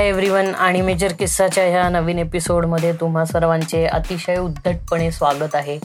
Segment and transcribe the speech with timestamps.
[0.00, 5.78] Hi everyone आणि major किस्साच्या ह्या नवीन एपिसोडमध्ये तुम्हा सर्वांचे अतिशय उद्धटपणे स्वागत आहे.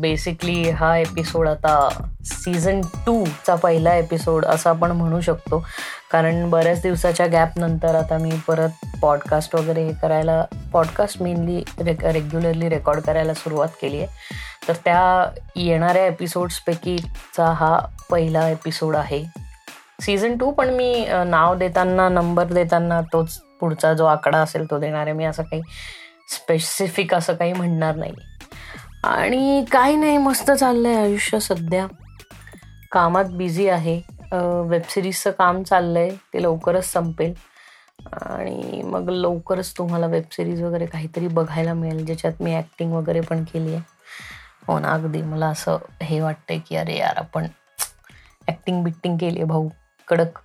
[0.00, 1.88] बेसिकली हा एपिसोड आता
[2.24, 5.58] सीझन टूचा पहिला एपिसोड असं आपण म्हणू शकतो.
[6.12, 12.68] कारण बऱ्याच दिवसाच्या गॅपनंतर आता मी परत पॉडकास्ट वगैरे हे करायला पॉडकास्ट मेनली रेक रेग्युलरली
[12.68, 14.06] रेकॉर्ड करायला सुरुवात केली आहे.
[14.68, 17.78] तर त्या येणाऱ्या एपिसोड्सपैकीचा हा
[18.10, 19.22] पहिला एपिसोड आहे.
[20.00, 25.06] सीझन टू पण मी नाव देताना नंबर देताना तोच पुढचा जो आकडा असेल तो देणार
[25.06, 25.12] आहे.
[25.12, 25.62] मी असं काही
[26.34, 28.12] स्पेसिफिक असं काही म्हणणार नाही.
[29.04, 31.86] आणि काही नाही मस्त चाललंय आयुष्य सध्या.
[32.92, 34.00] कामात बिझी आहे.
[34.32, 36.10] वेबसिरीजचं काम चाललंय.
[36.34, 37.32] ते लवकरच संपेल.
[38.12, 43.74] आणि मग लवकरच तुम्हाला वेबसिरीज वगैरे काहीतरी बघायला मिळेल ज्याच्यात मी ॲक्टिंग वगैरे पण केली
[43.74, 43.82] आहे.
[44.68, 45.22] हो ना अगदी.
[45.22, 47.46] मला असं हे वाटतंय की अरे यार आपण
[48.48, 49.68] ॲक्टिंग बिक्टिंग केली आहे भाऊ.
[50.10, 50.38] कडक.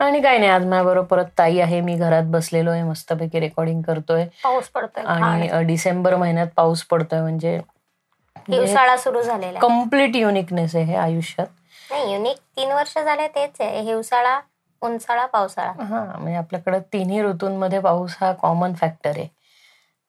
[0.00, 4.24] आणि काही नाही आज माझ्याबरोबर परत ताई आहे मी घरात बसलेलो आहे मस्तपैकी रेकॉर्डिंग करतोय.
[4.44, 7.56] पाऊस पडतोय आणि डिसेंबर महिन्यात पाऊस पडतोय म्हणजे
[8.48, 11.46] हिवसाळा सुरू झालेला कंप्लीट युनिकनेस आहे हे आयुष्यात.
[11.90, 13.80] नाही युनिक तीन वर्ष झाले तेच आहे.
[13.80, 14.38] हिवसाळा
[14.82, 15.72] उन्हाळा पावसाळा.
[15.84, 19.26] हा म्हणजे आपल्याकडे तिन्ही ऋतूंमध्ये पाऊस हा कॉमन फॅक्टर आहे.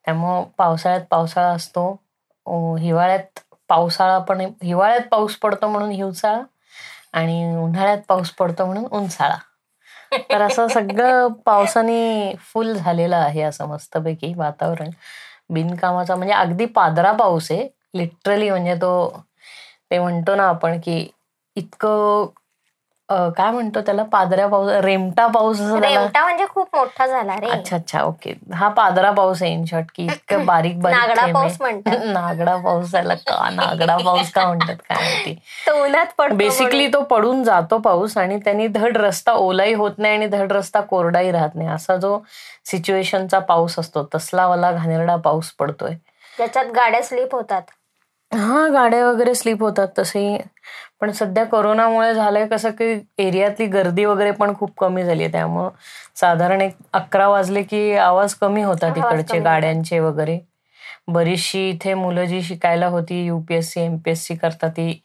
[0.07, 1.91] त्यामुळं पावसाळ्यात पावसाळा असतो.
[2.79, 6.41] हिवाळ्यात पावसाळा पण हिवाळ्यात पाऊस पडतो म्हणून हिवसाळा
[7.13, 9.37] आणि उन्हाळ्यात पाऊस पडतो म्हणून उन्हाळा.
[10.31, 14.89] तर असं सगळं पावसाने फुल झालेलं आहे असं मस्तपैकी वातावरण.
[15.49, 17.67] बिनकामाचा म्हणजे अगदी पादरा पाऊस आहे.
[17.95, 18.91] लिटरली म्हणजे तो
[19.91, 21.07] ते म्हणतो ना आपण की
[21.55, 22.25] इतकं
[23.09, 24.03] काय म्हणतो त्याला?
[24.03, 27.49] पादऱ्या पाऊस रेमटा पाऊस रेमटा म्हणजे खूप मोठा झाला रे.
[27.49, 28.33] अच्छा अच्छा ओके.
[28.53, 31.93] हा पादरा पाऊस आहे इन शॉर्ट की इतकं बारीक बारीक नागडा पाऊस म्हणतात.
[32.05, 33.49] नागडा पाऊस त्याला का?
[33.49, 35.33] नागडा पाऊस का म्हणतात काय माहिती.
[35.67, 40.13] तो उन्हात पडतो बेसिकली तो पडून जातो पाऊस आणि त्यांनी धड रस्ता ओलाही होत नाही
[40.13, 41.69] आणि धड रस्ता कोरडाही राहत नाही.
[41.69, 42.19] असा जो
[42.65, 45.95] सिच्युएशनचा पाऊस असतो तसला वाला घाणेरडा पाऊस पडतोय.
[46.37, 47.61] त्याच्यात गाड्या स्लिप होतात.
[48.31, 50.37] हा गाड्या वगैरे स्लिप होतात तसे.
[51.01, 52.85] पण सध्या कोरोनामुळे झालंय कसं की
[53.17, 55.31] एरियातली गर्दी वगैरे पण खूप कमी झाली आहे.
[55.31, 55.69] त्यामुळं
[56.15, 60.39] साधारण एक अकरा वाजले की आवाज कमी होता तिकडचे गाड्यांचे वगैरे.
[61.07, 65.01] बरीचशी इथे मुलं जी शिकायला होती युपीएससी एमपीएससी करता ती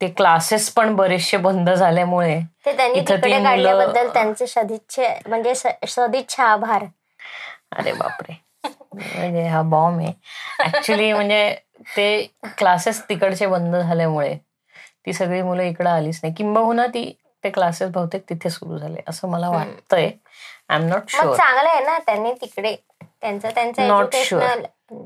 [0.00, 2.38] ते क्लासेस पण बरेचसे बंद झाल्यामुळे
[3.42, 5.54] काढल्याबद्दल त्यांचे सदिच्छे म्हणजे
[5.88, 6.84] सदिच्छा आभार.
[7.72, 8.34] अरे बापरे.
[8.94, 10.12] म्हणजे हा बॉम्ब आहे.
[10.64, 11.54] ऍक्च्युली म्हणजे
[11.86, 12.06] ते
[12.58, 14.34] क्लासेस तिकडचे बंद झाल्यामुळे
[15.06, 16.34] ती सगळी मुलं इकडे आलीच नाही.
[16.34, 17.12] किंबहुना ती
[17.44, 20.10] ते क्लासेस बहुतेक तिथे सुरू झाले असं मला वाटतंय.
[20.68, 24.60] आय एम नॉट शुअर चांगलं आहे ना त्यांनी तिकडे त्यांचं त्यांचं नॉट शुअर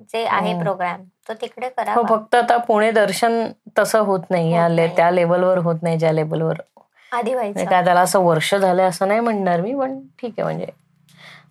[0.08, 3.44] जे आहे प्रोग्राम तो तिकडे करा हो फक्त आता पुणे दर्शन
[3.78, 6.60] तसं होत नाही या त्या लेवलवर होत नाही ज्या लेवलवर
[7.12, 7.64] आधी व्हायचं.
[7.64, 10.66] काय त्याला असं वर्ष झालंय असं नाही म्हणणार मी पण ठीक आहे म्हणजे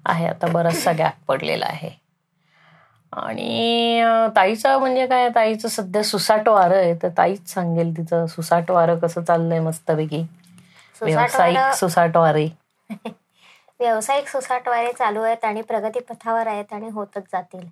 [0.05, 1.89] आहे आता बराचसा गॅप पडलेला आहे.
[3.23, 4.03] आणि
[4.35, 6.93] ताईचं म्हणजे काय ताईचं सध्या सुसाट वारं आहे.
[6.93, 10.25] तर ताईच सांगेल तिचं सुसाट वारं कसं चाललंय मस्तपैकी.
[11.01, 12.47] व्यावसायिक सुसाट वारे.
[13.79, 17.67] व्यावसायिक सुसाट वारे चालू आहेत आणि प्रगती पथावर आहेत आणि होतच जातील.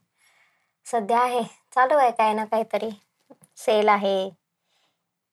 [0.85, 1.41] सध्या आहे.
[1.75, 2.89] चालू आहे काय ना काहीतरी.
[3.57, 4.29] सेल आहे.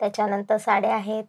[0.00, 1.24] त्याच्यानंतर साड्या आहेत.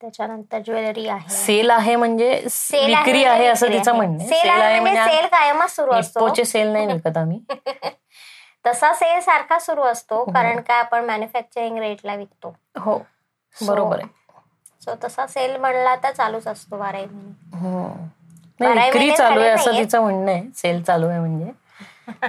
[0.00, 1.28] त्याच्यानंतर ज्वेलरी आहे.
[1.28, 2.30] सेल आहे म्हणजे
[2.72, 6.44] विक्री आहे असं तिचं म्हणणं सेल आहे म्हणजे सेल कायमच सुरू असतो.
[6.44, 7.40] सेल नाही विकत आम्ही.
[8.64, 12.54] तसा सेल सारखा सुरू असतो कारण काय आपण मॅन्युफॅक्चरिंग रेटला विकतो.
[12.78, 12.98] हो
[13.56, 14.08] बरोबर आहे.
[14.80, 18.74] सो तसा सेल म्हणला तर चालूच असतो बाराही महिने.
[18.86, 20.42] विक्री चालू आहे असं तिचं म्हणणं आहे.
[20.54, 21.50] सेल चालू आहे म्हणजे.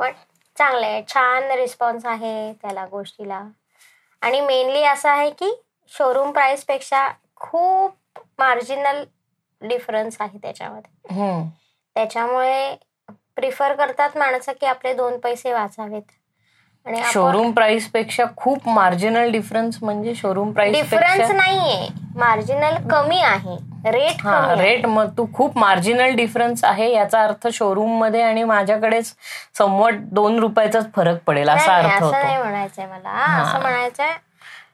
[0.00, 0.12] पण
[0.56, 1.02] चांगलं आहे.
[1.08, 3.42] छान रिस्पॉन्स आहे त्याला गोष्टीला.
[4.22, 5.54] आणि मेनली असं आहे की
[5.92, 9.04] शोरूम प्राइसपेक्षा खूप मार्जिनल
[9.62, 10.90] डिफरन्स आहे त्याच्यामध्ये.
[11.94, 12.76] त्याच्यामुळे
[13.36, 16.02] प्रिफर करतात माणसं की आपले दोन पैसे वाचावेत.
[16.86, 21.88] आणि शोरूम प्राइसपेक्षा खूप मार्जिनल डिफरन्स म्हणजे शोरूम प्राइस डिफरन्स नाहीये.
[22.16, 23.56] मार्जिनल कमी आहे.
[23.90, 29.12] रेट हा रेट मग तू खूप मार्जिनल डिफरन्स आहे याचा अर्थ शोरूममध्ये आणि माझ्याकडेच
[29.58, 32.10] समवट दोन रुपयाचाच फरक पडेल असा अर्थ होतो.
[32.12, 33.10] नाही म्हणायचंय मला.
[33.42, 34.12] असं म्हणायचंय.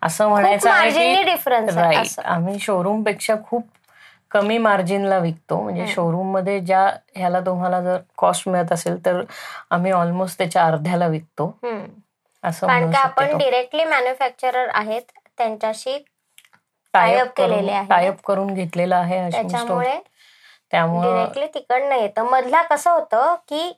[0.03, 3.67] असं म्हणायचं आहे डिफरन्स आम्ही शोरूमपेक्षा खूप
[4.33, 5.61] कमी मार्जिनला विकतो.
[5.61, 6.85] म्हणजे शोरूममध्ये ज्या
[7.17, 9.23] ह्याला तुम्हाला जर कॉस्ट मिळत असेल तर
[9.71, 11.47] आम्ही ऑलमोस्ट त्याच्या अर्ध्याला विकतो.
[12.45, 15.03] असं कारण की आपण डिरेक्टली मॅन्युफॅक्चरर आहेत
[15.39, 15.99] त्यांच्याशी
[16.95, 19.99] टायअप केलेले आहे टायअप करून घेतलेलं आहे त्याच्यामुळे
[20.73, 22.23] त्यामुळे डिरेक्टली तिकडनं येतं.
[22.25, 23.73] मधला कसं होतं की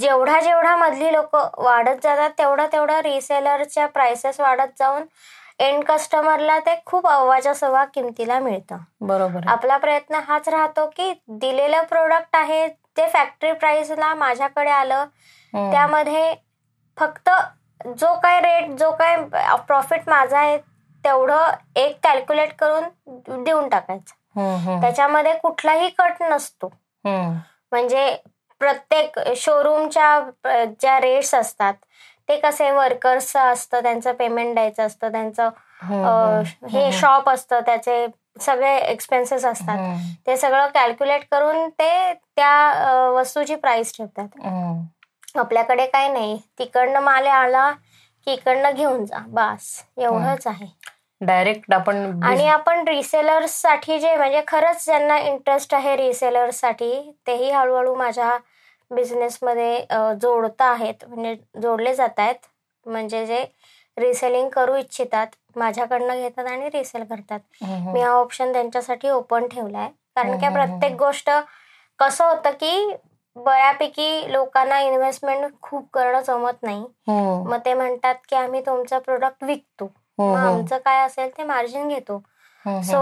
[0.00, 5.04] जेवढा जेवढा मधली लोक वाढत जातात तेवढा तेवढा रिसेलरच्या प्राइसेस वाढत जाऊन
[5.62, 9.46] एंड कस्टमरला ते खूप अव्वाच्या सव्वा किमतीला मिळतं बरोबर.
[9.48, 12.66] आपला प्रयत्न हाच राहतो की दिलेलं प्रोडक्ट आहे
[12.96, 15.04] ते फॅक्टरी प्राइसला माझ्याकडे आलं.
[15.52, 16.34] त्यामध्ये
[16.98, 17.30] फक्त
[17.98, 19.16] जो काय रेट जो काय
[19.68, 20.56] प्रॉफिट माझा आहे
[21.04, 26.72] तेवढं एक कॅल्क्युलेट करून देऊन टाकायचं त्याच्यामध्ये कुठलाही कट नसतो.
[27.04, 28.14] म्हणजे
[28.60, 30.20] प्रत्येक शोरूमच्या
[30.80, 31.74] ज्या रेट्स असतात
[32.28, 38.06] ते कसे वर्कर्स असतं त्यांचं पेमेंट द्यायचं असतं त्यांचं अ, हम्म, हे शॉप असतं त्याचे
[38.40, 39.78] सगळे एक्सपेन्सेस असतात.
[40.26, 44.28] ते सगळं कॅल्क्युलेट करून ते त्या वस्तूची प्राइस ठेवतात.
[45.38, 46.36] आपल्याकडे काय नाही.
[46.58, 47.70] तिकडनं माल आला
[48.26, 49.18] की इकडनं घेऊन जा.
[49.28, 49.82] बस.
[49.98, 50.66] एवढंच आहे.
[51.20, 56.90] डायरेक्ट आपण आणि आपण रिसेलर्ससाठी जे म्हणजे खरंच ज्यांना इंटरेस्ट आहे रिसेलर्ससाठी
[57.26, 58.30] तेही हळूहळू माझ्या
[58.92, 59.84] बिझनेसमध्ये
[60.22, 62.34] जोडता आहेत म्हणजे जोडले जात आहेत.
[62.86, 63.44] म्हणजे जे
[63.96, 67.40] रिसेलिंग करू इच्छितात माझ्याकडनं घेतात आणि रिसेल करतात.
[67.62, 71.30] मी हा ऑप्शन त्यांच्यासाठी ओपन ठेवलाय कारण की प्रत्येक गोष्ट
[71.98, 72.92] कसं होतं की
[73.36, 76.80] बऱ्यापैकी लोकांना इन्व्हेस्टमेंट खूप करणं जमत नाही.
[77.08, 79.84] हम्म, मग ते म्हणतात की आम्ही तुमचं प्रोडक्ट विकतो.
[79.84, 82.18] हम्म, मग हम्म, आमचं काय असेल ते मार्जिन घेतो.
[82.84, 82.98] सो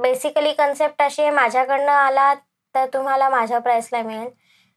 [0.00, 2.32] बेसिकली कन्सेप्ट अशी आहे माझ्याकडनं आला
[2.74, 4.28] तर तुम्हाला माझ्या प्राइसला मिळेल.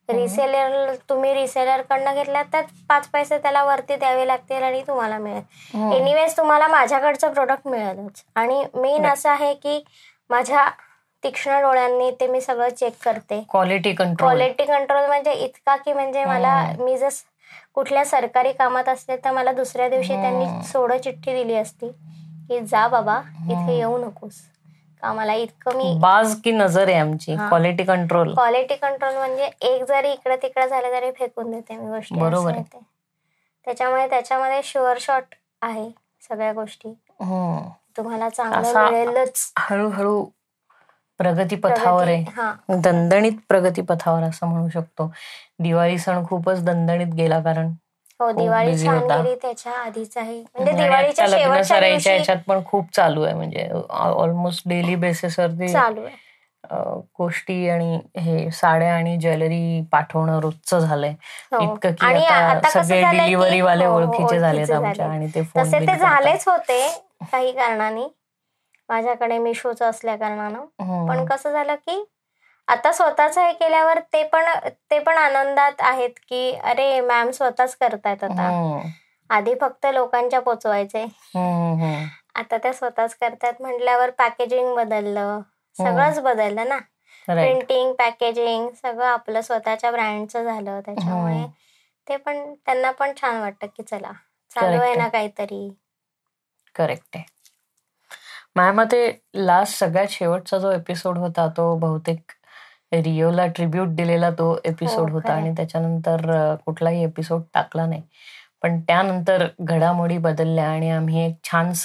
[0.10, 5.94] रिसेलर तुम्ही रिसेलर कडनं घेतला तर पाच पैसे त्याला वरती द्यावे लागतील आणि तुम्हाला मिळेल.
[5.94, 8.24] एनिवेज तुम्हाला माझ्याकडचं प्रोडक्ट मिळेलच.
[8.36, 9.84] आणि मेन असं आहे की
[10.30, 10.69] माझ्या
[11.24, 13.42] तीक्ष्ण डोळ्यांनी ते मी सगळं चेक करते.
[13.50, 17.10] क्वालिटी कंट्रोल क्वालिटी कंट्रोल म्हणजे इतका की म्हणजे मला मी जर
[17.75, 21.90] कुठल्या सरकारी कामात असले तर मला दुसऱ्या दिवशी त्यांनी सोड चिठ्ठी दिली असती
[22.50, 23.19] की जा बाबा
[23.51, 24.42] इथे येऊ नकोस.
[25.06, 30.12] कामाला इतकं मी बाज की नजर आहे आमची क्वालिटी कंट्रोल क्वालिटी कंट्रोल म्हणजे एक जरी
[30.12, 32.60] इकडे तिकडे झालं तरी फेकून देते मी गोष्टी बरोबर.
[33.68, 35.90] त्याच्यामुळे त्याच्यामध्ये शुअर शॉट आहे
[36.30, 36.94] सगळ्या गोष्टी.
[37.98, 39.52] तुम्हाला चांगलं मिळेलच.
[39.60, 40.24] हळूहळू
[41.19, 42.24] प्रगती पथावर आहे.
[42.38, 42.51] हा.
[42.75, 45.12] दणदणीत प्रगती पथावर असं म्हणू शकतो.
[45.60, 47.72] दिवाळी सण खूपच दणदणीत गेला कारण
[48.19, 49.15] हो दिवाळी busy छान होता.
[49.17, 52.94] गेली त्याच्या आधीच आहे म्हणजे आणि दिवाळीच्या आता लग्न शेवटच्या सराईच्या दिवशी ह्याच्यात पण खूप
[52.95, 56.23] चालू आहे म्हणजे ऑलमोस्ट डेली बेसिसवरती चालू आहे
[56.63, 61.09] अं, गोष्टी आणि हे साड्या आणि ज्वेलरी पाठवणं रोजचं झालंय
[61.51, 61.62] हो.
[61.63, 64.59] इतकं की आणि आता आता कसं सगळे झालंय की- डिलिव्हरी वाले हो, हो, ओळखीचे झालेत
[64.62, 65.15] ओळखीचे आमच्या झाले.
[65.15, 65.97] आणि ते फोन तसे ते.
[65.97, 66.79] झालेच होते
[67.31, 68.07] काही कारणाने
[68.89, 70.65] माझ्याकडे मिशोचं असल्या कारणानं.
[71.07, 72.03] पण कसं झालं की
[72.67, 74.45] आता स्वतःच हे केल्यावर ते पण
[74.91, 78.79] ते पण आनंदात आहेत की अरे मॅम स्वतःच करतायत आता हम्म.
[79.29, 82.06] आधी फक्त लोकांच्या पोचवायचे हम्म, हम्म.
[82.35, 85.39] आता त्या स्वतःच करतायत म्हटल्यावर पॅकेजिंग बदललं
[85.77, 86.77] सगळंच बदललं ना.
[87.27, 91.45] प्रिंटिंग पॅकेजिंग सगळं आपलं स्वतःच्या ब्रँडचं झालं त्याच्यामुळे.
[92.07, 94.12] ते पण त्यांना पण छान वाटतं की चला
[94.51, 94.95] चालू आहे आहे.
[94.95, 95.69] ना काहीतरी
[96.75, 97.23] करेक्ट आहे
[98.56, 99.00] माझ्या मते
[99.35, 102.31] लास्ट सगळ्यात शेवटचा जो एपिसोड होता तो बहुतेक
[102.92, 105.34] रिओला ट्रिब्यूट दिलेला तो एपिसोड हो, होता.
[105.34, 108.02] आणि त्याच्यानंतर कुठलाही एपिसोड टाकला नाही.
[108.62, 111.84] पण त्यानंतर घडामोडी बदलल्या आणि आम्ही एक छानस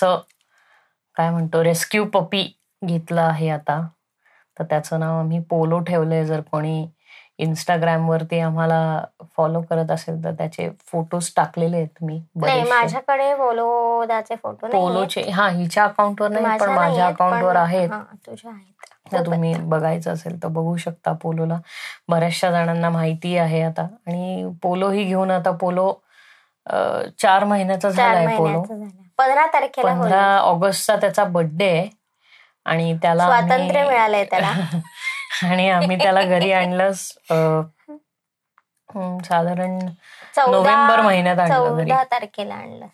[1.17, 2.43] काय म्हणतो रेस्क्यू पपी
[2.83, 3.81] घेतलं आहे आता.
[4.57, 6.25] तर त्याचं नाव आम्ही पोलो ठेवलंय.
[6.25, 6.89] जर कोणी
[7.39, 8.79] इंस्टाग्राम वरती आम्हाला
[9.37, 12.21] फॉलो करत असेल तर त्याचे फोटोज टाकलेले आहेत मी.
[12.37, 17.89] माझ्याकडे बोलोदाचे फोटो पोलोचे हा हिच्या अकाउंटवर नाही पण माझ्या अकाउंटवर आहेत.
[19.19, 19.55] खूप तुम्ही.
[19.59, 21.59] बघायचं असेल तर बघू शकता पोलोला.
[22.09, 23.83] बऱ्याचशा जणांना माहिती आहे आता.
[23.83, 25.93] आणि पोलो ही घेऊन आता पोलो
[27.19, 28.63] चार महिन्याचा झालाय पोलो.
[29.19, 31.89] पंधरा तारखेला पंधरा ऑगस्टचा त्याचा बर्थडे आहे.
[32.65, 34.51] आणि त्याला स्वातंत्र्य मिळालंय त्याला.
[35.43, 36.93] आणि आम्ही त्याला घरी आणलं
[39.25, 39.79] साधारण
[40.37, 42.87] नोव्हेंबर महिन्यात आणलं तारखेला आणलं.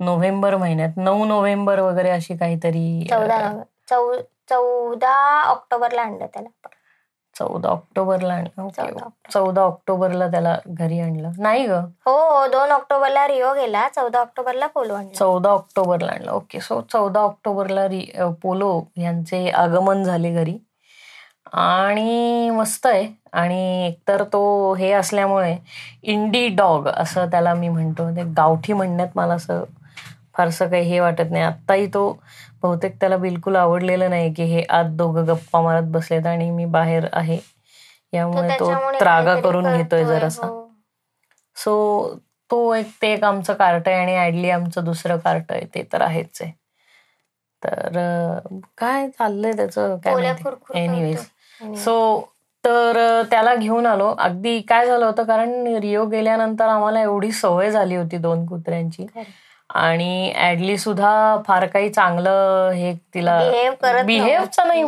[0.00, 0.88] नोव्हेंबर महिन्यात.
[0.96, 3.06] नऊ नोव्हेंबर वगैरे अशी काहीतरी
[4.48, 6.48] चौदा ऑक्टोबरला आणलं त्याला
[7.36, 8.62] चौदा ऑक्टोबरला आणलं.
[8.62, 8.82] ओके.
[8.82, 9.30] चौदा ऑक्टोबर.
[9.32, 11.30] चौदा ऑक्टोबरला त्याला घरी आणलं.
[11.38, 11.72] नाही ग.
[12.06, 13.88] हो दोन ऑक्टोबरला रिओ गेला.
[13.88, 15.12] चौदा ऑक्टोबरला पोलो आणला.
[15.14, 16.30] चौदा ऑक्टोबरला आणलं.
[16.32, 16.60] ओके.
[16.60, 18.04] सो चौदा ऑक्टोबरला रि
[18.42, 20.58] पोलो यांचे आगमन झाले घरी.
[21.52, 23.08] आणि मस्त आहे.
[23.32, 25.56] आणि एकतर तो हे असल्यामुळे
[26.02, 28.10] इंडी डॉग असं त्याला मी म्हणतो.
[28.16, 29.64] ते गावठी म्हणण्यात मला असं
[30.34, 31.44] फारसं काही हे वाटत नाही.
[31.44, 32.18] आत्ताही तो
[32.62, 37.06] बहुतेक त्याला बिलकुल आवडलेलं नाही की हे आत दोघं गप्पा मारत बसलेत आणि मी बाहेर
[37.12, 37.38] आहे.
[38.12, 40.46] यामुळे तो त्रागा करून घेतोय जरासा.
[40.46, 40.68] हो.
[41.56, 42.14] सो
[42.50, 46.00] तो एक ते एक आमचं कार्ट आहे आणि ऍडली आमचं दुसरं कार्ट आहे ते तर
[46.00, 46.52] आहेच आहे.
[47.62, 47.98] तर
[48.78, 49.96] काय चाललंय त्याचं?
[49.96, 50.12] काय
[50.74, 51.26] एनिवेज.
[51.76, 52.28] सो
[52.64, 54.14] तर त्याला घेऊन आलो.
[54.18, 59.06] अगदी काय झालं होतं कारण रिओ गेल्यानंतर आम्हाला एवढी सवय झाली होती दोन कुत्र्यांची.
[59.74, 64.82] आणि ऍडली सुद्धा फार काही चांगलं हे तिला बिहेव करत बिहेवचं नाही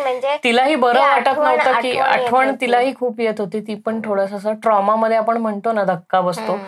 [0.00, 2.54] म्हणजे तिलाही बरं वाटत नव्हतं की आठवण.
[2.60, 3.60] तिलाही खूप येत होती.
[3.60, 6.58] ती पण थोडस असं ट्रॉमामध्ये आपण म्हणतो ना धक्का बसतो.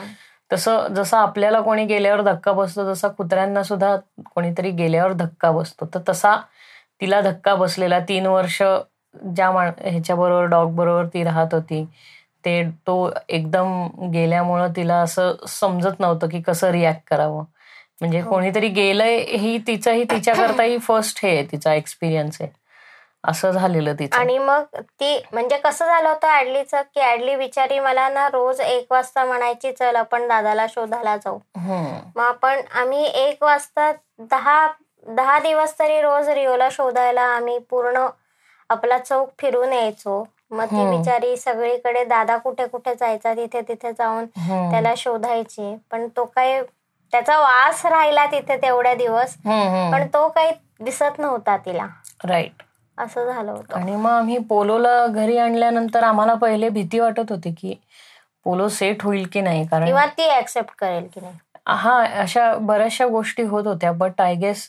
[0.52, 3.96] तसं जसं आपल्याला कोणी गेल्यावर धक्का बसतो तसा कुत्र्यांना सुद्धा
[4.34, 5.86] कोणीतरी गेल्यावर धक्का बसतो.
[5.94, 6.36] तर तसा
[7.00, 7.98] तिला धक्का बसलेला.
[7.98, 8.62] तीन वर्ष
[9.36, 11.84] ज्या माण ह्याच्याबरोबर डॉग बरोबर ती राहत होती.
[12.44, 17.44] ते तो एकदम गेल्यामुळं तिला असं समजत नव्हतं की कसं रिॲक्ट करावं.
[18.00, 22.50] म्हणजे कोणीतरी गेलंय ही तिचाही तिच्याकरताही फर्स्ट हे तिचा एक्सपिरियन्स आहे.
[23.24, 24.16] असं झालेलं तिचं.
[24.16, 28.92] आणि मग ती म्हणजे कसं झालं होतं ऍडलीचं की ऍडली बिचारी मला ना रोज एक
[28.92, 31.38] वाजता म्हणायची चल आपण दादाला शोधायला जाऊ.
[32.16, 34.66] मग आपण आम्ही एक वाजता दहा
[35.08, 38.06] दहा दिवस तरी रोज रिओला शोधायला आम्ही पूर्ण
[38.68, 40.22] आपला चौक फिरून यायचो.
[40.50, 40.96] मग ती हम्म.
[40.96, 44.70] बिचारी सगळीकडे दादा कुठे कुठे जायचा तिथे तिथे जाऊन हम्म.
[44.70, 46.60] त्याला शोधायची पण तो काही
[47.12, 49.90] त्याचा वास राहिला तिथे तेवढ्या दिवस हम्म.
[49.92, 51.86] पण तो काही दिसत नव्हता तिला
[52.24, 52.62] राईट
[52.98, 57.74] असं झालं होतं आणि मग आम्ही पोलोला घरी आणल्यानंतर आम्हाला पहिले भीती वाटत होती की
[58.46, 61.34] पोलो सेट होईल की नाही कारण किंवा ती ऍक्सेप्ट करेल की नाही
[61.70, 64.68] हा अशा बऱ्याचशा गोष्टी होत होत्या बट आय गेस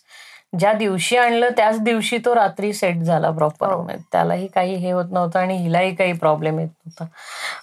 [0.60, 3.88] ज्या दिवशी आणलं त्याच दिवशी तो रात्री सेट झाला प्रॉपर हो.
[4.12, 7.05] त्यालाही काही हे होत नव्हतं आणि हिलाही काही प्रॉब्लेम येत नव्हता.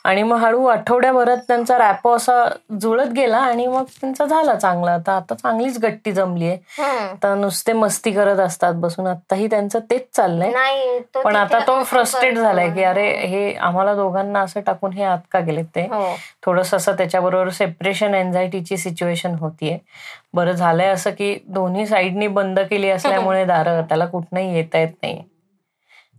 [0.09, 2.45] आणि मग हळू आठवड्याभरात त्यांचा रॅपो असा
[2.81, 4.93] जुळत गेला आणि मग त्यांचा झाला चांगला.
[4.93, 6.83] आता आता चांगलीच गट्टी जमली आहे.
[7.09, 9.07] आता नुसते मस्ती करत असतात बसून.
[9.07, 10.51] आताही त्यांचं तेच चाललंय.
[11.15, 12.39] पण आता तो फ्रस्ट्रेट.
[12.39, 15.83] झालाय की अरे हे आम्हाला दोघांना असं टाकून हे आत का गेले ते?
[15.83, 16.15] हो.
[16.47, 19.79] थोडस असं त्याच्याबरोबर सेपरेशन एन्झायटीची सिच्युएशन होतीये.
[20.35, 25.23] बरं झालंय असं की दोन्ही साईडनी बंद केली असल्यामुळे दारं त्याला कुठनंही येता येत नाही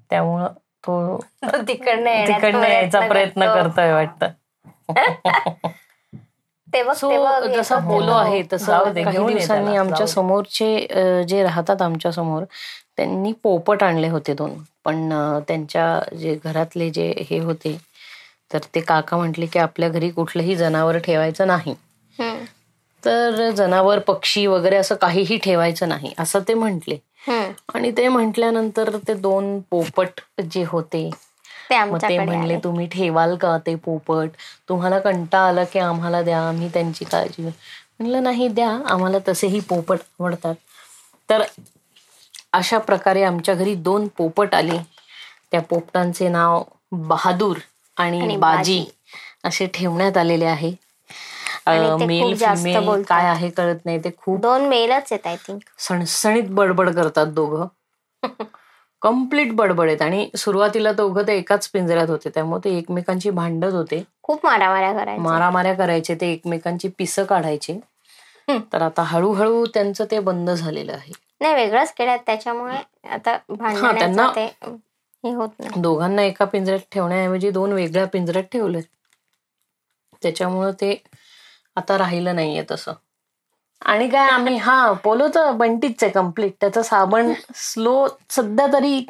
[0.10, 0.48] त्यामुळं
[0.84, 3.64] तो तो तिकडनं तिकडनं यायचा प्रयत्न करतो.
[3.64, 4.28] करतोय वाटतं
[6.94, 7.10] सो
[7.48, 7.78] जसा.
[7.80, 10.06] पोलो आहे तसं काही दिवसांनी आमच्या.
[10.08, 12.44] समोरचे जे राहतात आमच्यासमोर
[12.98, 14.54] त्यांनी पोपट आणले होते दोन
[14.86, 15.10] पण
[15.48, 17.78] त्यांच्या जे घरातले जे हे होते
[18.54, 21.76] तर ते काका म्हटले की आपल्या घरी कुठलंही जनावर ठेवायचं नाही.
[23.04, 26.98] तर जनावर पक्षी वगैरे असं काहीही ठेवायचं नाही असं ते म्हटले.
[27.76, 30.20] आणि ते म्हटल्यानंतर ते दोन पोपट
[30.52, 31.10] जे होते
[32.10, 32.58] ते म्हणले.
[32.64, 34.30] तुम्ही ठेवाल का ते पोपट?
[34.70, 40.00] तुम्हाला कंटा आला की आम्हाला द्या आम्ही त्यांची काळजी म्हणलं नाही द्या आम्हाला तसेही पोपट
[40.20, 40.56] आवडतात.
[41.30, 41.44] तर
[42.54, 44.78] अशा प्रकारे आमच्या घरी दोन पोपट आले.
[45.52, 47.58] त्या पोपटांचे नाव बहादूर
[47.98, 48.84] आणि बाजी.
[49.44, 50.72] असे ठेवण्यात आलेले आहे.
[51.70, 53.04] Male female.
[53.04, 54.00] काय आहे कळत नाही.
[54.04, 57.68] ते खूप दोन मेलच आहेत आय थिंक सणसणीत बडबड करतात दोघं.
[59.02, 60.02] कंप्लीट बडबड आहेत.
[60.02, 62.30] आणि सुरुवातीला दोघं ते एकाच पिंजऱ्यात होते.
[62.30, 64.04] त्यामुळे ते एकमेकांची भांडत होते.
[64.24, 66.16] खूप मारामाऱ्या करायच्या मारामाऱ्या करायचे.
[66.16, 67.80] ते एकमेकांची पिसं काढायचे.
[68.74, 71.12] तर आता हळूहळू त्यांचं ते बंद झालेलं आहे.
[71.42, 72.76] नाही वेगळंच केल्यात त्याच्यामुळे
[73.10, 73.38] आता
[74.00, 74.46] त्यांना- ते
[75.24, 75.82] हे होत नाही.
[75.82, 78.82] दोघांना एका पिंजऱ्यात ठेवण्याऐवजी दोन वेगळ्या पिंजऱ्यात ठेवले
[80.22, 81.02] त्याच्यामुळं ते
[81.80, 82.94] आता राहिलं नाहीये तसं.
[83.86, 89.06] आणि काय आम्ही हा पोलो तर बंटीच आहे कंप्लीट त्याचा साबण स्लो सध्या तरी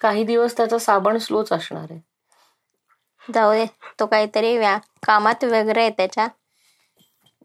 [0.00, 2.00] काही दिवस त्याचा साबण स्लोच असणार आहे.
[3.34, 3.66] जाऊ दे
[4.00, 6.28] तो काहीतरी व्या- कामात वगैरे आहे त्याच्या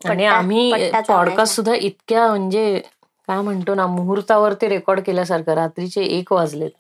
[0.10, 0.92] आणि आम्ही.
[1.08, 2.82] पॉडकास्ट सुद्धा इतक्या म्हणजे
[3.28, 6.72] काय म्हणतो ना मुहूर्तावरती रेकॉर्ड केल्यासारखं रात्रीचे एक वाजलेत.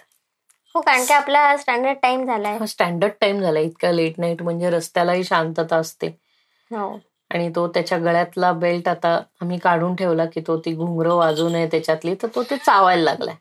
[0.75, 2.65] हो कारण की आपला स्टँडर्ड टाइम झालाय.
[2.67, 6.07] स्टँडर्ड टाइम झाला इतका लेट नाईट म्हणजे रस्त्यालाही शांतता असते.
[6.71, 7.00] हो.
[7.33, 11.67] आणि तो त्याच्या गळ्यातला बेल्ट आता आम्ही काढून ठेवला की तो ती घुंगरं वाजू नये
[11.67, 13.35] त्याच्यातली तर तो ते चावायला लागलाय.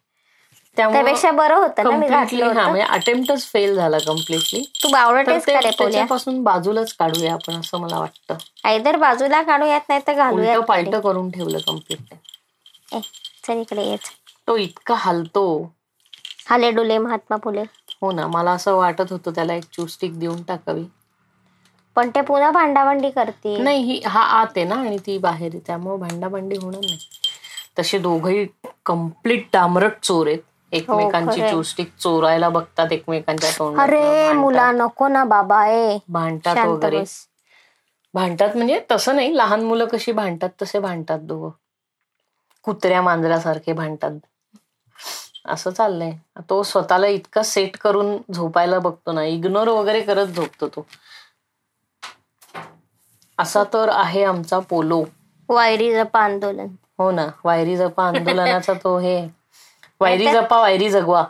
[0.77, 4.89] त्यामुळे त्यापेक्षा बरं होतं कम्प्लिटली हा म्हणजे अटेम्प्टच फेल झाला कम्प्लिटली तू
[5.47, 8.37] त्याच्यापासून बाजूलाच काढूया आपण असं मला वाटतं.
[8.65, 10.15] आयदर बाजूला काढूयात नाही तर.
[10.15, 12.15] घालूयात पालट करून ठेवलं कंप्लीट
[12.95, 13.01] ए,
[13.47, 13.97] चल इकडे
[14.49, 15.45] तो इतका हलतो.
[16.49, 17.63] हाले डुले महात्मा फुले.
[18.03, 20.85] हो ना मला असं वाटत होतं त्याला एक चूस्टिक देऊन टाकावी.
[21.97, 25.61] पण ते पुन्हा भांडाभांडी करते नाही ही हा आत आहे ना आणि ती बाहेर आहे
[25.67, 26.99] त्यामुळे भांडाभांडी होणार नाही.
[27.79, 28.47] तसे दोघही
[28.87, 30.39] कंप्लीट डामरट चोर आहेत.
[30.73, 31.51] एकमेकांची खरंय.
[31.51, 35.99] चोस्टिक चोरायला बघतात एकमेकांच्या तोंडात अरे मुला नको ना बाबा ए.
[36.09, 37.03] भांडतात वगैरे.
[38.15, 41.51] भांडतात म्हणजे तसं नाही लहान मुलं कशी भांडतात तसे भांडतात दोघं.
[42.65, 44.11] कुत्र्या मांजरासारखे भांडतात.
[45.47, 46.13] असं चाललंय.
[46.51, 50.87] तो स्वतःला इतका सेट करून झोपायला बघतो ना इग्नोर वगैरे करत झोपतो तो.
[53.39, 55.05] असा तर आहे आमचा पोलो.
[55.49, 56.67] वायरी जपा आंदोलन.
[56.99, 59.29] हो ना वायरी जपा आंदोलनाचा तो हे.
[60.01, 61.25] वायरी जपा वायरी जगवा.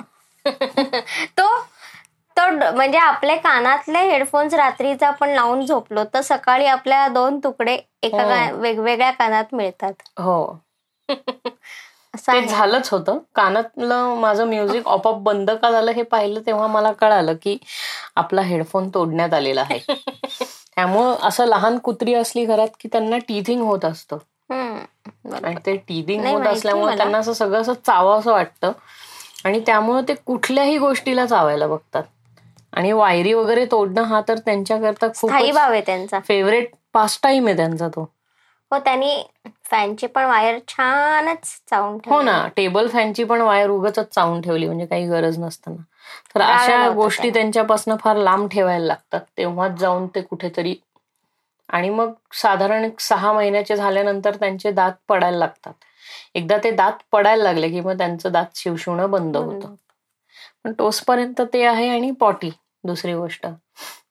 [1.38, 1.66] तो
[2.36, 8.46] तो म्हणजे आपले कानातले हेडफोन्स रात्रीचा आपण लावून झोपलो तर सकाळी आपल्या दोन तुकडे एका
[8.46, 8.56] हो.
[8.56, 9.92] वेगवेगळ्या कानात मिळतात.
[10.18, 10.58] हो.
[12.28, 12.46] ते.
[12.46, 13.18] झालंच होतं.
[13.34, 17.58] कानातलं माझं म्युझिक ऑपअप बंद का झालं हे पाहिलं तेव्हा मला कळालं की
[18.16, 19.80] आपला हेडफोन तोडण्यात आलेला आहे.
[20.76, 24.18] त्यामुळं असं लहान कुत्री असली घरात की त्यांना टीथिंग होत असतं.
[25.44, 26.96] आणि ते टीथिंग होत असल्यामुळे.
[26.96, 28.72] त्यांना असं सगळं असं चावावं असं वाटतं.
[29.44, 32.02] आणि त्यामुळे ते कुठल्याही गोष्टीला चावायला बघतात.
[32.72, 36.20] आणि वायरी वगैरे तोडणं हा तर त्यांच्याकरता खूप भाव आहे त्यांचा.
[36.20, 38.02] फेवरेट पास टाइम आहे त्यांचा तो.
[38.70, 39.22] हो त्यांनी
[39.64, 42.22] फॅनची पण वायर छानच चावून हो.
[42.22, 45.82] ना टेबल फॅनची पण वायर उगच चावून ठेवली म्हणजे काही गरज नसताना.
[46.34, 47.30] तर अशा गोष्टी.
[47.30, 49.20] त्यांच्यापासून फार लांब ठेवायला लागतात.
[49.38, 50.74] तेव्हाच जाऊन ते कुठेतरी
[51.68, 55.72] आणि मग साधारण सहा महिन्याचे झाल्यानंतर त्यांचे दात पडायला लागतात.
[56.34, 59.74] एकदा ते दात पडायला लागले की मग त्यांचं दात शिवशिवणं बंद होतं.
[60.64, 62.50] पण टोसपर्यंत ते आहे आणि पॉटी
[62.84, 63.46] दुसरी गोष्ट.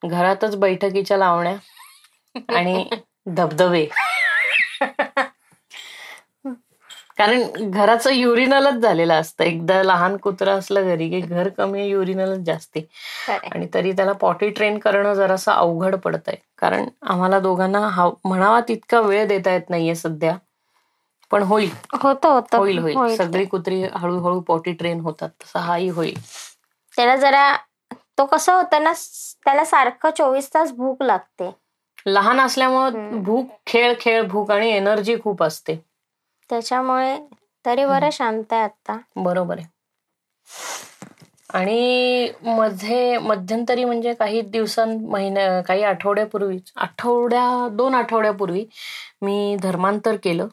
[0.04, 1.56] घरातच बैठकीच्या लावण्या
[2.56, 2.90] आणि
[3.28, 3.88] धबधबे.
[7.18, 9.44] कारण घराचं युरिनलच झालेलं असतं.
[9.44, 12.82] एकदा लहान कुत्रा असलं घरी की घर कमी युरिनलच जास्ती.
[13.30, 16.36] आणि तरी त्याला पॉटी ट्रेन करणं जरासं अवघड पडतंय.
[16.58, 20.38] कारण आम्हाला दोघांना हा म्हणावा तितका वेळ देता येत नाहीये सध्या.
[21.32, 21.70] पण होईल.
[21.94, 22.58] होतं होतं.
[22.58, 23.16] होईल होईल.
[23.16, 25.30] सगळी कुत्री हळूहळू पॉटी ट्रेन होतात.
[25.30, 26.20] तसा हाही होईल.
[26.96, 27.56] त्याला जरा
[27.94, 28.94] तो कसं होतं ना
[29.46, 31.56] त्याला सारखं चोवीस तास भूक लागते.
[32.06, 33.24] लहान असल्यामुळं.
[33.24, 35.91] भूक खेळ खेळ भूक आणि एनर्जी खूप असते.
[36.52, 37.18] त्याच्यामुळे
[37.66, 39.68] तरी बरं शांत आहे आता बरोबर आहे.
[41.50, 48.66] आणि मध्ये मध्यंतरी म्हणजे काही दिवसां महिन्या काही आठवड्यापूर्वी आठवड्या दोन आठवड्यापूर्वी
[49.22, 50.48] मी धर्मांतर केलं.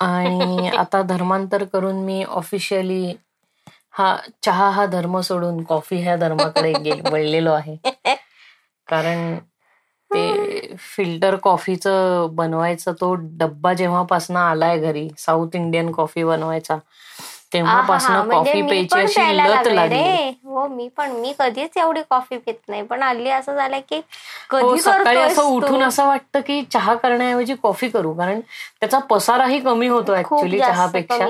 [0.00, 3.14] आणि आता धर्मांतर करून मी ऑफिशियली
[3.90, 7.76] हा चहा हा धर्म सोडून कॉफी ह्या धर्माकडे वळलेलो आहे.
[8.88, 9.38] कारण
[10.10, 16.76] ते फिल्टर कॉफीचं बनवायचं तो डब्बा जेव्हापासनं आलाय घरी साऊथ इंडियन कॉफी बनवायचा
[17.52, 22.36] तेव्हापासनं म्हणजे कॉफी मी प्यायची अशी लत लागले हो मी पण मी कधीच एवढी कॉफी
[22.36, 24.02] पित नाही पण हल्ली असं झालंय की हो
[24.50, 25.82] कधी सकाळी असं उठून?
[25.82, 28.40] असं वाटतं की चहा करण्याऐवजी कॉफी करू कारण
[28.80, 31.26] त्याचा पसाराही कमी होतो ऍक्च्युली चहापेक्षा.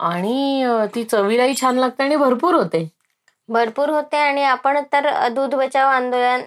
[0.00, 2.88] आणि ती चवीलाही छान लागते आणि भरपूर होते
[3.48, 6.42] भरपूर होते आणि आपण तर दूध बचाव आंदोलन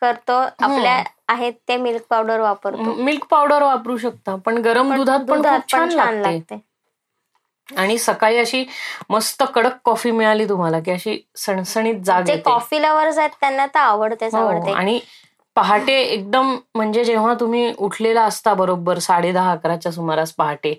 [0.00, 0.32] करतो.
[0.32, 2.94] आपल्या आहेत ते मिल्क पावडर वापरतो.
[2.94, 6.58] मिल्क पावडर वापरू शकता पण गरम दुधात पण छान लागते.
[7.68, 8.64] आणि सकाळी अशी
[9.10, 14.34] मस्त कडक कॉफी मिळाली तुम्हाला की अशी सणसणीत जाग कॉफी लवर्स आहेत त्यांना तर आवडतेच
[14.34, 14.72] हो, आवडते.
[14.72, 14.98] आणि
[15.56, 20.74] पहाटे एकदम म्हणजे जेव्हा तुम्ही उठलेला असता बरोबर साडे दहा अकराच्या सुमारास पहाटे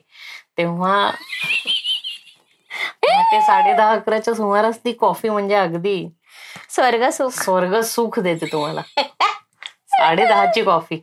[0.58, 1.12] तेव्हा
[3.04, 6.08] पहाटे साडे दहा अकराच्या सुमारास ती कॉफी म्हणजे अगदी
[6.70, 8.82] स्वर्ग सुख स्वर्ग सुख देते तुम्हाला
[9.92, 11.02] साडे दहाची कॉफी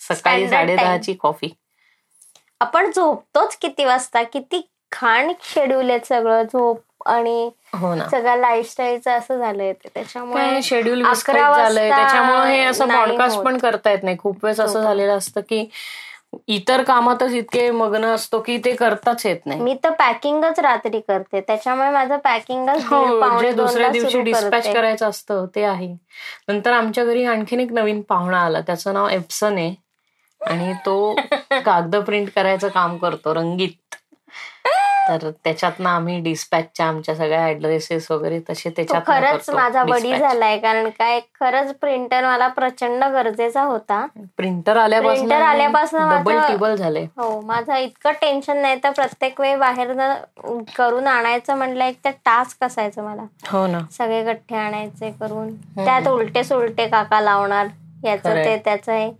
[0.00, 0.76] सकाळी साडे.
[0.76, 1.48] दहाची कॉफी
[2.60, 4.60] आपण झोपतोच किती वाजता किती
[4.92, 9.88] खाण शेड्यूल आहे सगळं झोप आणि हो ना सगळं लाईफस्टाईलचं असं झालंय ते.
[9.94, 13.38] त्याच्यामुळे शेड्यूल झालंय त्याच्यामुळे हे असं पॉडकास्ट.
[13.40, 14.82] पण करता येत नाही खूप वेळेस असं.
[14.82, 15.68] झालेलं असतं की
[16.48, 19.60] इतर कामातच इतके मग्न असतो की ते करताच येत नाही.
[19.60, 21.40] मी तर पॅकिंगच रात्री करते.
[21.40, 25.96] त्याच्यामुळे माझं पॅकिंगच हो दुसऱ्या दिवशी डिस्पॅच करायचं असतं ते आहे.
[26.48, 28.60] नंतर आमच्या घरी आणखीन एक नवीन पाहुणा आला.
[28.60, 29.74] त्याचं नाव एप्सन आहे.
[30.40, 31.14] आणि तो
[31.64, 33.94] कागद प्रिंट करायचं काम करतो रंगीत.
[35.08, 40.88] तर त्याच्यातनं आम्ही डिस्पॅचच्या आमच्या सगळ्या ऍड्रेसेस वगैरे तसे त्याच्यात खरंच माझा बडी झालाय कारण
[40.88, 44.04] काय खरंच प्रिंटर मला प्रचंड गरजेचा होता.
[44.36, 49.56] प्रिंटर आल्यापासून आल्यापासून डबल माझं- टिबल झाले हो माझं इतकं टेन्शन नाही तर प्रत्येक वेळी
[49.56, 49.92] बाहेर
[50.76, 53.22] करून आणायचं म्हटलं एक तर टास्क असायचं मला.
[53.52, 53.78] हो ना.
[53.90, 55.54] सगळे गठ्ठे आणायचे करून.
[55.76, 57.66] त्यात उलटे सुलटे काका लावणार
[58.04, 58.34] याचं.
[58.34, 59.10] ते त्याचं हे.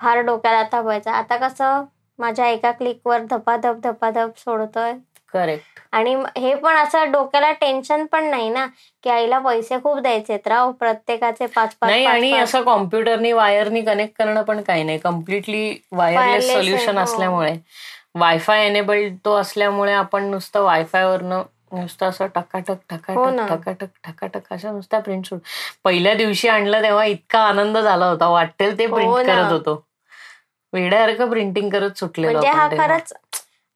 [0.00, 1.10] फार डोक्याला तापायचं.
[1.10, 1.84] आता कसं
[2.18, 4.92] माझ्या एका क्लिकवर धपाधप धपाधप सोडतोय.
[5.34, 8.66] करेक्ट आणि हे पण असं डोक्याला टेन्शन पण नाही ना
[9.04, 12.32] की आईला पैसे खूप द्यायचे राव प्रत्येकाचे पाच पाच नाही आणि.
[12.32, 17.04] असं कॉम्प्युटरनी वायरनी कनेक्ट करणं पण काही नाही कम्प्लिटली वायरलेस सोल्युशन हो.
[17.04, 17.54] असल्यामुळे
[18.14, 23.46] वायफाय एनेबल्ड तो असल्यामुळे आपण नुसतं वायफायवरनं नुसतं असं टकाटक हो ठकाटक ना.
[23.48, 25.40] ठकाटक ठकाटक अशा नुसत्या प्रिंट शूट
[25.84, 29.22] पहिल्या दिवशी आणलं तेव्हा इतका आनंद झाला होता वाटेल ते हो प्रिंट ना.
[29.24, 29.82] करत होतो
[30.72, 32.66] वेड्यासारखं प्रिंटिंग करत सुटलेलो म्हणजे हा.
[32.68, 33.12] खरंच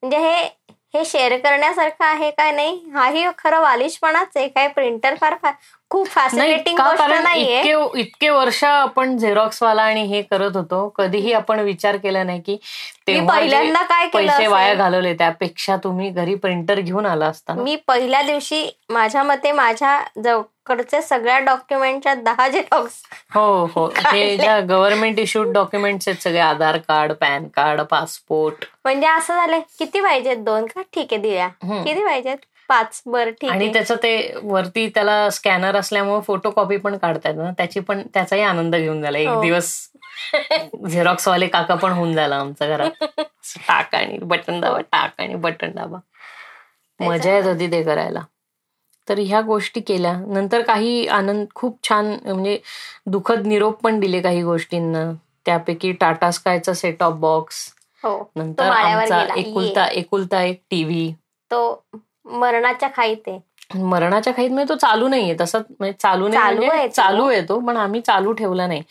[0.02, 0.48] म्हणजे हे
[0.94, 2.80] हे शेअर करण्यासारखं आहे का नाही?
[2.94, 4.48] हाही खरं वालिशपणाच आहे.
[4.48, 5.34] काय प्रिंटर फार
[5.90, 7.58] खूप फॅसिनेटिंग गोष्ट नाहीये.
[7.58, 10.88] इतके इतके वर्ष आपण झेरॉक्स वाला आणि हे करत होतो.
[10.88, 12.56] कधीही आपण विचार केला नाही की
[13.06, 14.74] जे पहिल्यांदा काय केलं पैसे वाया?
[14.74, 17.54] घालवले त्यापेक्षा तुम्ही घरी प्रिंटर घेऊन आला असता.
[17.54, 20.00] मी पहिल्या दिवशी माझ्या मते माझ्या
[20.66, 23.02] कडचे सगळ्या डॉक्युमेंटच्या दहा झेरॉक्स
[23.34, 23.86] हो हो.
[24.06, 28.64] हे ज्या गव्हर्नमेंट इश्यूड डॉक्युमेंट्स आहेत सगळे Aadhaar card PAN card passport.
[28.84, 30.36] म्हणजे असं झालंय किती पाहिजेत?
[30.36, 30.82] दोन का?
[30.92, 31.82] ठीक आहे हम्म.
[31.84, 32.36] किती पाहिजेत?
[32.68, 33.02] पाच.
[33.06, 37.50] बरं ठीक आणि त्याचं ते वरती त्याला स्कॅनर असल्यामुळे फोटो कॉपी पण काढता येतं ना
[37.50, 39.18] त्याची पण त्याचाही आनंद घेऊन झाला.
[39.18, 39.40] एक हो.
[39.42, 39.88] दिवस
[40.88, 42.90] झेरॉक्स वाले काका पण होऊन झाला आमच्या घरात.
[43.68, 45.98] टाक आणि बटन दाबा टाक आणि बटन दाबा.
[47.00, 48.20] मजा येत होती ते करायला.
[49.08, 50.12] तर ह्या गोष्टी केल्या.
[50.26, 52.58] नंतर काही आनंद खूप छान म्हणजे
[53.06, 55.12] दुःखद निरोप पण दिले काही गोष्टींना.
[55.44, 57.68] त्यापैकी टाटा स्कायचा सेट ऑफ बॉक्स
[58.04, 61.12] हो नंतर आमचा एकुलता एकुलता एक टीव्ही.
[61.50, 61.84] तो
[62.24, 63.38] मरणाच्या खाईत आहे
[63.74, 65.34] मरणाच्या खाईत म्हणजे तो चालू नाहीये.
[65.40, 66.92] तसं म्हणजे चालू नाही चालू म्हणजे आहे तो.
[66.92, 68.82] चालू आहे तो पण आम्ही चालू ठेवला नाही.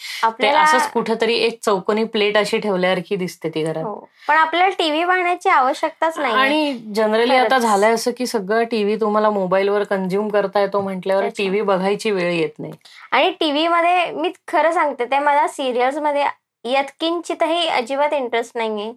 [0.42, 3.84] ते असंच कुठेतरी एक चौकोनी प्लेट अशी ठेवल्यासारखी दिसते ती घरात.
[3.84, 4.08] हो.
[4.28, 7.58] पण आपल्याला टीव्ही पाहण्याची आवश्यकताच नाही आणि जनरली आता.
[7.58, 12.60] झालंय असं की सगळं टीव्ही तुम्हाला मोबाईलवर कंझ्युम करता येतो म्हटल्यावर टीव्ही बघायची वेळ येत
[12.60, 12.74] नाही.
[13.12, 16.26] आणि टीव्ही मध्ये मी खरं सांगते ते मला सिरियल्समध्ये
[16.66, 18.92] यत्किंचितही अजिबात इंटरेस्ट नाहीये.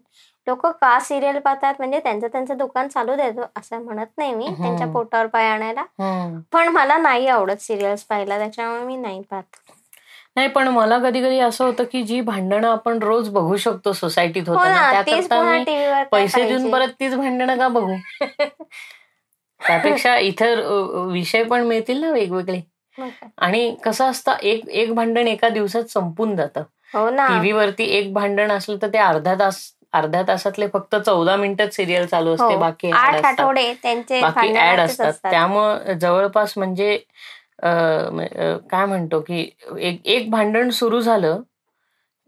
[0.47, 1.75] लोक का सिरियल पाहतात?
[1.79, 4.47] म्हणजे त्यांचं त्यांचं दुकान चालू देतो असं म्हणत नाही मी.
[4.47, 5.85] त्यांच्या पोटावर पाय आणायला.
[6.53, 9.57] पण मला नाही आवडत सिरियल्स पाहायला त्याच्यामुळे मी नाही पाहत.
[10.37, 14.49] नाही पण मला कधी कधी असं होतं की जी भांडणं आपण रोज बघू शकतो सोसायटीत
[14.49, 15.03] हो होताना
[16.13, 17.95] पैसे देऊन परत तीच भांडणं का बघू?
[19.61, 20.61] त्यापेक्षा इतर
[21.13, 22.61] विषय पण मिळतील ना वेगवेगळे.
[23.39, 26.63] आणि कसं असतं एक एक भांडण एका दिवसात संपून जातं.
[26.95, 27.29] हो ना.
[27.29, 32.07] टीव्ही वरती एक भांडण असलं तर ते अर्धा तास अर्ध्या तासातले फक्त चौदा मिनिटच सिरियल
[32.07, 32.59] चालू असते हो.
[32.59, 33.25] बाकी आठ.
[33.25, 36.97] आठवडे त्यांचे बाकी ऍड असतात त्यामुळं जवळपास म्हणजे
[38.71, 41.41] काय म्हणतो की एक एक भांडण सुरू झालं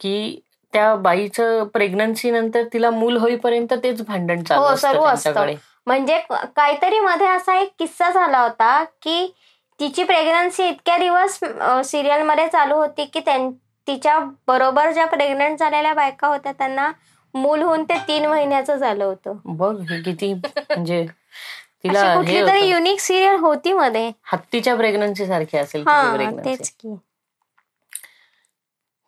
[0.01, 0.41] की
[0.73, 4.63] त्या बाईचं प्रेग्नन्सी नंतर तिला मूल होईपर्यंत तेच भांडण चालू
[4.95, 5.53] हो, असतं
[5.87, 9.27] म्हणजे काहीतरी मध्ये असा एक किस्सा झाला होता की
[9.81, 11.39] तिची प्रेग्नन्सी इतक्या दिवस
[11.85, 13.21] सिरियलमध्ये चालू होती की
[13.89, 16.91] तिच्या बरोबर ज्या प्रेग्नंट झालेल्या बायका होत्या त्यांना
[17.37, 19.37] मूल होऊन ते तीन महिन्याचं झालं होतं.
[19.45, 21.07] बघ हे किती म्हणजे
[21.85, 22.67] तिला हे कुठली तरी होतं.
[22.67, 24.11] युनिक सिरियल होती मध्ये.
[24.33, 26.45] हत्तीच्या प्रेग्नन्सी सारखी असेल तिची हा pregnancy.
[26.45, 26.95] तेच की.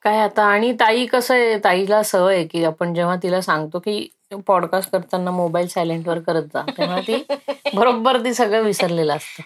[0.04, 1.58] काय आता आणि ताई कसं आहे?
[1.58, 4.08] ताईला सवय आहे की आपण जेव्हा तिला सांगतो की
[4.46, 7.22] पॉडकास्ट करताना मोबाईल सायलेंटवर करत जा तेव्हा ती
[7.74, 9.42] बरोबर ती सगळं विसरलेलं असतं.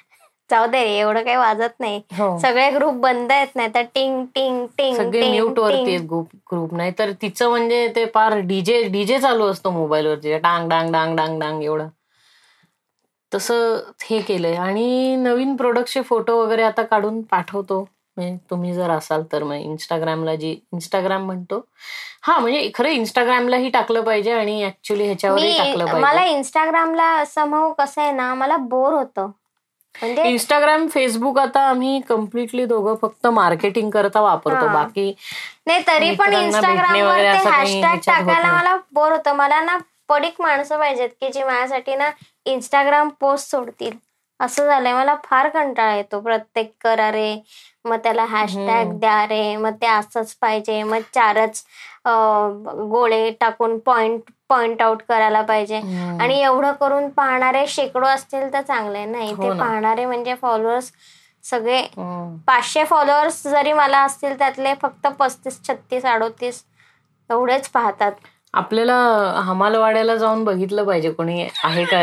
[0.53, 2.01] जाऊ दे एवढं काही वाजत नाही.
[2.19, 2.39] हो.
[2.39, 6.93] सगळे ग्रुप बंद आहेत नाही तर टिंग टिंग टिंग सगळे म्यूट वरती ग्रुप ग्रुप नाही
[6.99, 11.63] तर तिचं म्हणजे ते पार डीजे डीजे चालू असतो मोबाईलवरती डांग डांग डांग डांग डांग
[11.63, 11.89] एवढं.
[13.33, 14.55] तसं हे केलंय.
[14.55, 17.81] आणि नवीन प्रोडक्टचे फोटो वगैरे आता काढून पाठवतो.
[18.17, 21.65] म्हणजे तुम्ही जर असाल तर मग इंस्टाग्रामला जी इंस्टाग्राम म्हणतो.
[22.23, 27.73] हा म्हणजे खरं इंस्टाग्रामलाही टाकलं पाहिजे आणि ऍक्च्युली ह्याच्यावरही टाकलं मी मला पाहिजे इंस्टाग्रामला समूह
[27.73, 29.31] कसं आहे ना मला बोर होतं.
[29.95, 34.67] इंस्टाग्राम फेसबुक आता आम्ही कम्प्लिटली दोघं फक्त मार्केटिंग करता वापरतो.
[34.69, 35.13] बाकी
[35.67, 38.53] नाही तरी पण इंस्टाग्रामवर हॅशटॅग टाकायला.
[38.53, 39.77] मला बोर होतं मला ना
[40.09, 42.11] पडीक माणसं पाहिजेत की जी माझ्यासाठी ना
[42.47, 43.97] इंस्टाग्राम पोस्ट सोडतील
[44.41, 47.35] असं झालंय मला फार कंटाळा येतो प्रत्येक करा रे
[47.85, 48.91] मग त्याला हॅशटॅग.
[48.99, 51.63] द्या रे मग ते असंच पाहिजे मग चारच
[52.91, 55.77] गोळे टाकून पॉइंट पॉइंट आउट करायला पाहिजे.
[56.21, 59.59] आणि एवढं करून पाहणारे शेकडो असतील तर चांगले नाही हो ते.
[59.59, 60.91] पाहणारे म्हणजे फॉलोअर्स
[61.45, 62.37] सगळे हम्म.
[62.47, 66.63] पाचशे फॉलोअर्स जरी मला असतील त्यातले फक्त पस्तीस छत्तीस अडोतीस
[67.31, 68.13] एवढेच पाहतात
[68.55, 68.95] आपल्याला
[69.45, 71.99] हमालवाड्याला जाऊन बघितलं पाहिजे कोणी आहे का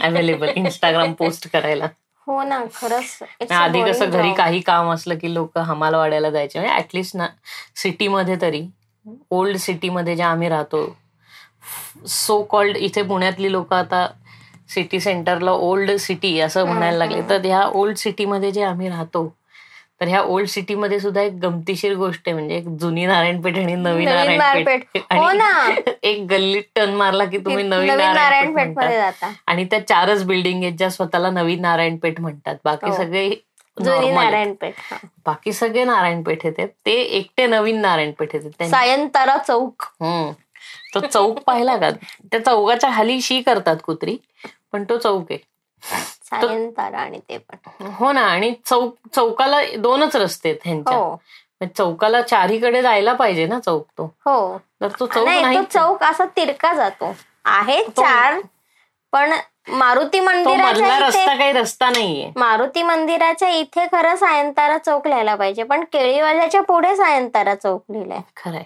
[0.00, 1.86] अवेलेबल इंस्टाग्राम पोस्ट करायला
[2.26, 4.32] हो ना खरंच आधी कसं घरी.
[4.34, 7.26] काही काम असलं की लोक हमालवाड्याला जायचे म्हणजे ऍटलिस्ट ना
[7.76, 8.62] सिटीमध्ये तरी
[9.30, 10.84] ओल्ड सिटीमध्ये ज्या आम्ही राहतो
[12.06, 14.06] सो कॉल्ड इथे पुण्यातली लोक आता
[14.74, 19.34] सिटी सेंटरला ओल्ड सिटी असं म्हणायला लागले तर ह्या ओल्ड सिटीमध्ये जे आम्ही राहतो
[20.00, 24.08] तर ह्या ओल्ड सिटीमध्ये सुद्धा एक गमतीशीर गोष्ट आहे म्हणजे एक जुनी नारायणपेठ आणि नवीन
[24.08, 24.82] नारायणपेठ.
[24.96, 25.22] हो.
[25.22, 28.78] आणि एक गल्लीत टर्न मारला की तुम्ही नवीन नारायणपेठ.
[28.78, 32.96] जाता आणि त्या चारच बिल्डिंग आहेत ज्या स्वतःला नवीन नारायणपेठ म्हणतात बाकी हो.
[32.96, 33.30] सगळे
[33.84, 34.10] जुनी.
[34.12, 34.74] नारायणपेठ.
[35.26, 39.82] बाकी सगळे नारायणपेठ आहेत ते एकटे नवीन नारायणपेठ त्यांनी- सायंतारा चौक.
[40.94, 41.90] तो चौक पाहिला का?
[42.32, 44.16] त्या चौकाच्या खाली शी करतात कुत्री
[44.72, 45.38] पण तो चौक आहे.
[46.24, 47.86] सायंतारा आणि ते पण.
[47.98, 50.96] हो ना आणि चौक चौकाला दोनच रस्ते आहेत ह्यांच्या.
[50.96, 51.16] हो.
[51.76, 54.04] चौकाला चारीकडे जायला पाहिजे ना चौक तो.
[54.26, 54.58] हो.
[54.80, 57.14] तर तो चौक नाही चौक असा तिरका जातो.
[57.44, 58.40] आहे चार
[59.12, 59.32] पण
[59.68, 62.32] मारुती मंदिराच्या रस्ता काही रस्ता नाहीये.
[62.36, 68.20] मारुती मंदिराच्या इथे खरं सायंतारा चौक लिहायला पाहिजे पण केळीवाल्याच्या पुढे सायंतारा चौक लिहिलाय.
[68.36, 68.64] खरंय.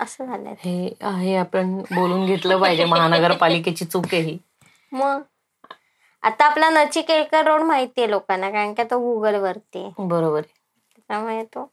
[0.00, 0.54] असं झालंय.
[0.60, 2.84] हे आहे आपण बोलून घेतलं पाहिजे.
[2.84, 4.36] महानगरपालिकेची चूक आहे ही.
[4.92, 5.22] मग?
[6.22, 9.88] आता आपला नचिकेळकर रोड माहितीये लोकांना कारण का तो गुगल वरती.
[9.98, 10.40] बरोबर.
[10.98, 11.70] त्यामुळे तो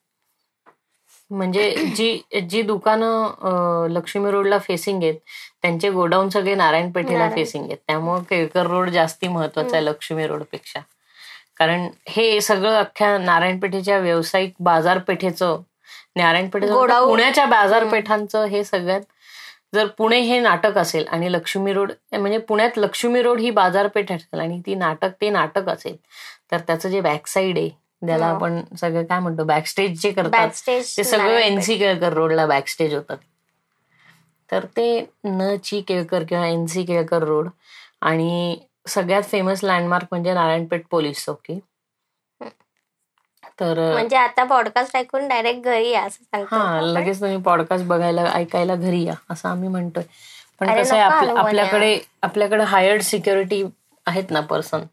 [1.31, 5.15] म्हणजे जी जी दुकानं लक्ष्मी रोडला फेसिंग आहेत
[5.61, 7.29] त्यांचे गोडाऊन सगळे नारायण पेठेला.
[7.29, 7.77] फेसिंग आहेत.
[7.87, 10.79] त्यामुळे केळकर रोड जास्ती महत्त्वाचा आहे लक्ष्मी रोडपेक्षा
[11.57, 15.61] कारण हे सगळं अख्ख्या नारायण पेठेच्या व्यावसायिक बाजारपेठेचं
[16.15, 17.07] नारायण पेठेचं गोडाऊन.
[17.07, 19.01] पुण्याच्या बाजारपेठांचं हे सगळ्यात
[19.73, 24.39] जर पुणे हे नाटक असेल आणि लक्ष्मी रोड म्हणजे पुण्यात लक्ष्मी रोड ही बाजारपेठ असेल
[24.39, 25.95] आणि ती नाटक ते नाटक असेल
[26.51, 27.69] तर त्याचं जे बॅक साईड आहे
[28.01, 28.25] ज्याला.
[28.25, 33.17] आपण सगळं काय म्हणतो बॅकस्टेज जे करतात ते सगळं एनसी केळकर रोडला बॅकस्टेज होतात
[34.49, 37.47] तर ते न ची केळकर किंवा एनसी केळकर रोड
[38.01, 38.55] आणि
[38.87, 41.59] सगळ्यात फेमस लँडमार्क म्हणजे नारायणपेठ पोलीस चौकी
[43.63, 46.81] तर म्हणजे आता पॉडकास्ट ऐकून डायरेक्ट घरी या असं सांगतो हा.
[46.81, 50.03] लगेच तुम्ही पॉडकास्ट बघायला ऐकायला घरी या असं आम्ही म्हणतोय
[50.59, 51.29] पण कसं आहे.
[51.31, 53.63] आपल्याकडे आपल्याकडे हायर्ड सिक्युरिटी
[54.05, 54.83] आहेत ना पर्सन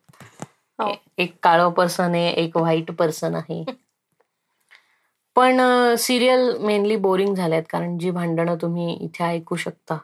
[0.78, 0.90] हो.
[1.18, 3.64] एक काळं पर्सन आहे एक व्हाईट पर्सन आहे
[5.36, 5.60] पण
[5.98, 9.96] सिरियल मेनली बोरिंग झाल्यात कारण जी भांडणं तुम्ही इथे ऐकू शकता.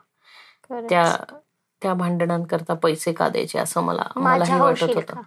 [0.71, 1.05] त्या
[1.83, 5.21] त्या भांडणांकरता पैसे का द्यायचे असं मला मलाही माझ्या वाटत होतं?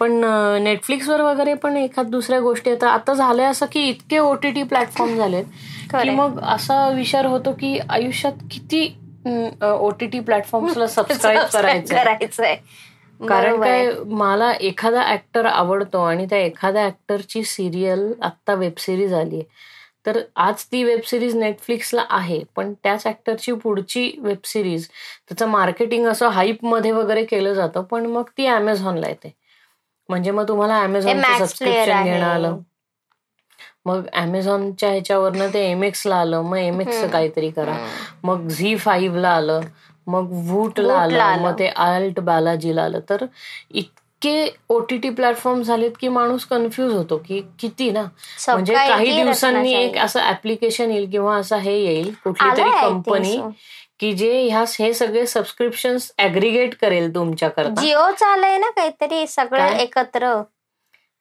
[0.00, 0.12] पण
[0.62, 5.44] नेटफ्लिक्सवर वगैरे पण एखाद दुसऱ्या गोष्टी आता आता झालंय असं की इतके ओटीटी प्लॅटफॉर्म झालेत
[5.92, 6.10] की.
[6.10, 8.86] मग असा विचार होतो की आयुष्यात किती
[9.62, 11.94] ओटीटी प्लॅटफॉर्म्सला सबस्क्राईब करायचं
[13.20, 13.60] कारण.
[13.60, 19.42] काय मला एखादा ऍक्टर आवडतो आणि त्या एखाद्या ऍक्टरची सिरियल आत्ता वेब सिरीज आली
[20.06, 24.86] तर आज ती वेब सिरीज नेटफ्लिक्सला आहे पण त्याच ऍक्टरची पुढची वेब सिरीज
[25.28, 29.32] त्याचं मार्केटिंग असं हाईपमध्ये वगैरे केलं जातं पण मग ती अमेझॉनला येते.
[30.10, 32.58] म्हणजे मग तुम्हाला प्लेअर सबस्क्रिप्शन घेणं आलं
[33.86, 37.08] मग अमेझॉनच्या ह्याच्यावरनं ते एमएक्स ला आलं मग एमएक्स हम्म.
[37.10, 37.76] काहीतरी करा.
[38.22, 39.60] मग झी फाईव्ह ला आलं
[40.06, 41.42] मग वूटला आलं.
[41.42, 43.24] मग ते आल्ट बालाजीला आलं तर
[43.72, 44.34] इतके
[44.68, 48.02] ओटीटी प्लॅटफॉर्म झालेत की माणूस कन्फ्युज होतो की किती ना
[48.54, 49.96] म्हणजे काही दिवसांनी एक.
[49.98, 53.36] असं ऍप्लिकेशन येईल किंवा असं हे येईल कुठली तरी कंपनी.
[54.00, 59.76] की जे ह्या हे सगळे सबस्क्रिप्शन ऍग्रिगेट करेल तुमच्याकरता जिओ चालय ना काहीतरी सगळं?
[59.76, 60.34] एकत्र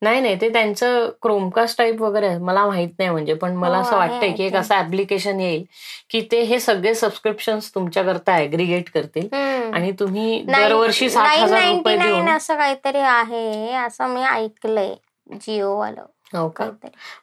[0.02, 2.28] नाही नाही ते त्यांचं क्रोमकास्ट टाईप वगैरे.
[2.38, 4.56] मला माहीत नाही म्हणजे पण मला हो, असं वाटतंय की एक.
[4.56, 5.64] असं ऍप्लिकेशन येईल
[6.10, 9.28] की ते हे सगळे सबस्क्रिप्शन तुमच्याकरता ऍग्रिगेट करतील.
[9.74, 14.94] आणि तुम्ही दरवर्षी सात हजार रुपये असं काहीतरी आहे असं मी ऐकलंय
[15.42, 16.66] जिओ वालं हो का?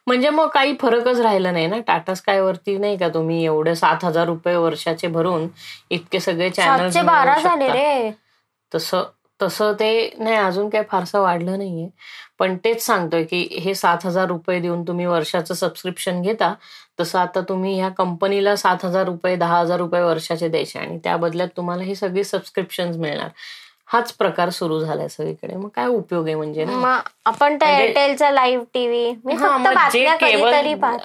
[0.07, 1.79] म्हणजे मग काही फरकच राहिला नाही ना?
[1.87, 5.47] टाटा स्काय वरती नाही का तुम्ही एवढे सात हजार रुपये वर्षाचे भरून
[5.89, 8.11] इतके सगळे चॅनल बारा झाले रे.
[8.71, 9.03] तसं
[9.41, 9.89] तसं ते
[10.19, 11.89] नाही अजून काही फारसं वाढलं नाहीये.
[12.39, 16.53] पण तेच सांगतोय की हे सात हजार रुपये देऊन तुम्ही वर्षाचं सबस्क्रिप्शन घेता
[16.99, 21.15] तसं आता तुम्ही ह्या कंपनीला सात हजार रुपये दहा हजार रुपये वर्षाचे द्यायचे आणि त्या
[21.17, 23.29] बदल्यात तुम्हाला हे सगळे सबस्क्रिप्शन मिळणार.
[23.89, 25.55] हाच प्रकार सुरू झालाय सगळीकडे.
[25.55, 26.65] मग काय उपयोग आहे म्हणजे
[27.25, 29.15] आपण म्हणजे- एअरटेलचा लाईव्ह टीव्ही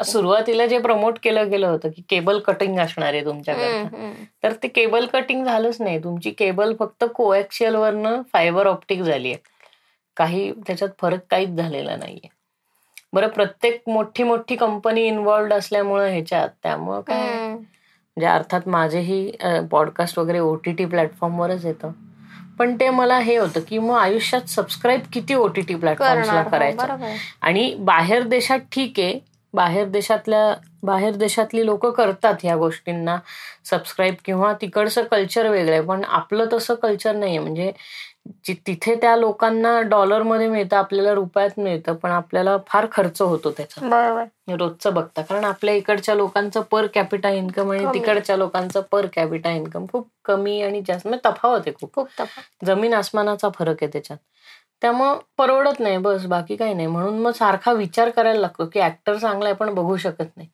[0.04, 3.82] सुरुवातीला जे प्रमोट केलं गेलं होतं की केबल कटिंग असणार आहे तुमच्याकडे.
[4.42, 5.98] तर ते केबल कटिंग झालंच नाही.
[6.04, 9.42] तुमची केबल फक्त कोएक्शियल वरनं फायबर ऑप्टिक झाली आहे.
[10.16, 12.28] काही त्याच्यात फरक काहीच झालेला नाहीये.
[13.12, 17.48] बरं प्रत्येक मोठी मोठी कंपनी इन्व्हॉल्ड असल्यामुळं ह्याच्यात त्यामुळं काय.
[17.54, 19.32] म्हणजे अर्थात माझेही
[19.70, 21.90] पॉडकास्ट वगैरे ओटीटी प्लॅटफॉर्मवरच येतं.
[22.58, 27.14] पण ते मला हे होतं की मग आयुष्यात सबस्क्राईब किती ओटीटी प्लॅटफॉर्मला करणार हो, करायचं.
[27.42, 29.18] आणि बाहेर देशात ठीक आहे.
[29.54, 33.18] बाहेर देशातल्या बाहेर देशातली लोक करतात ह्या गोष्टींना
[33.64, 35.80] सबस्क्राईब किंवा तिकडचं कल्चर वेगळं आहे.
[35.80, 37.38] पण आपलं तसं कल्चर नाहीये.
[37.38, 37.72] म्हणजे
[38.66, 43.86] तिथे त्या लोकांना डॉलरमध्ये मिळतं आपल्याला रुपयात मिळतं पण आपल्याला फार खर्च होतो त्याचा.
[44.56, 45.22] रोजचं बघता.
[45.22, 47.84] कारण आपल्या इकडच्या लोकांचं पर कॅपिटा इन्कम आणि.
[47.94, 51.06] तिकडच्या लोकांचं पर कॅपिटा इन्कम खूप कमी आणि जास्त.
[51.06, 51.94] म्हणजे तफावत आहे खूप.
[51.94, 52.08] खूप
[52.64, 54.18] जमीन आसमानाचा फरक आहे त्याच्यात.
[54.80, 56.86] त्यामुळं परवडत नाही बस बाकी काही नाही.
[56.86, 60.48] म्हणून मग सारखा विचार करायला लागतो की ऍक्टर चांगला आहे पण बघू शकत नाही.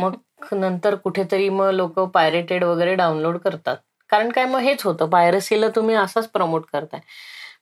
[0.00, 0.14] मग
[0.52, 3.76] नंतर कुठेतरी मग लोक पायरेटेड वगैरे डाउनलोड करतात.
[4.10, 5.06] कारण काय मग हेच होतं.
[5.06, 7.00] पायरसीला तुम्ही असाच प्रमोट करताय.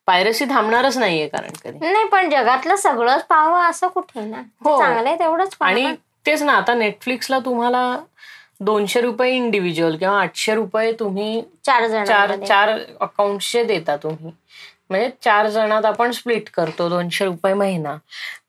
[0.07, 1.93] पायरसी थांबणारच नाहीये कारण कधी.
[1.93, 4.43] नाही पण जगातलं सगळंच पाहावं असं कुठे ना.
[4.65, 4.79] हो.
[4.79, 5.95] चांगलं आहे तेवढंच आणि.
[6.27, 7.99] तेच ना आता नेटफ्लिक्सला तुम्हाला
[8.61, 14.33] दोनशे रुपये इंडिव्हिज्युअल किंवा आठशे रुपये तुम्ही चार जण चार चार अकाउंटचे देता तुम्ही.
[14.91, 17.97] म्हणजे चार जणात आपण स्प्लिट करतो दोनशे रुपये महिना.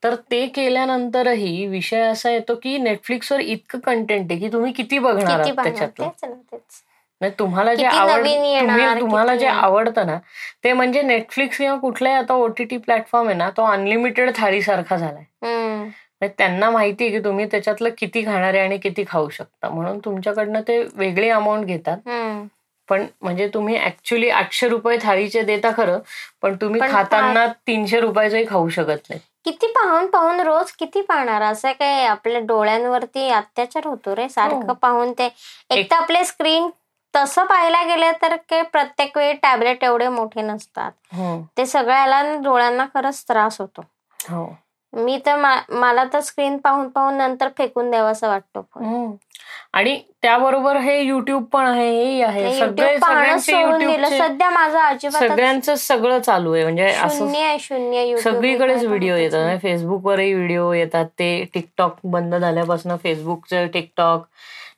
[0.04, 5.46] तर ते केल्यानंतरही विषय असा येतो की नेटफ्लिक्सवर इतकं कंटेंट आहे की तुम्ही किती बघणार
[5.46, 6.08] त्याच्यातलं?
[6.52, 6.84] तेच.
[7.26, 9.48] म्हणजे तुम्हाला जे आवड तुम्हाला जे.
[9.48, 10.18] आवडतं ना
[10.64, 15.24] ते म्हणजे नेटफ्लिक्स किंवा कुठलाही आता ओटीटी प्लॅटफॉर्म आहे ना तो अनलिमिटेड थाळीसारखा झालाय.
[16.38, 19.70] त्यांना माहिती आहे की तुम्ही त्याच्यातलं किती खाणार आहे आणि किती खाऊ शकता.
[19.70, 21.98] म्हणून तुमच्याकडनं ते वेगळी अमाऊंट घेतात.
[22.90, 26.00] पण म्हणजे तुम्ही ऍक्च्युली आठशे रुपये थाळीचे देता खरं
[26.42, 29.20] पण तुम्ही खाताना तीनशे रुपयाचंही खाऊ शकत नाही.
[29.46, 31.42] किती पाहून पाहून रोज किती पाहणार?
[31.42, 34.74] असं काय आपल्या डोळ्यांवरती अत्याचार होतो रे सारखं हो.
[34.74, 35.30] पाहून ते.
[35.70, 36.70] एक तर आपले स्क्रीन
[37.16, 40.92] तसं पाहायला गेलं तर काही प्रत्येक वेळी टॅबलेट एवढे मोठे नसतात.
[41.14, 41.42] हम्म.
[41.58, 43.86] ते सगळ्याला डोळ्यांना खरंच त्रास होतो.
[44.22, 44.58] हो.
[44.94, 45.36] मी तर
[45.70, 48.84] मला तर स्क्रीन पाहून पाहून नंतर फेकून द्यावासा वाटतो फोन.
[48.84, 49.12] हम्म.
[49.74, 52.60] आणि त्याबरोबर हे युट्यूब पण आहे हेही आहे.
[54.18, 56.64] सध्या माझं अजिबात सगळ्यांचं सगळं चालू आहे.
[56.64, 59.60] म्हणजे असं शून्य शून्य सगळीकडेच व्हिडिओ येतात.
[59.62, 61.06] फेसबुकवरही व्हिडिओ येतात.
[61.06, 64.26] ते टिकटॉक बंद झाल्यापासून फेसबुकचं टिकटॉक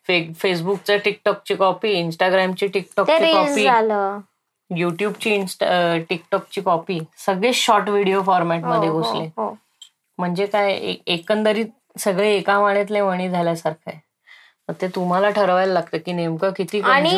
[0.08, 3.66] फेसबुकचं टिकटॉकची कॉपी इंस्टाग्रामची टिकटॉकची कॉपी
[4.70, 5.38] युट्यूबची
[6.10, 9.26] टिकटॉकची कॉपी सगळे शॉर्ट व्हिडिओ फॉर्मॅटमध्ये हो, घुसले.
[9.38, 9.54] हो.
[10.20, 10.74] म्हणजे काय
[11.08, 14.00] एकंदरीत सगळे एका माळ्यातले वणी झाल्यासारखं आहे.
[14.74, 17.10] ते तुम्हाला ठरवायला लागतं की नेमकं किती आणि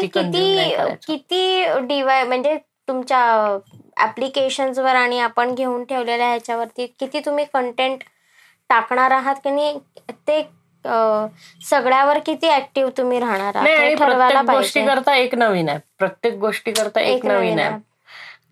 [0.00, 0.74] किती
[1.06, 2.56] किती डिवाय म्हणजे
[2.88, 3.58] तुमच्या
[4.04, 8.02] ऍप्लिकेशन वर आणि आपण घेऊन ठेवलेल्या ह्याच्यावरती किती तुम्ही कंटेंट
[8.70, 9.78] टाकणार आहात की नाही
[10.28, 10.40] ते
[10.84, 17.00] सगळ्यावर किती ऍक्टिव्ह तुम्ही राहणार नाही प्रत्येक गोष्टी करता एक नवीन ऍप प्रत्येक गोष्टी करता
[17.00, 17.80] एक नवीन ऍप.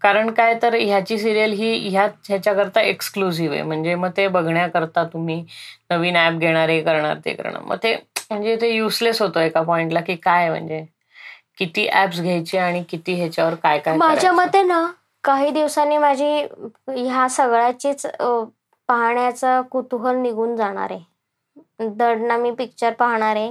[0.02, 3.62] कारण काय तर ह्याची सिरियल ही ह्याच ह्याच्याकरता एक्सक्लुझिव्ह आहे.
[3.62, 5.42] म्हणजे मग ते बघण्याकरता तुम्ही
[5.90, 7.62] नवीन ऍप घेणार हे करणार ते करणार.
[7.62, 7.94] मग ते
[8.30, 10.84] म्हणजे ते युसलेस होतं एका पॉइंटला की काय म्हणजे
[11.58, 14.32] किती ऍप्स घ्यायचे आणि किती ह्याच्यावर काय काय माझ्या.
[14.32, 14.86] मते ना
[15.24, 16.30] काही दिवसांनी माझी
[16.88, 18.06] ह्या सगळ्याचीच
[18.88, 21.02] पाहण्याचं कुतूहल निघून जाणार आहे.
[21.80, 23.50] दड ना मी पिक्चर पाहणार आहे.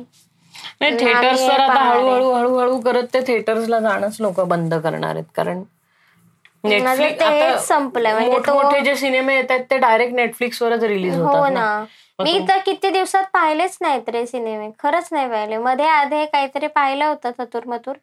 [0.82, 1.82] नाही थिएटर्स तर आता.
[1.82, 5.26] हळूहळू हळूहळू करत ते थिएटर्सला जाणंच लोक बंद करणार आहेत.
[5.36, 5.64] कारण
[6.64, 11.86] म्हणजे तो मोठमोठे जे सिनेमे येतात ते डायरेक्ट नेटफ्लिक्सवरच रिलीज हो होतात ना.
[12.20, 15.58] मी तर किती दिवसात पाहिलेच नाहीत रे सिनेमे खरंच नाही पाहिले.
[15.58, 17.96] मध्ये आधे काहीतरी पाहिलं होतं थतूर मथुर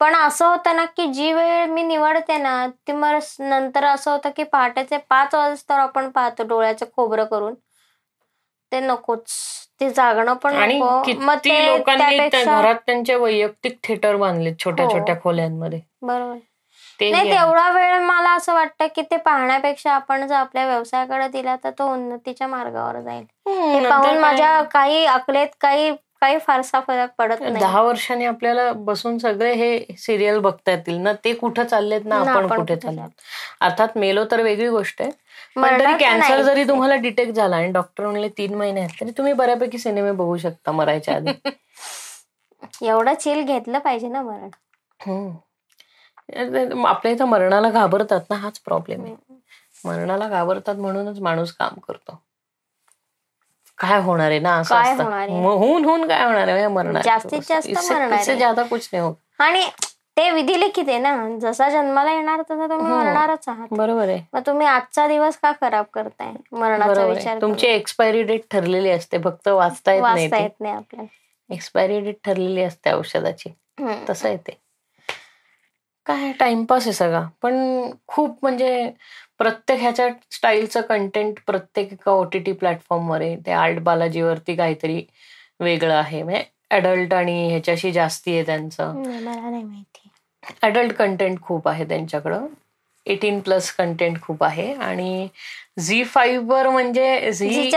[0.00, 4.30] पण असं होतं ना की जी वेळ मी निवडते ना ती मग नंतर असं होतं
[4.36, 7.54] की पहाटेचे पाच वाजता आपण पाहतो डोळ्याचं खोबरं करून.
[8.72, 9.30] ते नकोच.
[9.80, 14.92] ते जागणं पण आणि किती लोकांनी घरात त्यांचे वैयक्तिक थिएटर बांधले छोट्या हो.
[14.92, 15.80] छोट्या खोल्यांमध्ये.
[16.02, 16.38] बरोबर.
[17.00, 21.56] ते नाही तेवढा वेळ मला असं वाटतं की ते पाहण्यापेक्षा आपण जर आपल्या व्यवसायाकडे दिला
[21.56, 23.24] तर तो उन्नतीच्या मार्गावर जाईल.
[23.48, 27.54] हे पाहून माझ्या काही अकलेत काही काही फारसा फरक पडत नाही.
[27.54, 30.96] दहा वर्षांनी आपल्याला बसून सगळे हे सिरियल बघता येतील.
[30.96, 33.10] ना ते कुठं चाललेत ना आपण कुठे कुठे चाललोत.
[33.60, 35.10] अर्थात मेलो तर वेगळी गोष्ट आहे.
[35.56, 36.64] पण तरी कॅन्सर जरी.
[36.64, 40.72] तुम्हाला डिटेक्ट झाला आणि डॉक्टर म्हणले तीन महिने आहेत तरी तुम्ही बऱ्यापैकी सिनेमे बघू शकता
[40.72, 41.32] मरायच्या आधी.
[42.82, 44.48] एवढं चिल घेतलं पाहिजे ना मरण.
[46.86, 49.14] आपल्या इथं मरणाला घाबरतात ना हाच प्रॉब्लेम आहे.
[49.84, 52.20] मरणाला घाबरतात म्हणूनच माणूस काम करतो.
[53.78, 54.74] काय होणार आहे ना असं
[55.28, 56.66] होऊन होऊन काय होणार आहे?
[56.68, 57.02] मरणार.
[57.02, 59.14] जास्तीत जास्त कुछ नाही होत.
[59.38, 59.66] आणि
[60.16, 61.38] ते विधिलिखित आहे ना.
[61.38, 62.98] जसा जन्माला येणार तसा तुम्ही हो.
[62.98, 63.68] मरणारच आहात.
[63.70, 64.20] बरोबर आहे.
[64.32, 66.32] मग तुम्ही आजचा दिवस का खराब करताय?
[66.52, 69.18] मरणाचा विचार तुमची एक्सपायरी डेट ठरलेली असते.
[69.18, 69.92] फक्त वाचता.
[69.92, 71.54] येत नाही वाचता येत नाही आपल्याला.
[71.54, 73.50] एक्सपायरी डेट ठरलेली असते औषधाची.
[74.08, 74.58] तसं आहे ते.
[76.06, 77.28] काय टाइमपास आहे सगळा.
[77.42, 78.90] पण खूप म्हणजे
[79.38, 83.36] प्रत्येक ह्याच्या स्टाईलचं कंटेंट प्रत्येक एका ओटीटी प्लॅटफॉर्मवर आहे.
[83.36, 85.04] ते आर्ट बालाजीवरती काहीतरी
[85.60, 86.22] वेगळं आहे.
[86.22, 89.02] म्हणजे अडल्ट आणि ह्याच्याशी जास्ती आहे त्यांचं.
[89.02, 89.93] नाही, मला नाही माहिती.
[90.62, 92.46] अडल्ट कंटेंट खूप आहे त्यांच्याकडं.
[93.06, 94.72] एटीन प्लस कंटेंट खूप आहे.
[94.74, 95.28] आणि
[95.80, 97.70] झी फाईव्ह वर म्हणजे झी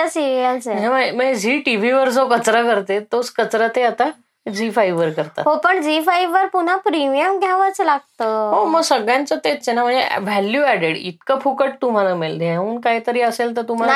[0.71, 4.09] म्हणजे झी टीव्हीवर जो कचरा करते तोच कचरा ते आता
[4.53, 5.47] झी फाईव्ह वर करतात.
[5.47, 8.51] हो पण झी फाईव्ह वर पुन्हा प्रीमियम घ्यावंच लागतं.
[8.53, 9.83] हो मग सगळ्यांचं तेच आहे ना.
[9.83, 12.41] म्हणजे व्हॅल्यू ऍडेड इतकं फुकट तुम्हाला मिळेल.
[12.41, 13.93] ह्याहून काहीतरी असेल तर तुम्हाला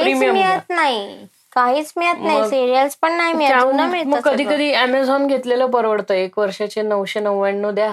[0.00, 1.26] प्रीमियम मिळत नाही.
[1.52, 2.48] काहीच मिळत नाही.
[2.48, 4.22] सिरियल्स पण नाही मिळत.
[4.24, 4.44] कधी.
[4.44, 6.14] कधी अमेझॉन घेतलेलं परवडतं.
[6.14, 7.92] एक वर्षाचे नऊशे नव्याण्णव द्या.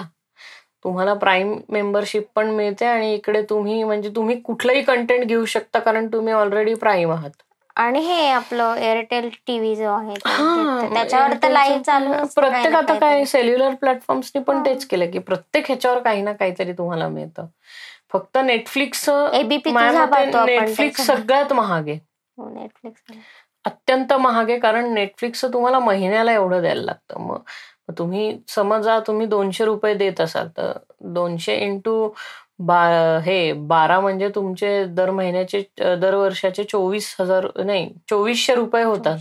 [0.86, 6.06] तुम्हाला प्राईम मेंबरशिप पण मिळते आणि इकडे तुम्ही म्हणजे तुम्ही कुठलंही कंटेंट घेऊ शकता कारण
[6.06, 7.42] तुम्ही ऑलरेडी प्राईम आहात
[7.76, 13.24] आणि हे आपलं एअरटेल टीव्ही जो आहे हा, त्याच्यावर तर लाईव्ह चालू प्रत्येक आता काय.
[13.24, 14.64] सेल्युलर प्लॅटफॉर्म्सनी पण हा.
[14.66, 17.46] तेच केलं की प्रत्येक ह्याच्यावर काही ना काहीतरी तुम्हाला मिळतं
[18.12, 19.08] फक्त नेटफ्लिक्स
[20.46, 21.00] नेटफ्लिक्स.
[21.02, 21.98] सगळ्यात महाग आहे
[22.38, 23.12] हो, नेटफ्लिक्स
[23.64, 27.38] अत्यंत महाग आहे कारण नेटफ्लिक्स तुम्हाला महिन्याला एवढं द्यायला लागतं मग
[27.88, 30.72] तुम्ही समजा तुम्ही दोनशे रुपये देत असाल तर
[31.14, 32.08] दोनशे इंटू
[32.58, 32.82] बा
[33.24, 39.18] हे बारा म्हणजे तुमचे दर महिन्याचे दर वर्षाचे चोवीस हजार नाही चोवीसशे रुपये होतात.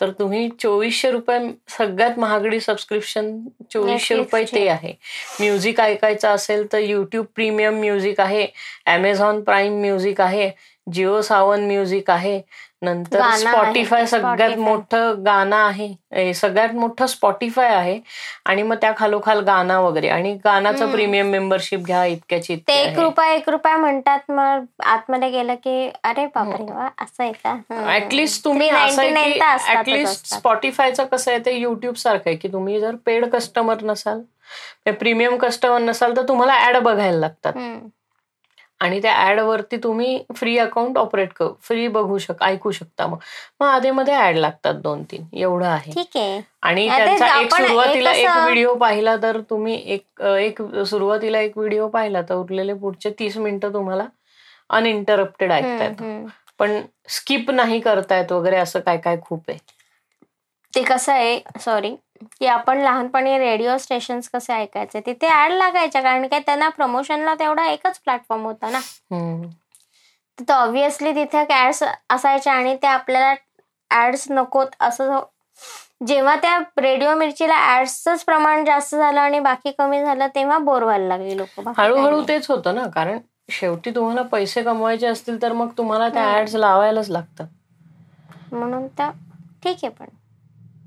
[0.00, 1.38] तर तुम्ही चोवीसशे रुपये
[1.78, 3.36] सगळ्यात महागडी सबस्क्रिप्शन
[3.72, 4.44] चोवीसशे रुपये.
[4.44, 4.92] ते आहे.
[5.40, 8.46] म्युझिक ऐकायचं असेल तर युट्यूब प्रीमियम म्युझिक आहे
[8.86, 10.50] अमेझॉन प्राईम म्युझिक आहे
[10.86, 12.40] जिओ सावन म्युझिक आहे
[12.84, 14.64] नंतर स्पॉटीफाय सगळ्यात Spotify.
[14.64, 16.32] मोठं गाणं आहे.
[16.34, 18.00] सगळ्यात मोठं स्पॉटीफाय आहे.
[18.44, 20.08] आणि मग त्या खालोखाल गाणं वगैरे.
[20.08, 24.18] आणि गाण्याचं प्रीमियम मेंबरशिप घ्या इतक्याची ते एक रुपया एक रुपया म्हणतात.
[24.28, 27.50] मग आतमध्ये गेलं की अरे बापरे वा असं आहे का?
[27.50, 27.88] हम्म.
[27.90, 30.26] ऍटलिस्ट तुम्ही 399 असं आहे की तर असतातच ऍटलिस्ट.
[30.26, 34.20] स्पॉटीफायचं कसं आहे ते युट्यूब सारखं आहे की तुम्ही जर पेड कस्टमर नसाल
[34.86, 37.52] प्रीमियम कस्टमर नसाल तर तुम्हाला ऍड बघायला लागतात.
[38.84, 43.18] आणि त्या ऍड वरती तुम्ही फ्री अकाउंट ऑपरेट कर फ्री बघू शक ऐकू शकता मग.
[43.60, 45.92] मग आधीमध्ये ऍड लागतात दोन तीन एवढं आहे.
[45.92, 46.40] ठीक आहे.
[46.62, 52.22] आणि त्यांचा एक सुरुवातीला एक व्हिडिओ पाहिला तर तुम्ही एक एक सुरुवातीला एक व्हिडिओ पाहिला
[52.22, 54.06] तर उरलेले पुढचे तीस मिनिटं तुम्हाला
[54.70, 56.28] अनइंटरप्टेड ऐकतायत.
[56.58, 59.58] पण स्किप नाही करतायत वगैरे असं काय काय खूप आहे.
[60.72, 61.94] ते कसं आहे सॉरी
[62.40, 67.66] की आपण लहानपणी रेडिओ स्टेशन कसे ऐकायचे तिथे ऍड लागायच्या कारण काय त्यांना प्रमोशनला तेवढा
[67.66, 68.80] एकच प्लॅटफॉर्म होता ना.
[70.38, 73.34] तर ऑब्विसली तिथे ऍड्स असायच्या आणि ते आपल्याला
[73.90, 75.18] ऍड्स नकोत असं
[76.06, 81.06] जेव्हा त्या रेडिओ मिरचीला ऍड्सच प्रमाण जास्त झालं आणि बाकी कमी झालं तेव्हा बोर व्हायला
[81.08, 83.18] लागली लोक हळूहळू तेच होतं ना कारण
[83.50, 87.46] शेवटी तुम्हाला पैसे कमवायचे असतील तर मग तुम्हाला त्या ऍड्स लावायलाच लागतात.
[88.52, 89.10] म्हणून तर
[89.62, 90.06] ठीक आहे पण.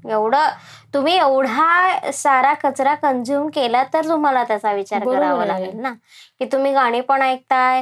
[0.05, 0.47] एवढं
[0.93, 5.45] तुम्ही एवढा सारा कचरा कन्झ्युम केला तर तुम्हाला त्याचा विचार करावा.
[5.45, 5.91] लागेल ना
[6.39, 7.81] की तुम्ही गाणी पण ऐकताय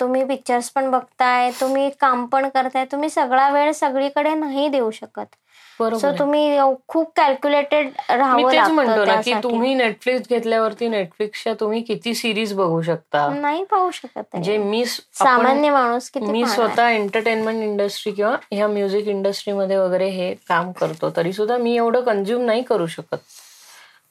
[0.00, 5.34] तुम्ही पिक्चर्स पण बघताय तुम्ही काम पण करताय तुम्ही सगळा वेळ सगळीकडे नाही देऊ शकत
[5.78, 6.10] सो.
[6.18, 6.58] तुम्ही
[6.88, 9.32] खूप कॅल्क्युलेटेड राहावं म्हणतो ना की.
[9.42, 14.36] तुम्ही नेटफ्लिक्स घेतल्यावरती नेटफ्लिक्सच्या तुम्ही किती सिरीज बघू शकता नाही पाहू शकत.
[14.36, 16.44] जे मी सामान्य माणूस मी?
[16.46, 22.00] स्वतः एंटरटेनमेंट इंडस्ट्री किंवा ह्या म्युझिक इंडस्ट्रीमध्ये वगैरे हे काम करतो तरी सुद्धा मी एवढं
[22.00, 23.16] कन्झ्युम नाही करू शकत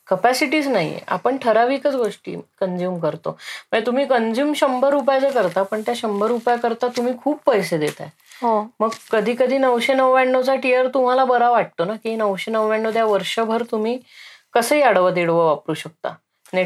[0.07, 5.93] कपॅसिटीच नाहीये आपण ठराविकच गोष्टी कन्झ्युम करतो म्हणजे तुम्ही कन्झ्युम शंभर रुपयाचं करता पण त्या
[5.97, 8.07] शंभर रुपयाकरता तुम्ही खूप पैसे देताय
[8.79, 13.63] मग कधी कधी नऊशे नव्याण्णवचा टिअर तुम्हाला बरा वाटतो ना की नऊशे नव्याण्णव त्या वर्षभर
[13.71, 13.99] तुम्ही
[14.53, 16.13] कसंही आडवं तिडवं वापरू शकता.
[16.53, 16.59] हा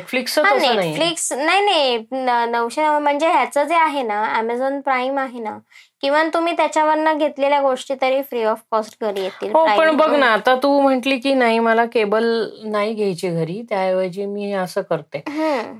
[0.55, 1.97] नाही नेटफ्लिक्स नाही नाही
[2.45, 5.57] नऊशे नव्वद म्हणजे ह्याचं जे आहे ना अमेझॉन प्राईम आहे ना
[6.01, 9.51] किंवा तुम्ही त्याच्यावरनं घेतलेल्या गोष्टी तरी फ्री ऑफ कॉस्ट घरी येतील.
[9.51, 10.09] हो पण बघ.
[10.09, 12.25] ना आता तू म्हंटली की नाही मला केबल
[12.63, 15.21] नाही घ्यायची घरी त्याऐवजी मी असं करते.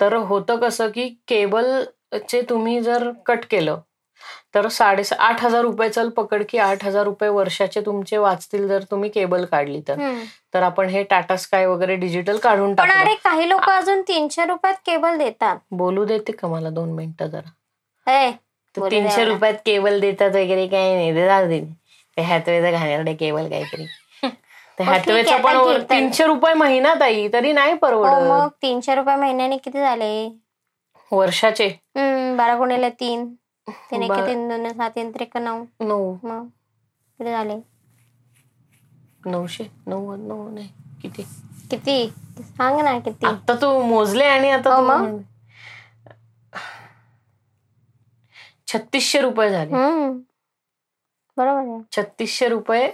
[0.01, 3.79] तर होतं कसं की केबलचे तुम्ही जर कट केलं
[4.55, 8.83] तर साडे आठ हजार रुपये चल पकड की आठ हजार रुपये वर्षाचे तुमचे वाचतील जर
[8.91, 10.63] तुम्ही केबल काढली तर.
[10.63, 15.17] आपण हे टाटा स्काय वगैरे डिजिटल काढून पण अरे काही लोक अजून तीनशे रुपयात केबल
[15.17, 15.57] देतात.
[15.71, 17.49] बोलू देते का मला दोन मिनिटं जरा?
[18.75, 19.23] तीनशे.
[19.25, 21.15] रुपयात केबल देतात वगैरे काही नाही.
[21.15, 21.59] ते जाऊ दे.
[22.17, 23.85] ते हॅथवेचं घाण्याकडे केबल काहीतरी.
[24.23, 25.81] हो, हॅथवेचं पण.
[25.89, 30.27] तीनशे रुपये महिना ताई तरी नाही हो परवडत मग तीनशे रुपये महिन्याने किती झाले?
[31.11, 31.67] वर्षाचे.
[32.37, 33.25] बारा गुणिले तीन.
[33.67, 35.65] बा- तीन दोन सहा तीन त्रिक नऊ.
[35.79, 36.15] नऊ.
[36.23, 36.47] मग
[37.19, 37.55] किती झाले?
[39.25, 39.71] नऊशे?
[39.87, 40.69] नव्वद नऊ नाही.
[41.01, 41.23] किती?
[41.71, 42.09] किती?
[42.43, 43.25] सांग ना किती?
[43.25, 45.21] आता तू मोजले आणि आता तू मग?
[48.67, 49.71] छत्तीसशे रुपये झाले.
[51.37, 51.79] बरोबर आहे.
[51.91, 52.91] छत्तीसशे रुपये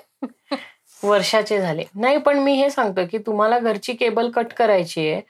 [1.03, 1.83] वर्षाचे झाले.
[1.95, 5.21] नाही पण मी हे सांगतो की तुम्हाला घरची केबल कट करायची आहे.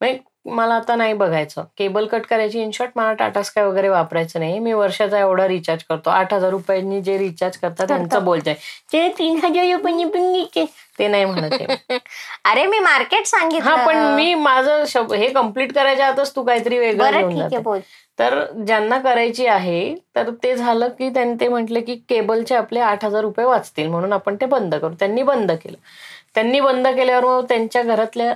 [0.00, 1.64] म्हणजे मला आता नाही बघायचं.
[1.78, 4.58] केबल कट करायची इन शॉर्ट मला टाटा स्काय वगैरे वापरायचं नाही.
[4.58, 6.10] मी वर्षाचा एवढा रिचार्ज करतो.
[6.10, 8.54] आठ हजार रुपयांनी जे रिचार्ज करतात त्यांचं बोलतंय.
[8.92, 10.44] ते तीन हजार रुपयांनी.
[10.98, 11.52] ते नाही म्हणत.
[12.44, 13.70] अरे मी मार्केट सांगितलं.
[13.70, 14.84] हा पण मी माझं
[15.14, 17.78] हे कंप्लीट करायच्या आतच तू काहीतरी वेगळं
[18.18, 23.04] तर ज्यांना करायची आहे तर ते झालं की त्यांनी ते म्हटले की केबलचे आपले आठ
[23.04, 24.94] हजार रुपये वाचतील म्हणून आपण ते बंद करू.
[24.94, 25.76] त्यांनी बंद केलं.
[26.34, 28.34] त्यांनी बंद केल्यावर मग त्यांच्या घरातल्या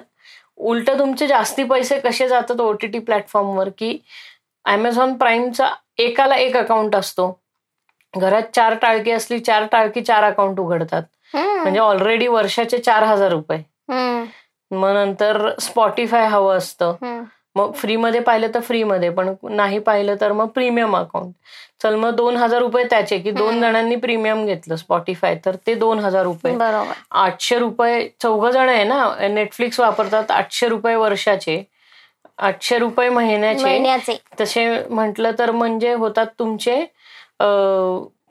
[0.56, 3.98] उलट तुमचे जास्ती पैसे कसे जातात ओटीटी प्लॅटफॉर्मवर की
[4.64, 7.40] अमेझॉन प्राईमचा एकाला एक अकाउंट असतो.
[8.14, 11.02] घरात चार टाळकी असली चार टाळकी चार अकाउंट उघडतात.
[11.62, 13.58] म्हणजे ऑलरेडी वर्षाचे चार हजार रुपये.
[14.70, 16.94] मग नंतर स्पॉटीफाय हवं असतं.
[17.56, 21.32] मग फ्रीमध्ये पाहिलं तर फ्रीमध्ये पण नाही पाहिलं तर मग प्रीमियम अकाउंट.
[21.82, 25.98] चल मग दोन हजार रुपये त्याचे की दोन जणांनी प्रीमियम घेतलं स्पॉटीफाय तर ते दोन
[25.98, 26.54] हजार रुपये.
[26.56, 26.92] बरोबर.
[27.10, 31.62] आठशे रुपये चौघ जण आहे ना नेटफ्लिक्स वापरतात आठशे रुपये वर्षाचे.
[32.38, 34.16] आठशे रुपये महिन्याचे.
[34.40, 36.84] तसे म्हटलं तर म्हणजे होतात तुमचे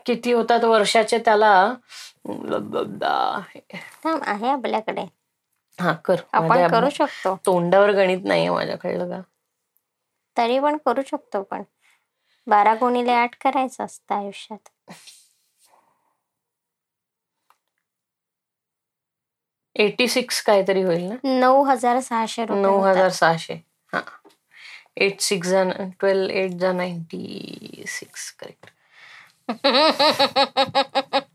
[0.06, 1.74] किती होतात वर्षाचे त्याला?
[4.06, 5.06] आहे आपल्याकडे.
[5.80, 6.16] हा कर.
[6.34, 7.36] आपण करू शकतो.
[7.46, 9.22] तोंडावर गणित नाहीये माझ्याकडलं का
[10.38, 11.64] तरी पण करू शकतो पण.
[12.48, 14.70] बारा गुणिले आठ करायचं असतं आयुष्यात.
[19.76, 21.16] एटी सिक्स काहीतरी होईल ना?
[21.24, 22.80] नऊ हजार सहाशे नऊ.
[22.80, 23.54] हजार सहाशे.
[23.94, 24.02] हा.
[24.98, 25.64] एट सिक्स जा
[26.00, 28.32] ट्वेल्व एट जा नाईन्टी सिक्स.
[28.32, 28.70] करेक्ट.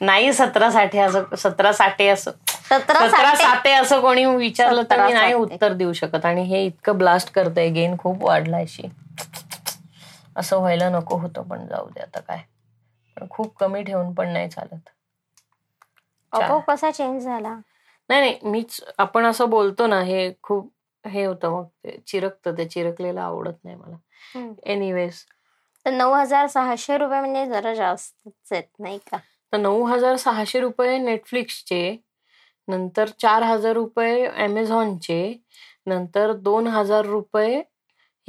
[0.00, 2.30] नाही सतरा साठे असं सतरा साठे असं.
[2.70, 3.72] सतरा साठे.
[3.72, 5.32] असं कोणी विचारलं तर मी नाही.
[5.32, 6.24] उत्तर देऊ शकत.
[6.24, 8.88] आणि हे इतकं ब्लास्ट करतंय गेन खूप वाढलाय शी.
[10.36, 12.42] असं व्हायला नको होतं पण जाऊ दे आता काय.
[13.16, 14.88] पण खूप कमी ठेवून पण नाही चालत.
[16.68, 17.54] कसा चेंज झाला?
[18.10, 20.72] नाही नाही मीच आपण असं बोलतो ना हे खूप
[21.04, 23.96] हे होतं मग चिरकतं ते चिरकलेलं आवडत नाही मला.
[24.62, 25.24] एनिवेज
[25.86, 29.16] तर नऊ हजार सहाशे रुपये म्हणजे जरा जास्तच आहेत नाही का?
[29.52, 31.96] तर नऊ हजार सहाशे रुपये नेटफ्लिक्सचे
[32.68, 35.20] नंतर चार हजार रुपये अमेझॉनचे
[35.86, 37.62] नंतर दोन हजार रुपये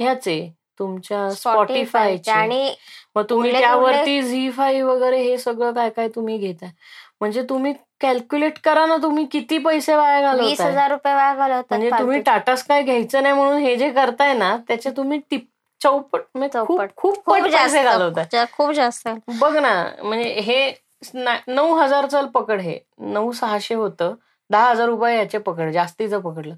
[0.00, 0.38] ह्याचे
[0.78, 2.74] तुमच्या स्पॉटीफायचे आणि
[3.16, 6.70] मग तुम्ही त्यावरती झी फाईव्ह वगैरे हे सगळं काय काय तुम्ही घेताय?
[7.20, 11.64] म्हणजे तुम्ही कॅल्क्युलेट करा ना तुम्ही किती पैसे वाया वीस घालवताय हजार रुपये वाया घालवतात
[11.70, 12.20] म्हणजे तुम्ही.
[12.20, 15.46] टाटा स्काय घ्यायचं नाही म्हणून हे जे करताय ना त्याचे तुम्ही टिप
[15.80, 16.90] चौपट म्हणजे चौपट.
[16.96, 17.68] खूप खूप घालवताय.
[17.68, 19.08] जास्त जा- खूप जास्त.
[19.40, 20.72] बघ ना म्हणजे हे
[21.48, 22.78] नऊ हजार चल पकड हे.
[22.98, 24.14] नऊ सहाशे होतं.
[24.50, 26.54] दहा हजार रुपये याचे पकड जास्तीचं पकडलं.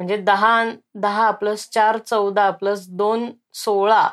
[0.00, 4.08] म्हणजे दहा दहा प्लस चार चौदा प्लस दोन सोळा.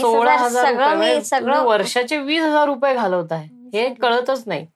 [0.00, 4.66] सोळा हजार सगळं म्हणजे वर्षाचे वीस हजार रुपये घालवताय हे कळतच नाही.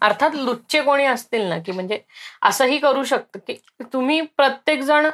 [0.00, 1.98] अर्थात लुच्चे कोणी असतील ना की म्हणजे
[2.42, 3.56] असंही करू शकतं की
[3.92, 5.08] तुम्ही प्रत्येक जण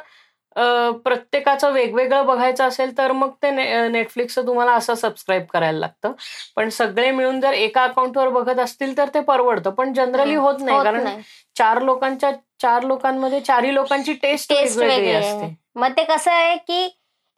[0.55, 3.49] प्रत्येकाचं वेगवेगळं बघायचं असेल तर मग ते
[3.87, 6.11] नेटफ्लिक्सचं तुम्हाला असं सबस्क्राईब करायला लागतं.
[6.55, 9.69] पण सगळे मिळून जर एका अकाउंटवर बघत असतील तर ते परवडतं.
[9.69, 10.83] पण जनरली होत नाही.
[10.83, 11.21] कारण.
[11.55, 12.31] चार लोकांच्या
[12.61, 15.55] चार लोकांमध्ये चारही लोकांची टेस्ट वेगवेगळी वेगळी असते.
[15.75, 16.89] मग ते कसं आहे की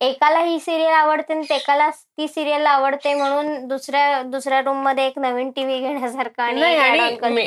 [0.02, 5.52] एकाला ही सिरियल आवडते आणि एकाला ती सिरियल आवडते म्हणून दुसऱ्या दुसऱ्या रूममध्ये एक नवीन
[5.52, 7.42] टीव्ही घेण्यासारखं आणि.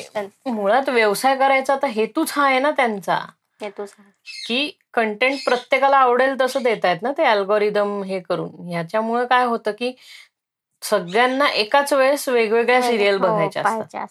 [0.46, 3.18] मुळात व्यवसाय करायचा तर हेतूच हा आहे ना त्यांचा.
[3.62, 4.10] हे तू सांग.
[4.46, 8.68] की कंटेंट प्रत्येकाला आवडेल तसं देत आहेत ना ते अल्गोरिदम हे करून.
[8.68, 9.92] ह्याच्यामुळे काय होतं की
[10.82, 14.06] सगळ्यांना एकाच वेळेस वेगवेगळ्या सिरियल हो, बघायच्या असतात.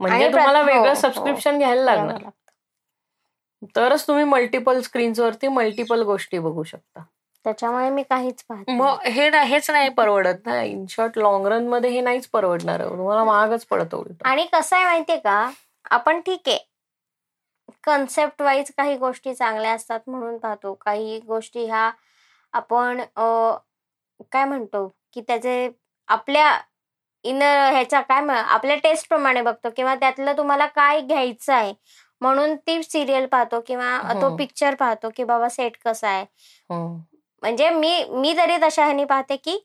[0.00, 2.30] म्हणजे तुम्हाला हो, वेगळं हो, सबस्क्रिप्शन घ्यायला लागणार.
[3.76, 7.02] तरच तुम्ही मल्टिपल स्क्रीन्स वरती मल्टिपल गोष्टी बघू शकता.
[7.44, 8.70] त्याच्यामुळे मी काहीच पाहत.
[8.70, 10.62] मग हे हेच नाही परवडत ना.
[10.62, 12.88] इन शॉर्ट लॉंग रनमध्ये हे नाहीच परवडणार.
[12.88, 14.22] तुम्हाला महागच पडतं उलट.
[14.24, 15.50] आणि कसं आहे माहितीये का?
[15.90, 16.58] आपण ठीक आहे.
[17.84, 21.90] कन्सेप्ट वाईज काही गोष्टी चांगल्या असतात म्हणून पाहतो काही गोष्टी ह्या
[22.54, 23.00] आपण
[24.32, 25.68] काय म्हणतो की त्याचे
[26.08, 26.58] आपल्या
[27.24, 31.72] इन ह्याच्या काय म्हण- आपल्या टेस्ट प्रमाणे बघतो किंवा त्यातलं तुम्हाला काय घ्यायचं आहे
[32.20, 34.36] म्हणून ती सिरियल पाहतो किंवा तो हम्म.
[34.36, 36.24] पिक्चर पाहतो की बाबा सेट कसा आहे
[36.70, 36.96] हम्म.
[37.42, 39.58] म्हणजे मी मी तरी तशा ह्यानी पाहते की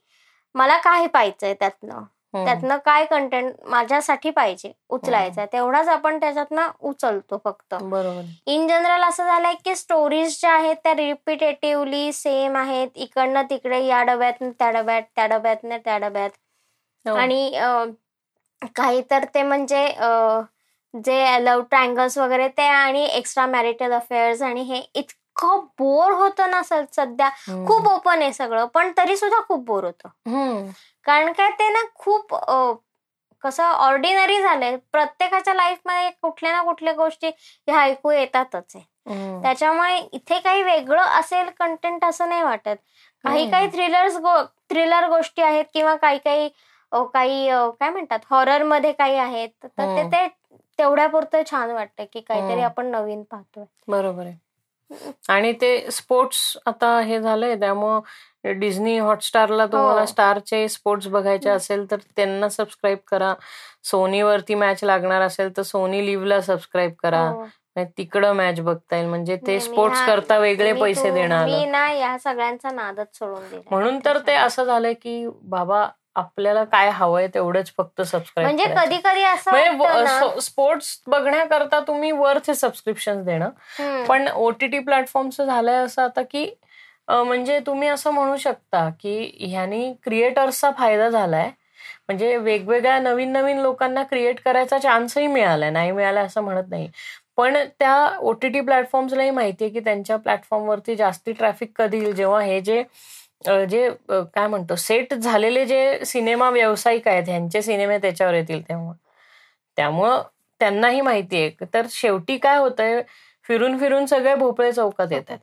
[0.54, 2.02] मला काय पाहिजे त्यातनं.
[2.34, 5.48] त्यातनं काय कंटेंट माझ्यासाठी पाहिजे उचलायचं आहे.
[5.52, 7.74] तेवढाच आपण त्याच्यातनं उचलतो फक्त.
[7.74, 8.22] बरोबर.
[8.46, 12.88] इन जनरल असं झालंय की स्टोरीज ज्या आहेत त्या रिपिटेटिव्हली सेम आहेत.
[12.96, 16.30] इकडनं तिकडे या डब्यात त्या डब्यात त्या डब्यात त्या डब्यात.
[17.06, 17.14] हो.
[17.16, 17.50] आणि
[18.76, 19.86] काही तर ते म्हणजे
[20.94, 24.80] जे लव्ह ट्रायंगल्स वगैरे ते आणि एक्स्ट्रा मॅरिटल अफेअर्स आणि हे
[25.44, 27.28] इतकं बोर होतं ना सध्या.
[27.66, 30.08] खूप ओपन आहे सगळं पण तरी सुद्धा खूप बोर होतं.
[31.06, 32.34] कारण काय ते ना खूप
[33.44, 38.84] कसं ऑर्डिनरी झालंय प्रत्येकाच्या लाईफमध्ये कुठल्या ना कुठल्या गोष्टी ह्या ऐकू येतातच आहे.
[39.42, 42.76] त्याच्यामुळे इथे काही वेगळं असेल कंटेंट असं नाही वाटत
[43.24, 43.50] काही.
[43.50, 44.16] काही थ्रिलर्स
[44.70, 46.48] थ्रिलर गोष्टी आहेत किंवा काही काही
[47.14, 47.48] काही
[47.80, 50.26] काय म्हणतात हॉररमध्ये काही आहेत तर ते
[50.78, 52.60] तेवढ्यापुरतं छान वाटतं की काहीतरी.
[52.62, 54.36] आपण नवीन पाहतोय बरोबर आहे
[55.28, 60.06] आणि ते स्पोर्ट्स आता हे झालंय त्यामुळं डिझनी हॉटस्टारला तुम्हाला हो.
[60.06, 61.48] स्टारचे स्पोर्ट्स बघायचे.
[61.50, 63.34] असेल तर त्यांना सबस्क्राईब करा
[63.84, 67.44] सोनीवरती मॅच लागणार असेल तर सोनी लिव्हला सबस्क्राईब करा हो.
[67.98, 72.70] तिकडं मॅच बघता येईल म्हणजे ते स्पोर्ट्स करता वेगळे पैसे देणार मी ना या सगळ्यांचा
[72.70, 75.86] नादच सोडून म्हणून तर ते असं झालंय की बाबा
[76.16, 82.50] आपल्याला काय हवंय तेवढंच फक्त सबस्क्राईब म्हणजे कधी कधी असं म्हणजे स्पोर्ट्स बघण्याकरता तुम्ही वर्थ
[82.50, 83.48] सबस्क्रिप्शन देणं.
[84.08, 86.44] पण ओटीटी प्लॅटफॉर्मचं झालंय असं आता की
[87.08, 91.50] म्हणजे तुम्ही असं म्हणू शकता की ह्यानी क्रिएटर्सचा फायदा झालाय.
[92.08, 95.70] म्हणजे वेगवेगळ्या नवीन नवीन लोकांना क्रिएट करायचा चान्सही मिळालाय.
[95.70, 96.88] नाही मिळालाय असं म्हणत नाही.
[97.36, 102.12] पण त्या ओटीटी प्लॅटफॉर्म्सलाही माहितीये की त्यांच्या प्लॅटफॉर्मवरती जास्ती ट्रॅफिक कधी येईल?
[102.14, 102.82] जेव्हा हे जे
[103.44, 108.92] जे काय म्हणतो सेट झालेले जे सिनेमा व्यावसायिक आहेत ह्यांचे सिनेमे त्याच्यावर येतील तेव्हा
[109.76, 110.22] त्यामुळं
[110.60, 113.02] त्यांनाही माहिती आहे तर शेवटी काय होतंय
[113.46, 115.38] फिरून फिरून सगळे भोपळे चौकात येतात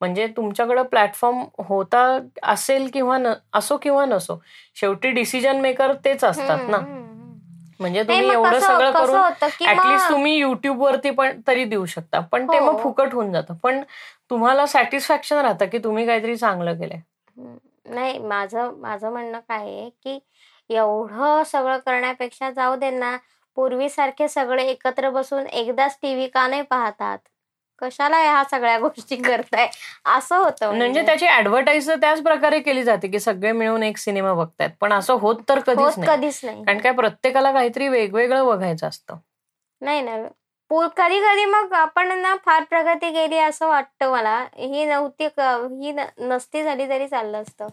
[0.00, 3.18] म्हणजे तुमच्याकडे प्लॅटफॉर्म होता असेल किंवा
[3.52, 4.38] असो किंवा नसो
[4.76, 6.78] शेवटी डिसिजन मेकर तेच असतात ना.
[7.80, 9.20] म्हणजे तुम्ही एवढं सगळं करून
[9.68, 12.64] ऍटलिस्ट तुम्ही युट्यूब वरती पण तरी देऊ शकता पण ते हो.
[12.64, 13.82] मग फुकट होऊन जातं पण
[14.30, 17.00] तुम्हाला सॅटिस्फॅक्शन राहतं की तुम्ही काहीतरी चांगलं केलंय.
[17.36, 20.18] नाही माझं माझं म्हणणं काय आहे की
[20.70, 23.16] एवढं सगळं करण्यापेक्षा जाऊ दे ना
[23.56, 27.18] पूर्वीसारखे सगळे एकत्र बसून एकदाच टीव्ही का नाही पाहतात?
[27.82, 29.68] कशाला ह्या सगळ्या गोष्टी करताय?
[30.04, 34.70] असं होतं म्हणजे त्याची ऍडव्हर्टाईज त्याच प्रकारे केली जाते की सगळे मिळून एक सिनेमा बघतायत.
[34.80, 36.64] पण असं होत तर कधीच कधीच नाही.
[36.64, 39.16] कारण काय प्रत्येकाला काहीतरी वेगवेगळं बघायचं असतं.
[39.80, 40.16] नाही ना
[40.70, 46.62] कधी कधी मग आपण ना फार प्रगती केली असं वाटतं मला ही नव्हती ही नसती
[46.62, 47.66] झाली तरी चाललं असतं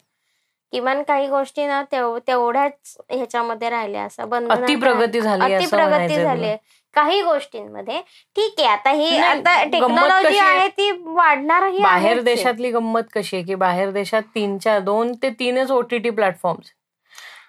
[0.74, 6.56] किमान काही गोष्टी ना तेव- तेवढ्याच ह्याच्यामध्ये राहिल्या असं अति प्रगती झाली अति प्रगती झाली.
[6.96, 8.02] काही गोष्टींमध्ये
[8.36, 10.68] ठीक आहे आता ही आता टेक्नॉलॉजी आहे?
[10.68, 12.22] ती वाढणार ही बाहेर.
[12.22, 16.58] देशातली गंमत कशी आहे की बाहेर देशात तीनच्या दोन ते तीनच ओटीटी प्लॅटफॉर्म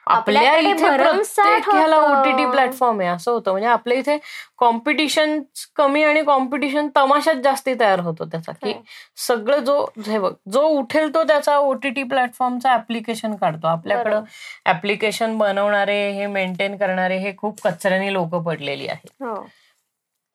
[0.06, 2.20] आपल्या इथे भरमसाठ प्रत्येक ह्याला होतं.
[2.20, 3.08] ओटीटी प्लॅटफॉर्म आहे.
[3.08, 3.50] असं होतं.
[3.50, 4.18] म्हणजे आपल्या इथे
[4.58, 5.40] कॉम्पिटिशन
[5.76, 8.52] कमी आणि कॉम्पिटिशन तमाशात जास्ती तयार होतो त्याचा.
[8.52, 8.74] की.
[9.16, 13.66] सगळं जो हे बघ जो उठेल तो त्याचा ओटीटी प्लॅटफॉर्मचा ऍप्लिकेशन काढतो.
[13.66, 14.22] आपल्याकडं.
[14.66, 19.08] ऍप्लिकेशन बनवणारे हे मेंटेन करणारे हे खूप कचऱ्याने लोक पडलेली आहेत.
[19.20, 19.46] हो.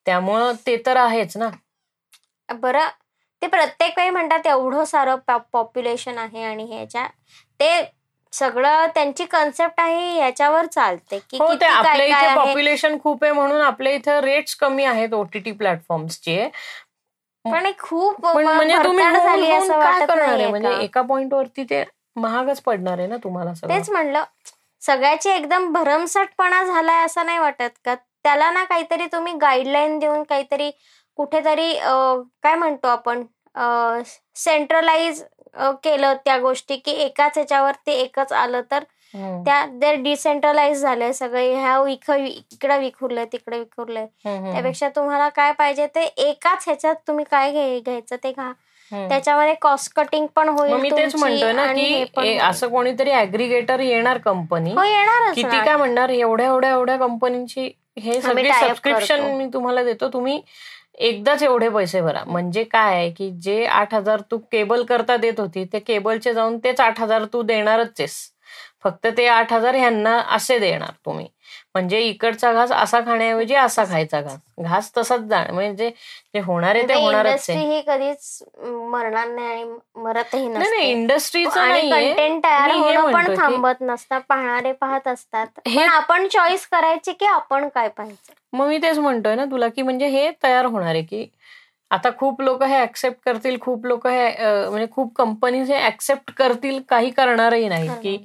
[0.05, 1.49] त्यामुळं ते तर आहेच ना.
[2.53, 2.87] बरं.
[3.41, 5.15] ते प्रत्येक वेळी म्हणतात एवढं सारं
[5.51, 7.07] पॉप्युलेशन आहे आणि ह्याच्या
[7.59, 7.98] ते
[8.33, 13.61] सगळं त्यांची कन्सेप्ट आहे याच्यावर चालते की हो ते आपल्या इथे पॉप्युलेशन खूप आहे म्हणून
[13.61, 16.49] आपल्या इथे रेट्स कमी आहेत ओटीटी प्लॅटफॉर्मचे
[17.45, 20.47] पण खूप म्हणजे तुम्ही काय वाटत करणार आहे?
[20.47, 20.73] म्हणजे?
[20.75, 21.83] एका पॉइंट वरती ते
[22.15, 24.23] महागच पडणार आहे ना तुम्हाला तेच म्हणलं
[24.81, 27.95] सगळ्याची एकदम भरमसाठपणा झालाय असं नाही वाटत का?
[27.95, 30.69] त्याला ना काहीतरी तुम्ही गाईडलाईन देऊन काहीतरी
[31.17, 31.73] कुठेतरी
[32.43, 33.23] काय म्हणतो आपण
[34.37, 35.23] सेंट्रलाइज
[35.83, 38.83] केलं त्या गोष्टी की एकाच ह्याच्यावरती एकच आलं तर
[39.13, 39.41] हम्म.
[39.43, 46.03] त्या ते डिसेंट्रलाइज झालंय सगळे ह्या इकडे विखुरलंय तिकडे विखुरलंय त्यापेक्षा तुम्हाला काय पाहिजे ते
[46.19, 48.51] एकाच ह्याच्यात तुम्ही काय घे- घ्यायचं ते घ्या
[48.91, 49.07] हम्म.
[49.09, 51.83] त्याच्यामध्ये कॉस्ट कटिंग पण होईल मी तेच म्हणतोय ना की
[52.17, 52.37] हे.
[52.39, 55.59] असं कोणीतरी अग्रिगेटर येणार कंपनी हो येणारच किती.
[55.59, 57.69] काय म्हणणार एवढ्या एवढ्या एवढ्या कंपनीची
[57.99, 59.21] हे सगळे सबस्क्रिप्शन.
[59.31, 60.41] मी तुम्हाला देतो तुम्ही
[60.97, 62.23] एकदाच एवढे पैसे भरा.
[62.25, 66.57] म्हणजे काय आहे की जे आठ हजार तू केबल करता देत होती ते केबलचे जाऊन
[66.57, 68.17] तेच आठ हजार तू देणारच आहेस.
[68.83, 71.27] फक्त ते आठ हजार ह्यांना असे देणार तुम्ही.
[71.75, 74.37] म्हणजे इकडचा घास असा खाण्याऐवजी असा खायचा घास.
[74.59, 75.89] घास तसाच जा म्हणजे
[76.33, 79.63] जे होणार आहे ते होणारच इंडस्ट्री आहे ही कधीच मरणार नाही आणि
[79.97, 85.47] मरतही नाही इंडस्ट्रीचं कंटेंट तयार हे होणं पण थांबत नसतं पाहणारे पाहत असतात.
[85.67, 88.33] हे- पण आपण चॉईस करायची की आपण काय पाहायचं?
[88.53, 91.25] मग मी तेच म्हणतोय ना तुला की म्हणजे हे तयार होणार आहे की
[91.91, 94.27] आता खूप लोक हे ऍक्सेप्ट करतील खूप लोक हे
[94.69, 98.17] म्हणजे खूप कंपनीज हे ऍक्सेप्ट करतील काही करणारही नाही की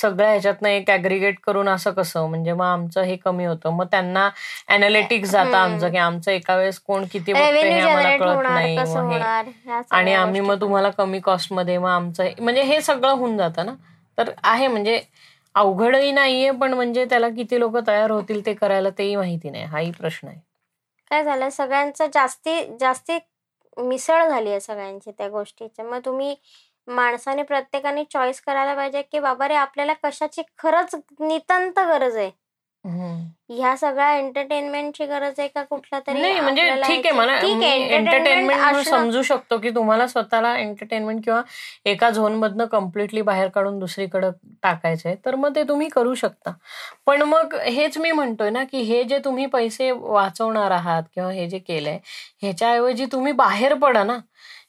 [0.00, 2.26] सगळ्या ह्याच्यातनं एक ऍग्रिगेट करून असं कसं?
[2.28, 3.70] म्हणजे मग आमचं हे कमी होतं.
[3.70, 4.28] मग त्यांना
[4.68, 8.76] अनालिटिक्स जातं आमचं की आमचं एका वेळेस कोण किती बघतंय हे आम्हाला कळत नाही
[9.90, 10.40] आणि आम्ही.
[10.40, 13.74] मग तुम्हाला कमी कॉस्टमध्ये मग आमचं म्हणजे हे सगळं होऊन जातं ना?
[14.18, 15.00] तर आहे म्हणजे
[15.54, 19.64] अवघडही नाहीये पण म्हणजे त्याला किती लोक तयार होतील ते करायला तेही माहिती नाही.
[19.64, 20.38] हाही प्रश्न आहे.
[21.10, 21.48] काय झालं?
[21.48, 23.18] सगळ्यांचं जास्ती जास्ती
[23.76, 25.82] मिसळ झाली आहे सगळ्यांची त्या गोष्टीची.
[25.82, 26.34] मग तुम्ही
[26.88, 32.30] माणसाने प्रत्येकाने चॉईस करायला पाहिजे की बाबा रे आपल्याला कशाची खरंच नितांत गरज आहे?
[33.50, 37.32] ह्या सगळ्या एंटरटेनमेंटची गरज आहे का कुठल्या तरी नाही म्हणजे ठीक आहे मला
[37.94, 41.40] एंटरटेनमेंट समजू शकतो की तुम्हाला स्वतःला एंटरटेनमेंट किंवा
[41.90, 44.30] एका झोन मधनं कम्प्लिटली बाहेर काढून दुसरीकडे
[44.62, 46.52] टाकायचंय तर मग ते तुम्ही करू शकता.
[47.06, 51.46] पण मग हेच मी म्हणतोय ना की हे जे तुम्ही पैसे वाचवणार आहात किंवा हे
[51.48, 51.98] जे केलंय
[52.42, 54.18] ह्याच्याऐवजी तुम्ही बाहेर पडा ना.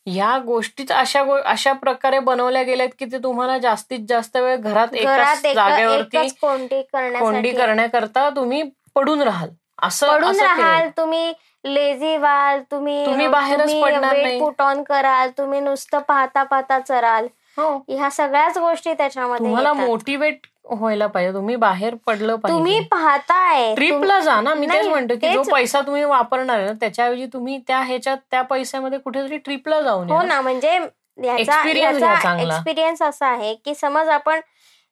[0.09, 5.41] ह्या गोष्टीच अशा अशा प्रकारे बनवल्या गेल्यात की ते तुम्हाला जास्तीत जास्त वेळ घरात एकाच
[5.45, 8.61] जागेवरती कोंडी करण्याकरता तुम्ही
[8.95, 9.49] पडून राहाल
[9.81, 10.39] असं पडून.
[10.39, 11.33] राहाल तुम्ही
[11.65, 14.39] लेझी व्हाल तुम्ही तुम्ही बाहेरच पडणार नाही.
[14.39, 19.73] पुट ऑन कराल तुम्ही नुसतं पाहता पाहता चराल हो ह्या सगळ्याच गोष्टी त्याच्यामध्ये तुम्हाला.
[19.75, 21.33] मोटिवेट व्हायला पाहिजे.
[21.33, 24.53] तुम्ही बाहेर पडलं तुम्ही पाहिजे पाहताय ट्रिपला जा ना.
[24.53, 28.99] मी तेच म्हणतो की जो पैसा तुम्ही वापरणार ना त्याच्याऐवजी तुम्ही त्या ह्याच्यात त्या पैशामध्ये
[28.99, 30.79] कुठेतरी ट्रिपला जाऊन हो ना म्हणजे.
[31.21, 34.39] एक्सपिरियन्स असा आहे की समज आपण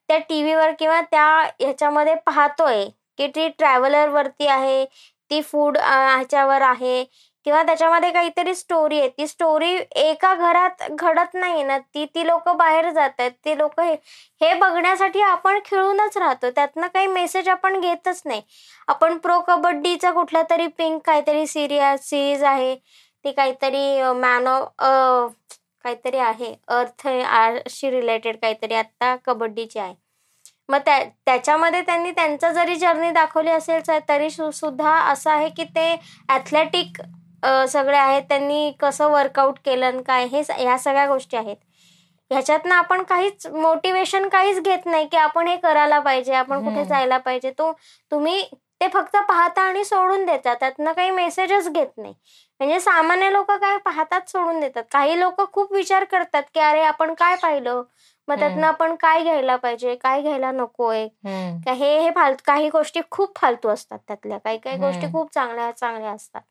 [0.10, 1.26] त्या टीव्हीवर किंवा त्या
[1.60, 2.84] ह्याच्यामध्ये पाहतोय
[3.18, 4.84] की ती ट्रॅव्हलर वरती आहे
[5.32, 7.04] ती फूड ह्याच्यावर आहे
[7.48, 9.10] किंवा त्याच्यामध्ये काहीतरी स्टोरी आहे.
[9.10, 11.78] ती स्टोरी एका घरात घडत नाही ना.
[11.78, 13.94] ती ती लोक बाहेर जात आहेत ती लोक हे
[14.42, 16.50] हे बघण्यासाठी आपण खेळूनच राहतो.
[16.56, 18.42] त्यातनं काही मेसेज आपण घेतच नाही.
[18.88, 22.76] आपण प्रो कबड्डीचा कुठला तरी पिंक काहीतरी सिरिया सिरीज आहे.
[22.76, 25.32] ती काहीतरी मॅन ऑफ
[25.86, 26.54] काहीतरी आहे.
[26.70, 27.08] अर्थ
[27.70, 29.96] शी रिलेटेड काहीतरी आता कबड्डीची आहे.
[30.70, 35.96] मग त्या त्याच्यामध्ये त्यांनी त्यांचं जरी जर्नी दाखवली असेल तरी सुद्धा असं आहे की ते
[36.30, 37.02] ॲथलेटिक
[37.70, 41.56] सगळे आहेत त्यांनी कसं वर्कआउट केलं काय हे ह्या सगळ्या गोष्टी आहेत.
[42.32, 46.84] ह्याच्यातनं आपण काहीच मोटिवेशन काहीच घेत नाही की आपण हे करायला पाहिजे आपण कुठे.
[46.86, 47.52] जायला पाहिजे.
[47.52, 47.72] तो
[48.12, 48.42] तुम्ही
[48.82, 52.14] ते फक्त पाहता आणि सोडून देता त्यातनं काही मेसेजच घेत नाही.
[52.60, 54.84] म्हणजे सामान्य लोक काय पाहतात सोडून देतात.
[54.92, 57.82] काही लोक खूप विचार करतात की अरे आपण काय पाहिलं?
[58.28, 58.68] मग त्यातनं.
[58.68, 59.96] आपण काय घ्यायला पाहिजे?
[59.96, 61.08] काय घ्यायला नकोय?
[61.68, 64.38] हे हे फालतू काही गोष्टी खूप फालतू असतात त्यातल्या.
[64.38, 65.08] काही काही गोष्टी.
[65.14, 66.42] खूप चांगल्या चांगल्या असतात.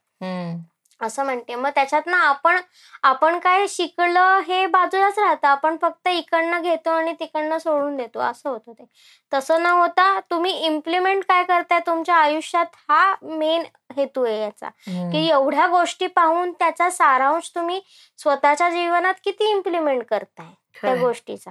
[1.00, 1.54] असं म्हणते.
[1.54, 2.56] मग त्याच्यातनं आपण
[3.02, 5.46] आपण काय शिकलं हे बाजूलाच राहतं.
[5.48, 8.20] आपण फक्त इकडनं घेतो आणि तिकडनं सोडून देतो.
[8.20, 8.84] असं होतं ते.
[9.32, 13.62] तसं न होता तुम्ही इम्प्लिमेंट काय करताय तुमच्या आयुष्यात हा मेन
[13.96, 14.68] हेतू आहे याचा.
[15.12, 17.80] की एवढ्या गोष्टी पाहून त्याचा सारांश तुम्ही
[18.18, 20.52] स्वतःच्या जीवनात किती इम्प्लिमेंट करताय?
[20.82, 21.50] त्या गोष्टीचा.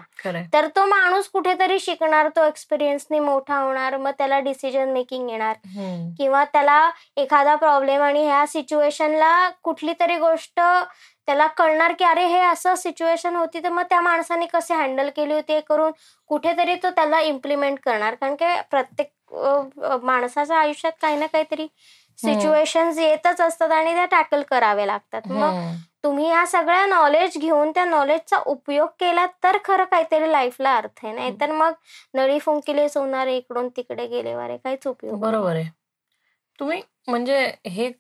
[0.54, 5.56] तर तो माणूस कुठेतरी शिकणार तो एक्सपिरियन्सने मोठा होणार मग त्याला डिसिजन मेकिंग येणार.
[6.18, 10.60] किंवा त्याला एखादा प्रॉब्लेम आणि ह्या सिच्युएशनला कुठली तरी गोष्ट
[11.28, 15.34] त्याला कळणार की अरे हे असं सिच्युएशन होती तर मग त्या माणसाने कसे हँडल केली
[15.34, 15.54] होती?
[15.54, 15.92] हे करून
[16.30, 18.16] कुठेतरी तो त्याला इम्प्लिमेंट करणार.
[18.16, 19.12] कारण की प्रत्येक
[20.04, 21.68] माणसाच्या आयुष्यात काही ना काहीतरी
[22.20, 25.22] सिच्युएशन येतच असतात आणि त्या टॅकल करावे लागतात.
[25.28, 25.60] मग.
[26.06, 31.14] तुम्ही या सगळ्या नॉलेज घेऊन त्या नॉलेजचा उपयोग केला तर खरं काहीतरी लाईफला अर्थ आहे.
[31.14, 31.74] नाहीतर मग
[32.14, 35.22] नळी फुंकिले सोनारे इकडून तिकडे गेले वारे काहीच उपयोग नाही.
[35.22, 35.70] बरोबर आहे.
[36.60, 37.92] तुम्ही म्हणजे हे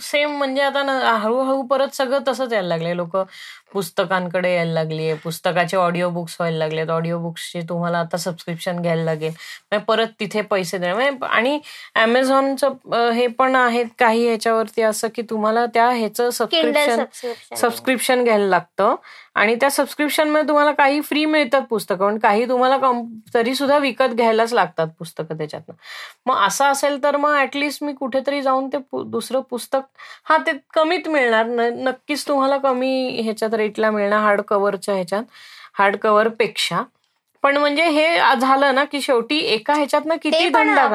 [0.00, 3.16] सेम म्हणजे आता ना हळूहळू परत सगळं तसंच यायला लागले लोक
[3.72, 6.90] पुस्तकांकडे यायला लागली पुस्तकाचे ऑडिओ बुक्स व्हायला लागलेत.
[6.90, 9.78] ऑडिओ बुक्सचे तुम्हाला आता सबस्क्रिप्शन घ्यायला लागेल.
[9.88, 11.24] परत तिथे पैसे देणार.
[11.26, 11.58] आणि
[12.02, 17.04] अमेझॉनचं हे पण आहेत काही ह्याच्यावरती असं की तुम्हाला त्या ह्याचं सबस्क्रिप्शन.
[17.56, 18.94] सबस्क्रिप्शन घ्यायला लागतं.
[19.34, 22.06] आणि त्या सबस्क्रिप्शनमध्ये तुम्हाला काही फ्री मिळतात पुस्तकं.
[22.06, 22.76] पण काही तुम्हाला
[23.34, 25.74] तरी सुद्धा विकत घ्यायलाच लागतात पुस्तकं त्याच्यातनं.
[26.26, 29.80] मग असं असेल तर मग ऍटलिस्ट मी कुठेतरी जाऊन ते दुसरं पुस्तक
[30.24, 31.46] हा ते कमीत मिळणार.
[31.46, 35.22] न- नक्कीच तुम्हाला कमी ह्याच्यात रेटला मिळणार हार्ड कव्हरच्या ह्याच्यात
[35.78, 36.82] हार्ड कव्हरपेक्षा.
[37.42, 40.88] पण म्हणजे हे झालं ना की शेवटी एका ह्याच्यातनं किती धंदा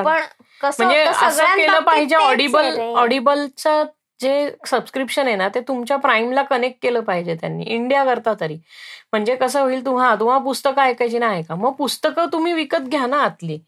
[0.80, 2.66] म्हणजे असं केलं पाहिजे ऑडिबल.
[2.96, 3.84] ऑडिबलचं
[4.22, 8.56] जे सबस्क्रिप्शन आहे ना ते तुमच्या प्राईमला कनेक्ट केलं पाहिजे त्यांनी इंडिया करता तरी.
[9.12, 11.56] म्हणजे कसं होईल तुम्हा तुम्हाला पुस्तकं ऐकायची नाही का?
[11.56, 13.60] मग पुस्तकं तुम्ही विकत घ्या ना आतली.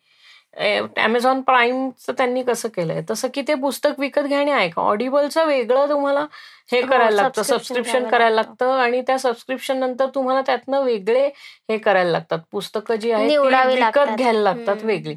[0.97, 5.89] अमेझॉन प्राईमचं त्यांनी कसं केलंय तसं की ते पुस्तक विकत घ्या आणि ऐका ऑडिबलचं वेगळं
[5.89, 6.25] तुम्हाला
[6.71, 8.71] हे हो, करायला लागतं सबस्क्रिप्शन करायला लागतं.
[8.71, 11.27] आणि त्या सबस्क्रिप्शन नंतर तुम्हाला त्यातनं वेगळे
[11.69, 13.29] हे करायला लागतात पुस्तकं जी आहेत
[13.67, 14.15] विकत.
[14.17, 14.83] घ्यायला लागतात.
[14.83, 15.15] वेगळी.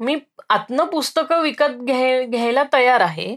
[0.00, 0.16] मी
[0.48, 3.36] आतनं पुस्तकं विकत घ्याय घ्यायला तयार आहे.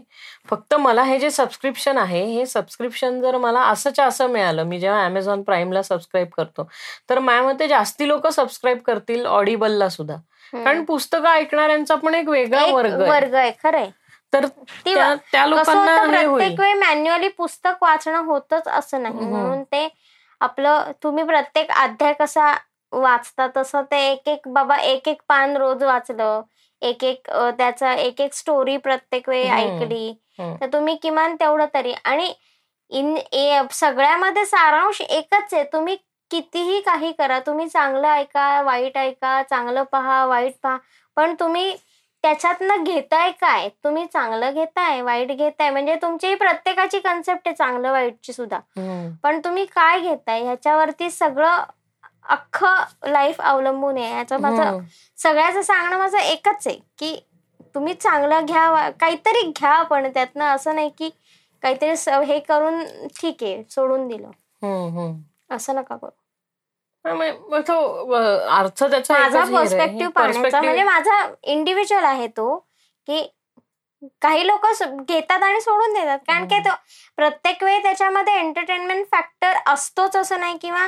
[0.50, 5.04] फक्त मला हे जे सबस्क्रिप्शन आहे हे सबस्क्रिप्शन जर मला असंच्या असं मिळालं मी जेव्हा
[5.04, 6.68] अमेझॉन प्राईमला सबस्क्राईब करतो
[7.10, 10.16] तर माझ्या मते जास्ती लोक सबस्क्राईब करतील ऑडिबलला सुद्धा.
[10.52, 13.10] कारण पुस्तकं ऐकणाऱ्यांचा पण एक वेगळा वर्ग आहे.
[13.10, 13.88] वर्ग आहे खरंय.
[14.32, 14.46] तर
[14.86, 19.14] त्या लोकांना प्रत्येक वेळी मॅन्युअली पुस्तक वाचणं होतच असं नाही.
[19.14, 19.88] म्हणून ते
[20.40, 22.52] आपलं तुम्ही प्रत्येक अध्याय कसा
[22.92, 26.42] वाचता तसं ते एक एक बाबा एक एक पान रोज वाचलं.
[26.82, 29.48] एक एक त्याचा एक एक स्टोरी प्रत्येक वेळी.
[29.52, 30.12] ऐकली.
[30.60, 31.92] तर तुम्ही किमान तेवढं तरी.
[32.04, 32.34] आणि
[32.90, 35.64] इन ए- सगळ्यामध्ये सारांश एकच आहे.
[35.64, 35.96] तुम्ही
[36.30, 37.38] कितीही काही करा.
[37.38, 40.76] तुम्ही चांगलं ऐका वाईट ऐका चांगलं पहा वाईट पहा.
[41.16, 41.76] पण तुम्ही
[42.22, 43.68] त्याच्यातनं घेताय काय?
[43.68, 45.70] तुम्ही चांगलं घेताय वाईट घेताय.
[45.70, 48.58] म्हणजे तुमची प्रत्येकाची कन्सेप्ट आहे चांगलं वाईटची सुद्धा.
[49.22, 50.42] पण तुम्ही काय घेताय?
[50.42, 51.62] ह्याच्यावरती सगळं
[52.26, 54.84] अख्खं लाईफ अवलंबून आहे ह्याचं माझं हम्म.
[55.18, 57.16] सगळ्याचं सांगणं माझं एकच आहे की
[57.74, 61.10] तुम्ही चांगलं घ्या काहीतरी घ्या पण त्यातनं असं नाही की
[61.62, 62.82] काहीतरी हे करून
[63.20, 64.26] ठीक आहे सोडून दिलं
[64.62, 65.54] हम्म, हम्म.
[65.54, 66.10] असं नका करू
[67.04, 67.74] हा, तो
[68.50, 69.54] अर्थ त्याचा माझा हे.
[69.54, 72.56] पर्स्पेक्टिव्ह पाहण्याचा म्हणजे माझा इंडिव्हिज्युअल आहे तो
[73.08, 73.22] की
[74.22, 76.70] काही लोक घेतात आणि सोडून देतात कारण की तो
[77.20, 80.86] प्रत्येक वेळी त्याच्यामध्ये एंटरटेनमेंट फॅक्टर असतोच असं नाही किंवा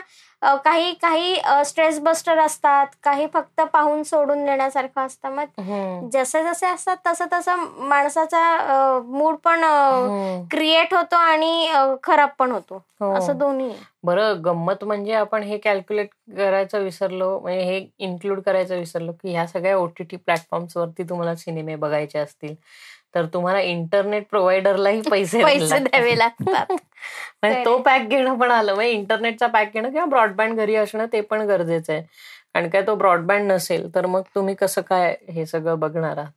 [0.56, 6.08] काही काही स्ट्रेस बस्टर असतात काही फक्त पाहून सोडून देण्यासारखं असतं मग हम्म.
[6.12, 8.40] जसे जसे असतात तसं तसं माणसाचा
[9.04, 9.60] मूड पण.
[10.50, 11.68] क्रिएट होतो आणि
[12.02, 13.12] खराब पण होतो हो.
[13.14, 13.72] असं दोन्ही.
[14.04, 19.46] बरं गंमत म्हणजे आपण हे कॅल्क्युलेट करायचं विसरलो म्हणजे हे इन्क्लूड करायचं विसरलो की ह्या
[19.46, 22.54] सगळ्या ओटीटी प्लॅटफॉर्म्स वरती तुम्हाला सिनेमे बघायचे असतील
[23.14, 25.78] तर तुम्हाला इंटरनेट प्रोव्हायडरलाही पैसे पैसे.
[25.78, 26.66] द्यावे लागतात.
[27.42, 28.74] म्हणजे तो पॅक घेणं पण आलं.
[28.74, 32.02] म्हणजे इंटरनेटचा पॅक घेणं किंवा ब्रॉडबँड घरी असणं ते पण गरजेचं आहे.
[32.54, 36.30] कारण काय तो ब्रॉडबँड नसेल तर मग तुम्ही कसं काय हे सगळं बघणार आहात?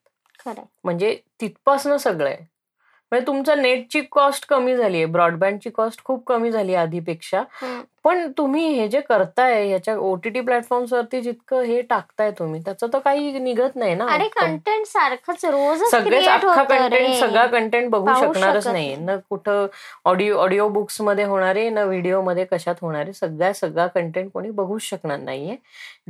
[0.84, 2.55] म्हणजे तिथपासनं सगळं आहे.
[3.11, 7.43] म्हणजे तुमचं नेटची कॉस्ट कमी झाली आहे ब्रॉडबँडची कॉस्ट खूप कमी झाली आहे आधीपेक्षा.
[8.06, 12.99] पण तुम्ही हे जे करताय याच्या ओटीटी प्लॅटफॉर्म्स वरती जितकं हे टाकताय तुम्ही त्याचं तर
[12.99, 18.68] काही निघत नाही ना अरे कंटेंट सारखंच रोज सगळेच अख्खा कंटेंट सगळा कंटेंट बघू शकणारच
[18.68, 18.95] नाही.
[18.95, 19.68] न कुठं
[20.06, 25.56] ऑडिओ ऑडिओ बुक्समध्ये होणारे न व्हिडिओमध्ये कशात होणारे सगळ्या सगळा कंटेंट कोणी बघूच शकणार नाहीये.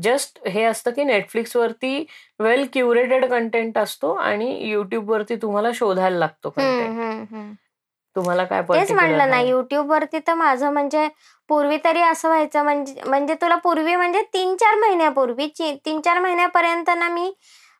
[0.02, 2.06] जस्ट हे असतं की नेटफ्लिक्स वरती
[2.39, 7.56] वेल क्युरेटेड कंटेंट असतो आणि युट्यूब वरती तुम्हाला शोधायला लागतो कंटेंट
[8.16, 11.07] तुम्हाला काय तेच म्हणलं ना युट्यूब वरती तर माझं म्हणजे
[11.49, 16.89] पूर्वी तरी असं व्हायचं म्हणजे म्हणजे तुला पूर्वी म्हणजे तीन चार महिन्यापूर्वी तीन चार महिन्यापर्यंत
[16.97, 17.34] ना मी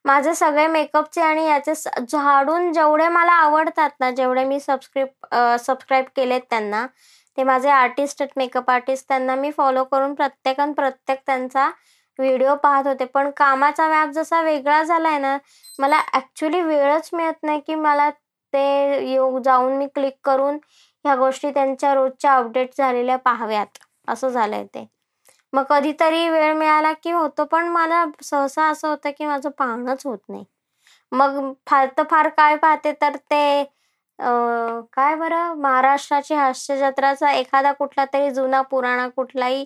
[0.06, 6.42] माझे सगळे मेकअपचे आणि याचे झाडून जेवढे मला आवडतात ना जेवढे मी सबस्क्राईब सबस्क्राईब केलेत
[6.50, 6.86] त्यांना
[7.38, 11.70] ते माझे आर्टिस्ट आहेत मेकअप आर्टिस्ट त्यांना मी फॉलो करून प्रत्येकान प्रत्येक त्यांचा
[12.20, 13.06] व्हिडिओ पाहत होते.
[13.06, 15.38] पण कामाचा व्याप जसा वेगळा झालाय ना
[15.80, 18.10] मला ऍक्च्युली वेळच मिळत नाही की मला
[18.56, 18.62] ते
[19.06, 20.58] येऊ जाऊन मी क्लिक करून
[21.06, 23.68] ह्या गोष्टी त्यांच्या रोजच्या अपडेट झालेल्या पाहाव्यात.
[24.08, 24.86] असं झालंय ते.
[25.54, 30.18] मग कधीतरी वेळ मिळाला की होतो पण मला सहसा असं होतं की माझं पाहणंच होत
[30.30, 30.44] नाही.
[31.12, 33.64] मग फार तर फार काय पाहते तर ते
[34.20, 35.54] काय बरं?
[35.56, 39.66] महाराष्ट्राची हास्य जत्राचा एखादा कुठला तरी जुना पुराणा कुठलाही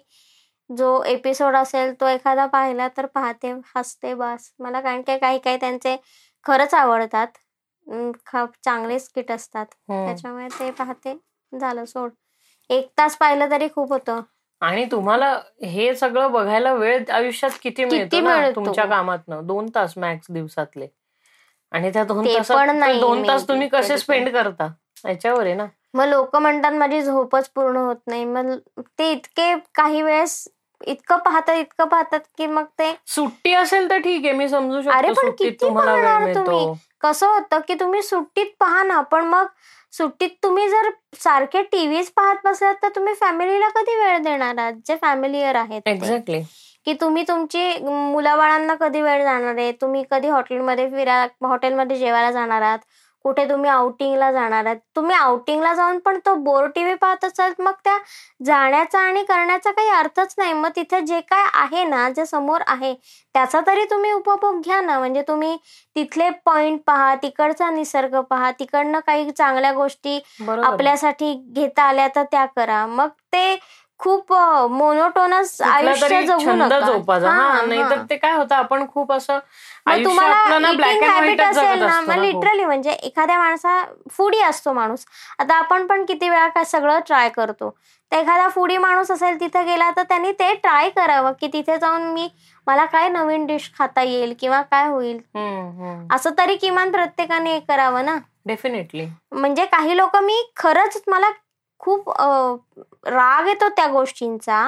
[0.70, 4.52] जो एपिसोड असेल तो एखादा पाहिला तर पाहते हसते बस.
[4.60, 5.96] मला कारण की काही काही त्यांचे
[6.46, 7.28] खरंच आवडतात.
[8.64, 9.66] चांगले स्किट असतात.
[9.90, 11.18] त्याच्यामुळे ते पाहते.
[11.60, 12.12] झालं सोड.
[12.70, 14.22] एक तास पाहिलं तरी खूप होतं.
[14.62, 20.88] आणि तुम्हाला हे सगळं बघायला वेळ आयुष्यात किती मिळतो तुमच्या कामात दोन तास मॅक्स दिवसातले.
[21.72, 22.52] आणि त्या दोन तास
[23.00, 24.74] दोन तास तुम्ही कसे स्पेंड करता?
[25.06, 25.66] याच्यावर आहे ना.
[25.94, 28.26] मग लोक म्हणतात माझी झोपच पूर्ण होत नाही.
[28.26, 30.48] मग ते इतके काही वेळेस
[30.88, 34.98] इतकं पाहतात इतकं पाहतात की मग ते सुट्टी असेल तर ठीक आहे मी समजू शकतो
[34.98, 36.74] अरे पण किती तुम्हाला तुम्ही?
[37.04, 39.48] कसं होतं की तुम्ही सुट्टीत पहा ना पण मग
[39.94, 40.90] सुट्टीत तुम्ही जर
[41.20, 44.74] सारखे टीव्हीच पाहत बसलात तर तुम्ही फॅमिलीला कधी वेळ देणार आहात?
[44.88, 46.42] जे फॅमिलीयर आहेत एक्झॅक्टली
[46.88, 49.72] की तुम्ही तुमची मुलाबाळांना कधी वेळ जाणार आहे?
[49.82, 52.80] तुम्ही कधी हॉटेलमध्ये फिरायला हॉटेलमध्ये जेवायला जाणार आहात?
[53.26, 54.76] कुठे तुम्ही आउटिंगला जाणार आहात?
[54.96, 57.98] तुम्ही आउटिंगला जाऊन पण तो बोर टीव्ही पाहत असाल मग त्या
[58.46, 60.54] जाण्याचा आणि करण्याचा काही अर्थच नाही.
[60.54, 62.94] मग तिथे जे काय आहे ना जे समोर आहे
[63.36, 64.98] त्याचा तरी तुम्ही उपभोग घ्या ना.
[65.00, 65.56] म्हणजे तुम्ही
[65.96, 70.20] तिथले पॉइंट पहा तिकडचा निसर्ग पहा तिकडनं काही चांगल्या गोष्टी
[70.64, 72.86] आपल्यासाठी घेता आल्या तर त्या करा.
[72.88, 73.56] मग ते
[74.00, 74.32] खूप
[74.72, 76.80] मोनोटोनस आयुष्य जगू नका.
[77.66, 79.40] नाहीतर ते काय होतं आपण खूप असं
[80.06, 80.36] तुम्हाला
[81.08, 83.82] हॅबिट असेल ना मग लिटरली म्हणजे एखाद्या माणसा
[84.12, 85.06] फुडी असतो माणूस.
[85.40, 87.70] आता आपण पण किती वेळा काय सगळं ट्राय करतो.
[88.12, 92.02] तर एखादा फुडी माणूस असेल तिथे गेला तर त्यांनी ते ट्राय करावं की तिथे जाऊन
[92.14, 92.28] मी
[92.68, 95.18] मला काय नवीन डिश खाता येईल किंवा काय होईल.
[96.16, 98.18] असं तरी किमान प्रत्येकाने करावं ना.
[98.46, 101.30] डेफिनेटली म्हणजे काही लोक मी खरंच मला
[101.80, 102.10] खूप
[103.08, 104.66] राग येतो त्या गोष्टींचा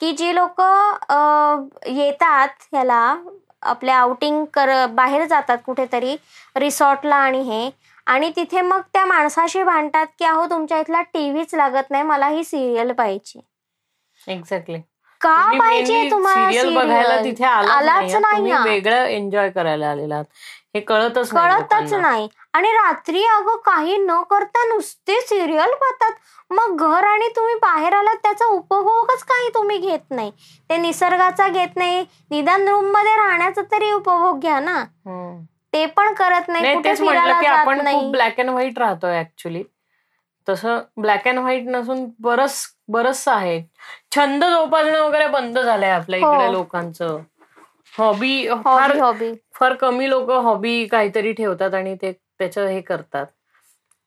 [0.00, 0.60] की जी लोक
[1.88, 3.16] येतात ह्याला
[3.62, 6.16] आपल्या आउटिंग कर बाहेर जातात कुठेतरी
[6.56, 7.70] रिसॉर्टला आणि हे
[8.06, 12.44] आणि तिथे मग त्या माणसाशी भांडतात की अहो तुमच्या इथला टीव्हीच लागत नाही मला ही
[12.44, 13.40] सिरियल पाहिजे.
[14.26, 14.78] एक्झॅक्टली
[15.20, 20.22] का पाहिजे तुम्हाला बघायला तिथे आलाच नाही वेगळं एन्जॉय करायला आलेला
[20.76, 22.28] हे कळतच कळतच नाही.
[22.52, 26.12] आणि रात्री अगं काही न करता नुसते सिरियल पाहतात.
[26.50, 30.30] मग घर आणि तुम्ही बाहेर आलात त्याचा उपभोगच काही तुम्ही घेत नाही.
[30.70, 32.04] ते निसर्गाचा घेत नाही.
[32.30, 34.84] निदान रूममध्ये राहण्याचा तरी उपभोग घ्या ना.
[35.72, 36.74] ते पण करत नाही.
[36.74, 39.62] कुठे फिरायला आपण खूप ब्लॅक अँड व्हाईट राहतो ऍक्च्युली
[40.48, 43.60] तसं ब्लॅक अँड व्हाईट नसून बरस बरस आहे.
[44.16, 46.52] छंद जोपासणं वगैरे बंद झालंय आपल्या इकडे हो.
[46.52, 47.18] लोकांचं.
[47.98, 53.26] हॉबी हॉबी फार कमी लोक हॉबी काहीतरी ठेवतात आणि ते त्याचं हे करतात.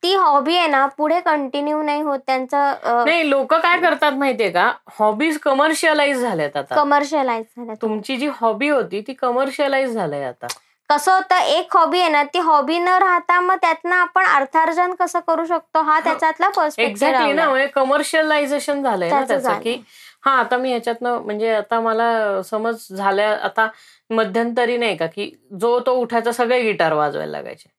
[0.03, 4.71] ती हॉबी आहे ना पुढे कंटिन्यू नाही होत त्यांचं नाही लोक काय करतात माहितीये का?
[4.99, 6.75] हॉबीज कमर्शियलाइज झाल्यात आता.
[6.75, 10.47] कमर्शियलाइज झाल्या तुमची जी हॉबी होती ती कमर्शियलाइज झालंय आता.
[10.89, 15.19] कसं होतं एक हॉबी आहे ना ती हॉबी न राहता मग त्यातनं आपण अर्थार्जन कसं
[15.27, 15.81] करू शकतो?
[15.81, 19.81] हा त्याच्यातला एक्झॅक्टली ना म्हणजे कमर्शियलायझेशन झालंय ना त्याचं की
[20.23, 23.67] हा आता मी ह्याच्यातनं म्हणजे आता मला समज झाल्या आता
[24.09, 27.69] मध्यंतरी नाही का की जो तो उठायचा सगळे गिटार वाजवायला लागायचे.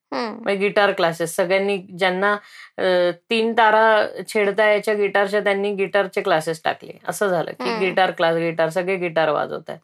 [0.57, 2.34] गिटार क्लासेस सगळ्यांनी ज्यांना
[3.30, 6.93] तीन तारा छेडता याच्या गिटारच्या त्यांनी गिटारचे क्लासेस टाकले.
[7.09, 9.80] असं झालं की गिटार क्लास गिटार सगळे गिटार वाजवत आहेत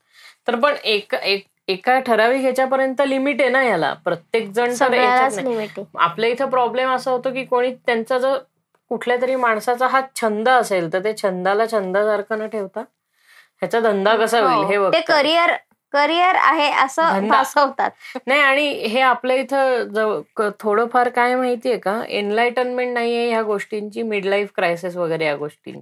[0.48, 3.92] तर पण एक एक एका ठराविक ह्याच्यापर्यंत लिमिट आहे ना याला?
[4.04, 4.72] प्रत्येक जण
[5.96, 8.36] आपल्या इथं प्रॉब्लेम असा होतो की कोणी त्यांचा जर
[8.90, 14.40] कुठल्या तरी माणसाचा हा छंद असेल तर ते छंदाला छंदासारखं न ठेवता ह्याचा धंदा कसा
[14.40, 15.54] होईल हे हो, करिअर
[15.94, 17.90] करिअर आहे असं भासवतात
[18.26, 20.20] नाही आणि हे आपल्या इथं
[20.60, 22.00] थोडंफार काय माहितीये का?
[22.08, 25.72] एनलायटनमेंट नाहीये ह्या गोष्टींची मिड लाईफ क्रायसिस वगैरे या गोष्टी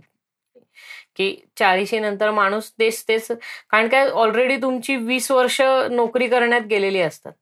[1.16, 3.26] की चाळीशी नंतर माणूस तेच तेच
[3.70, 7.32] कारण काय ऑलरेडी तुमची वीस वर्ष नोकरी करण्यात गेलेली असतात.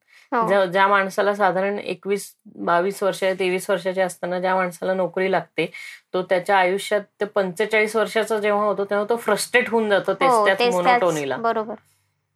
[0.47, 5.69] ज्या ज्या माणसाला साधारण एकवीस बावीस वर्ष तेवीस वर्षाचे असताना ज्या माणसाला नोकरी लागते
[6.13, 10.61] तो त्याच्या आयुष्यात ते पंचेचाळीस वर्षाचा जेव्हा होतो तेव्हा तो फ्रस्ट्रेट होऊन जातो हो, त्याच.
[10.61, 11.75] मोनोटोनीला बरोबर.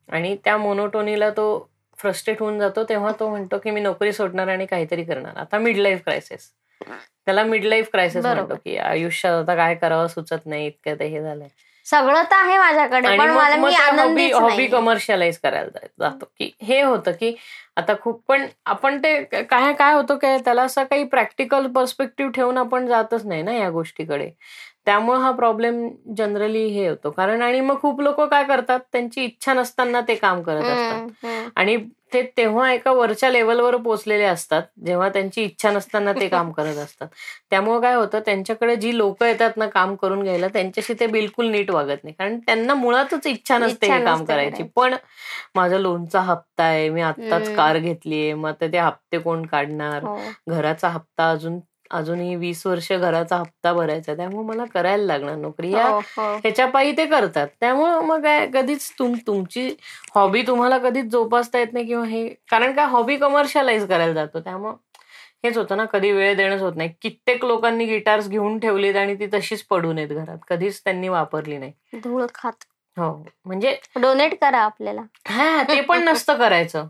[0.09, 1.47] आणि त्या मोनोटोनीला तो
[1.97, 5.37] फ्रस्ट्रेट होऊन जातो तेव्हा तो म्हणतो की मी नोकरी सोडणार आणि काहीतरी करणार.
[5.37, 6.49] आता मिड लाईफ क्रायसिस
[6.85, 8.25] त्याला मिड लाईफ क्रायसिस.
[8.25, 11.47] म्हणतो की आयुष्यात आता काय करावं सुचत नाही इतकं ते हे झालंय.
[11.87, 16.25] सगळं तर आहे माझ्याकडे पण मला मी हॉबी आनंदीच हॉबी कमर्शियलाइज करायला जातो.
[16.37, 17.35] की हे होतं की
[17.77, 22.57] आता खूप पण आपण ते काय काय होतं काय त्याला असं काही प्रॅक्टिकल पर्स्पेक्टिव्ह ठेवून
[22.57, 24.29] आपण जातच नाही ना या गोष्टीकडे.
[24.85, 27.09] त्यामुळे हा प्रॉब्लेम जनरली हे होतो.
[27.11, 28.79] कारण आणि मग खूप लोक काय करतात?
[28.91, 31.25] त्यांची इच्छा नसताना ते काम करत असतात.
[31.55, 31.77] आणि
[32.11, 37.07] ते तेव्हा एका वरच्या लेवलवर पोहोचलेले असतात जेव्हा त्यांची इच्छा नसताना ते काम करत असतात
[37.49, 41.71] त्यामुळे काय होतं त्यांच्याकडे जी लोक येतात ना काम करून घ्यायला त्यांच्याशी ते बिलकुल नीट
[41.71, 44.63] वागत नाही कारण त्यांना मुळातच इच्छा नसते हे काम करायची.
[44.75, 44.95] पण
[45.55, 47.49] माझा लोनचा हप्ता आहे मी आत्ताच.
[47.49, 50.17] कार घेतलीये मग आता ते हप्ते कोण काढणार हो.
[50.49, 51.59] घराचा हप्ता अजून
[51.91, 55.71] अजूनही वीस वर्ष घराचा हप्ता भरायचा त्यामुळे मला करायला लागणार नोकरी.
[55.71, 56.35] या हो, हो.
[56.35, 57.47] ह्याच्या पायी ते करतात.
[57.59, 59.67] त्यामुळं मग काय कधीच तुम तुमची
[60.15, 64.39] हॉबी तुम्हाला कधीच जोपासता येत नाही किंवा हे कारण काय हॉबी कमर्शियलाइज करायला जातो.
[64.39, 64.75] त्यामुळं
[65.43, 66.89] हेच होतं ना कधी वेळ देणंच होत नाही.
[67.01, 70.37] कित्येक लोकांनी गिटार्स घेऊन ठेवलीत आणि ती तशीच पडून आहेत घरात.
[70.49, 71.71] कधीच त्यांनी वापरली नाही.
[72.03, 72.63] धूळ खात.
[72.97, 73.11] हो
[73.45, 75.01] म्हणजे डोनेट करा आपल्याला.
[75.27, 76.87] हा ते पण नसतं करायचं.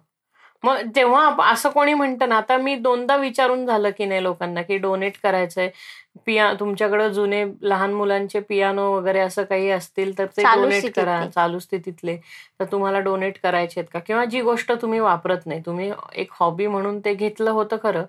[0.64, 4.62] मग तेव्हा आप- असं कोणी म्हणतं ना आता मी दोनदा विचारून झालं की नाही लोकांना
[4.62, 5.70] की डोनेट करायचंय.
[6.26, 10.82] पिया तुमच्याकडे जुने लहान मुलांचे पियानो वगैरे असं काही असतील तर ते डोनेट.
[10.96, 11.26] करा.
[11.36, 12.18] चालू स्थितीतले.
[12.60, 14.00] तर तुम्हाला डोनेट करायचे आहेत का?
[14.00, 15.62] किंवा जी गोष्ट तुम्ही वापरत नाही.
[15.66, 18.04] तुम्ही एक हॉबी म्हणून ते घेतलं होतं खरं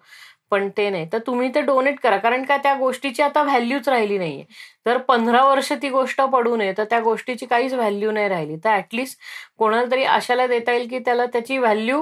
[0.50, 1.08] पण ते नाही.
[1.12, 2.16] तर तुम्ही ते डोनेट करा.
[2.16, 4.44] कारण का त्या गोष्टीची आता व्हॅल्यूच राहिली नाहीये.
[4.86, 8.56] जर पंधरा वर्ष ती गोष्ट पडू नये तर त्या गोष्टीची काहीच व्हॅल्यू नाही राहिली.
[8.56, 9.18] तर ऍटलिस्ट
[9.58, 12.00] कोणाला तरी अशाला देता येईल की त्याला त्याची व्हॅल्यू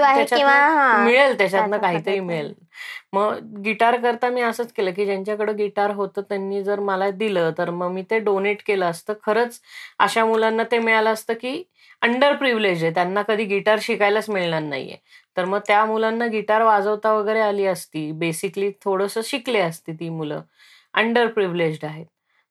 [0.00, 1.04] व्हॅल्यू.
[1.04, 2.20] मिळेल त्याच्यातनं काहीतरी काहीतरी.
[2.20, 2.52] मिळेल.
[3.12, 7.70] मग गिटार करता मी असंच केलं की ज्यांच्याकडे गिटार होतं त्यांनी जर मला दिलं तर
[7.70, 9.14] मग मी ते डोनेट केलं असतं.
[9.26, 9.60] खरंच
[9.98, 11.62] अशा मुलांना ते मिळालं असतं की
[12.02, 12.92] अंडर प्रिव्हिलेज आहे.
[12.94, 14.96] त्यांना कधी गिटार शिकायलाच मिळणार नाहीये.
[15.36, 18.10] तर मग त्या मुलांना गिटार वाजवता वगैरे आली असती.
[18.12, 20.40] बेसिकली थोडंसं शिकले असते ती मुलं.
[20.94, 22.06] अंडर प्रिव्हिलेज आहेत.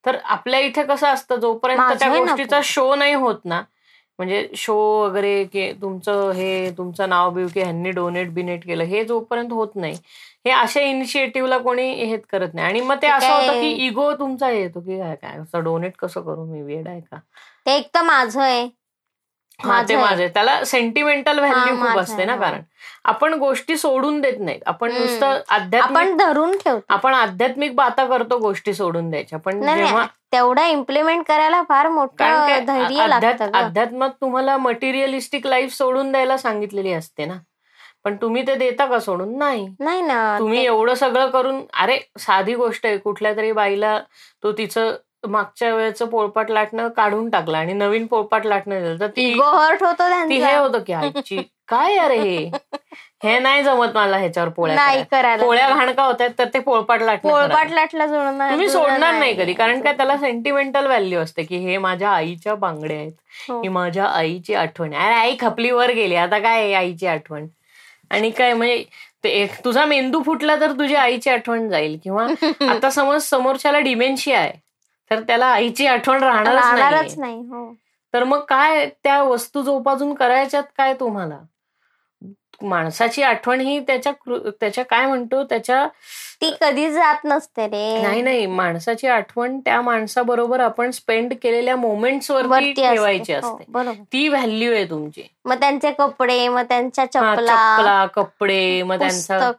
[0.07, 3.61] तर आपल्या इथे कसं असतं जोपर्यंत त्या गोष्टीचा शो नाही होत ना
[4.19, 9.03] म्हणजे शो वगैरे की तुमचं हे तुमचं नाव बिव की ह्यांनी डोनेट बिनेट केलं हे
[9.05, 9.93] जोपर्यंत होत नाही
[10.45, 12.67] हे अशा इनिशिएटिव्हला कोणी हे करत नाही.
[12.67, 16.21] आणि मग ते असं होतं की इगो तुमचा येतो की काय काय असं डोनेट कसं
[16.21, 16.45] करू?
[16.45, 17.17] मी वेड आहे का?
[17.65, 18.67] ते एक तर माझं आहे.
[19.65, 19.99] माझं.
[19.99, 20.27] माझे.
[20.27, 22.61] त्याला सेंटिमेंटल व्हॅल्यू खूप असते ना कारण
[23.05, 24.59] आपण गोष्टी सोडून देत नाहीत.
[24.65, 24.91] आपण.
[24.91, 26.93] नुसतं आध्यात्मिक आपण धरून ठेवतो.
[26.93, 29.39] आपण आध्यात्मिक बाता करतो गोष्टी सोडून द्यायच्या.
[29.39, 29.63] पण
[30.31, 33.51] तेवढं इम्प्लिमेंट करायला फार मोठं धैर्य लागतं.
[33.53, 37.37] अध्यात्मात तुम्हाला मटेरियलिस्टिक लाईफ सोडून द्यायला सांगितलेली असते ना.
[38.03, 39.37] पण तुम्ही ते देता का सोडून?
[39.37, 39.67] नाही.
[39.79, 40.37] नाही ना.
[40.39, 42.97] तुम्ही एवढं सगळं करून अरे साधी गोष्ट आहे.
[42.97, 43.99] कुठल्या तरी बाईला
[44.43, 49.32] तो तिचं मागच्या वेळेचं पोळपाट लाटणं काढून टाकलं आणि नवीन पोळपाट लाटणं दिलं तर ती
[49.34, 52.49] हर्ट होतो ती हे होतं की आईची काय अरे हे
[53.24, 55.43] हे नाही जमत मला ह्याच्यावर पोळ्या नाही करायला.
[55.43, 57.70] पोळ्या घाणका होत्या तर ते पोळपाट लाटणं पोळपाट.
[57.72, 62.09] लाटला जुळणार तुम्ही सोडणार नाही कधी कारण काय त्याला सेंटिमेंटल व्हॅल्यू असते की हे माझ्या
[62.09, 63.11] आईच्या बांगड्या आहेत
[63.49, 63.61] हो.
[63.61, 65.05] ही माझ्या आईची आठवण आहे.
[65.05, 67.47] अरे आई खपली वर गेली आता काय आईची आठवण
[68.11, 72.28] आणि काय म्हणजे तुझा मेंदू फुटला तर तुझी आईची आठवण जाईल किंवा
[72.70, 74.51] आता समज समोरच्याला डिमेन्शिया आहे
[75.11, 77.73] तर त्याला आईची आठवण राहणारच नाही हो.
[78.13, 81.39] तर मग काय त्या वस्तू जोपासून करायच्यात काय तुम्हाला?
[82.61, 84.11] माणसाची आठवण ही त्याच्या
[84.61, 85.43] त्याच्या काय म्हणतो?
[85.43, 85.87] त्याच्या
[86.41, 88.01] ती कधी जात नसते रे.
[88.01, 93.47] नाही नाही माणसाची आठवण त्या माणसाबरोबर आपण स्पेंड केलेल्या मोमेंट्स वरती ठेवायची असते.
[93.47, 94.03] हो, असते.
[94.03, 95.23] ती व्हॅल्यू आहे तुमची.
[95.45, 99.51] मग त्यांचे कपडे मग त्यांच्या चपला कपडे मग त्यांचा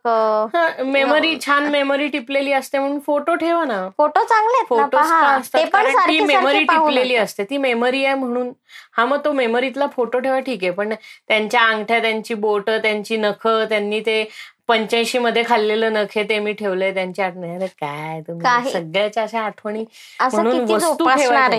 [0.82, 3.88] मेमरी छान मेमरी टिपलेली असते म्हणून फोटो ठेवा ना.
[3.98, 5.60] फोटो चांगले असतात?
[6.08, 7.16] ते मेमरी टिपलेली.
[7.16, 7.44] असते.
[7.44, 8.52] ती मेमरी आहे म्हणून.
[8.92, 10.70] हा मग तो मेमरीतला फोटो ठेवा ठीक आहे.
[10.70, 10.94] पण
[11.28, 14.28] त्यांच्या अंगठ्या त्यांची बोट त्यांची नखं त्यांनी ते
[14.68, 18.42] पंच्याऐंशी मध्ये खाल्लेलं नखे ते मी ठेवलंय त्यांची आठवण अरे काय तुम्ही?
[18.44, 19.84] काही- सगळ्याच्या अशा आठवणी
[20.32, 21.54] म्हणून जोपासणार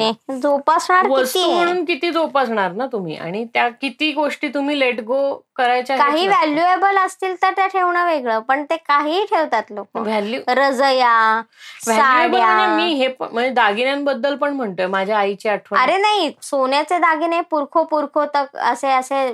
[1.47, 3.15] म्हणून किती जोपासणार ना तुम्ही?
[3.17, 5.21] आणि त्या किती गोष्टी तुम्ही लेट गो
[5.55, 9.87] करायच्या काही व्हॅल्युएबल असतील तर त्या ठेवणं वेगळं पण ते काहीही ठेवतात लोक.
[9.95, 11.41] व्हॅल्यू रजया
[11.87, 15.79] व्हॅल्युएबल मी हे म्हणजे दागिन्यांबद्दल पण म्हणतोय माझ्या आईची आठवण.
[15.79, 19.27] अरे नाही सोन्याचे दागिने पुरखो पुरखो तक असे असे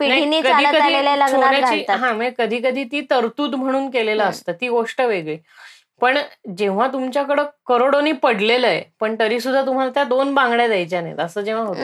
[0.00, 0.74] पिढीने चालत
[1.18, 5.36] लग्नात हा म्हणजे कधी कधी ती तरतूद म्हणून केलेलं असतं ती गोष्ट वेगळी.
[6.00, 6.18] पण
[6.56, 11.20] जेव्हा तुमच्याकडं करोडोनी पडलेलं आहे पण तरी सुद्धा तुम्हाला त्या दोन बांगड्या द्यायच्या नाहीत.
[11.20, 11.80] असं जेव्हा होतं.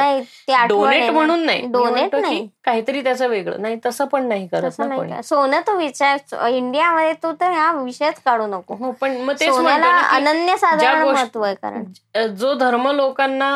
[0.49, 1.11] ते डोनेट.
[1.11, 1.61] म्हणून नाही.
[1.61, 2.47] की नाही.
[2.65, 3.61] काहीतरी त्याचं वेगळं.
[3.63, 8.47] नाही तसं पण नाही करत ना सोनं तो विचार इंडियामध्ये तू तर हा विषयच काढू
[8.47, 8.75] नको.
[8.75, 11.85] हो पण मग की अनन्य साधारण महत्त्व आहे कारण.
[12.37, 13.51] जो धर्म लोकांना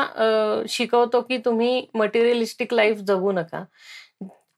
[0.69, 3.65] शिकवतो की तुम्ही मटेरियलिस्टिक लाईफ जगू नका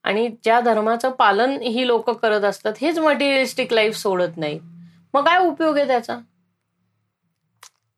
[0.04, 4.58] आणि ज्या धर्माचं पालन ही लोक करत असतात हेच मटेरियलिस्टिक लाईफ सोडत नाही.
[5.14, 6.18] मग काय उपयोग आहे त्याचा?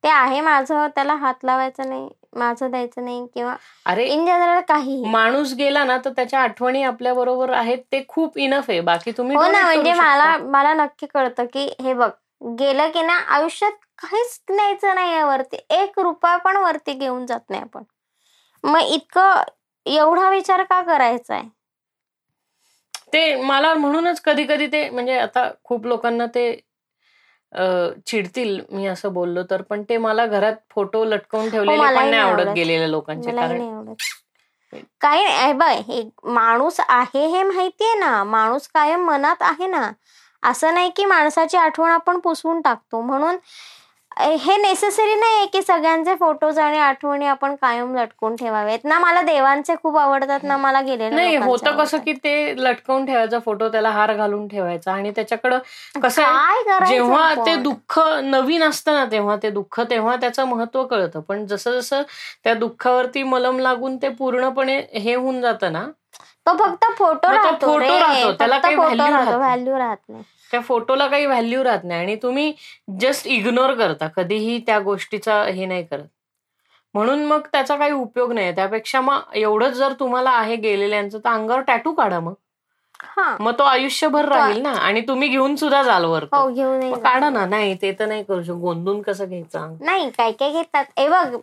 [0.04, 3.54] ते आहे माझं त्याला हात लावायचा नाही माझं द्यायचं नाही किंवा
[3.86, 8.38] अरे इन जनरल काही माणूस गेला ना तर त्याच्या आठवणी आपल्या बरोबर आहेत ते खूप
[8.38, 8.80] इनफ आहे.
[8.80, 9.92] बाकी तुम्ही हो ना म्हणजे.
[9.92, 12.10] मला मला नक्की कळतं की हे बघ
[12.58, 15.56] गेलं की ना आयुष्यात काहीच न्यायचं नाही वरती.
[15.70, 17.82] एक रुपया पण वरती घेऊन जात नाही आपण.
[18.64, 19.42] मग इतकं
[19.86, 21.48] एवढा विचार का करायचा आहे
[23.12, 26.50] ते मला म्हणूनच कधी कधी ते म्हणजे आता खूप लोकांना ते
[28.06, 32.10] चिडतील मी असं बोललो तर पण ते मला घरात फोटो लटकवून ठेवलेले पण हो, नाही
[32.10, 32.54] नाही आवडत.
[32.54, 33.60] गेलेल्या लोकांचे कारण
[35.02, 39.90] हे बघ हे माणूस आहे हे माहितीये ना माणूस कायम मनात आहे ना.
[40.42, 43.00] असं नाही की माणसाची आठवण आपण पुसवून टाकतो.
[43.00, 43.36] म्हणून
[44.16, 49.22] हे नेसेसरी नाही आहे की सगळ्यांचे फोटोज आणि आठवणी आपण कायम लटकून ठेवावेत ना मला
[49.22, 51.98] देवांचे खूप आवडतात ना मला गेलेल्या नाही होतं कसं.
[51.98, 55.58] की ते लटकवून ठेवायचा फोटो त्याला हार घालून ठेवायचा आणि त्याच्याकडं
[56.02, 56.22] कसं
[56.86, 57.54] जेव्हा ते?
[57.58, 62.02] दुःख नवीन असतं ना तेव्हा ते दुःख तेव्हा त्याचं महत्त्व कळतं पण जसं जसं
[62.44, 65.86] त्या दुःखावरती मलम लागून ते पूर्णपणे हे होऊन जातं ना
[66.46, 67.66] तो फक्त फोटो राहतो.
[69.38, 72.52] व्हॅल्यू राहत नाही त्या फोटोला काही व्हॅल्यू राहत नाही आणि तुम्ही
[73.00, 74.08] जस्ट इग्नोर करता.
[74.16, 76.06] कधीही त्या गोष्टीचा हे नाही करत.
[76.94, 78.54] म्हणून मग त्याचा काही उपयोग नाही.
[78.54, 82.34] त्यापेक्षा मग एवढंच जर तुम्हाला आहे गेलेल्यांचं तर अंगावर टॅटू काढा मग.
[83.00, 83.36] हा.
[83.40, 84.72] मग तो आयुष्यभर राहील ना.
[84.72, 86.36] आणि तुम्ही घेऊन सुद्धा जाल वर तो.
[86.36, 87.46] हो काढा ना.
[87.46, 88.52] नाही ते तर नाही करू शकत.
[88.52, 89.74] गोंधून कसं घ्यायचं?
[89.80, 90.84] नाही काय काय घेतात?
[90.98, 91.36] हे बघ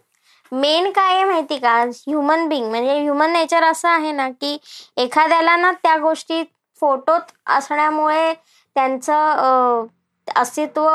[0.51, 1.73] मेन काय आहे माहिती का?
[2.07, 4.57] ह्युमन बिंग म्हणजे ह्युमन नेचर असं आहे ना की
[4.97, 6.43] एखाद्याला ना त्या गोष्टी
[6.81, 8.33] फोटोत असण्यामुळे
[8.79, 9.85] त्यांचं
[10.35, 10.87] अस्तित्व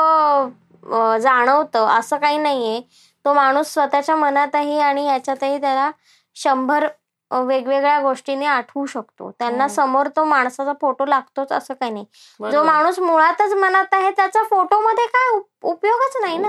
[1.17, 2.81] जाणवतं असं काही नाहीये.
[3.25, 5.91] तो माणूस स्वतःच्या मनातही आणि ह्याच्यातही त्याला
[6.35, 6.87] शंभर
[7.31, 9.31] वेगवेगळ्या गोष्टीने आठवू शकतो.
[9.31, 9.69] त्यांना हो.
[9.69, 12.05] समोर तो माणसाचा फोटो लागतोच असं काही नाही.
[12.51, 12.63] जो.
[12.63, 16.47] माणूस मुळातच मनात आहे त्याचा फोटोमध्ये काय उप- उपयोगच नाही ना.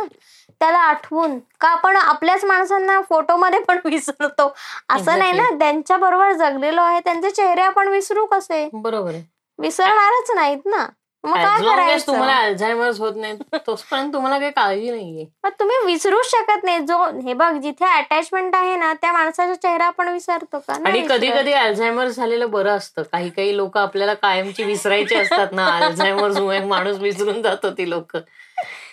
[0.61, 4.55] त्याला आठवून का आपण आपल्याच माणसांना फोटोमध्ये पण विसरतो?
[4.89, 5.59] असं नाही ना.
[5.59, 8.68] त्यांच्या बरोबर जगलेलो आहे त्यांचे चेहरे आपण विसरू कसे?
[8.72, 9.37] बरोबर आहे.
[9.59, 10.87] विसरणारच नाहीत ना.
[11.24, 13.36] तुम्हाला अल्झायमर्स होत नाही
[13.66, 15.24] तोपर्यंत तुम्हाला काही काळजी नाहीये.
[15.60, 16.78] तुम्ही विसरूच शकत नाही.
[16.78, 20.72] जो हे बघ जिथे अटॅचमेंट आहे ना त्या माणसाचा चेहरा आपण विसरतो का?
[20.86, 21.30] आणि कधी.
[21.30, 23.02] कधी अल्झायमर झालेलं बरं असतं.
[23.02, 25.66] काही काही लोक आपल्याला कायमची विसरायची असतात ना.
[25.76, 28.16] अल्झायमर माणूस विसरून जातो ती लोक.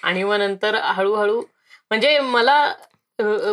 [0.03, 1.41] आणि मग नंतर हळूहळू
[1.91, 2.74] म्हणजे मला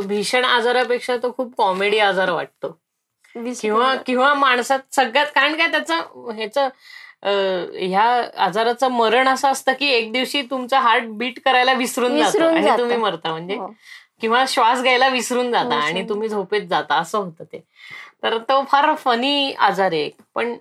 [0.04, 2.76] भीषण आजारापेक्षा तो खूप कॉमेडी आजार वाटतो.
[3.60, 3.94] किंवा.
[4.06, 6.68] किंवा माणसात सगळ्यात कारण काय त्याचं ह्याचं
[7.22, 8.02] ह्या
[8.44, 12.70] आजाराचं मरण असं असतं की एक दिवशी तुमचं हार्ट बीट करायला विसरून जातं आणि.
[12.78, 13.66] तुम्ही मरता म्हणजे हो.
[14.20, 17.62] किंवा श्वास घ्यायला विसरून जाता आणि तुम्ही झोपेत जाता असं होतं ते
[18.22, 20.08] तर तो फार फनी आजार आहे.
[20.34, 20.54] पण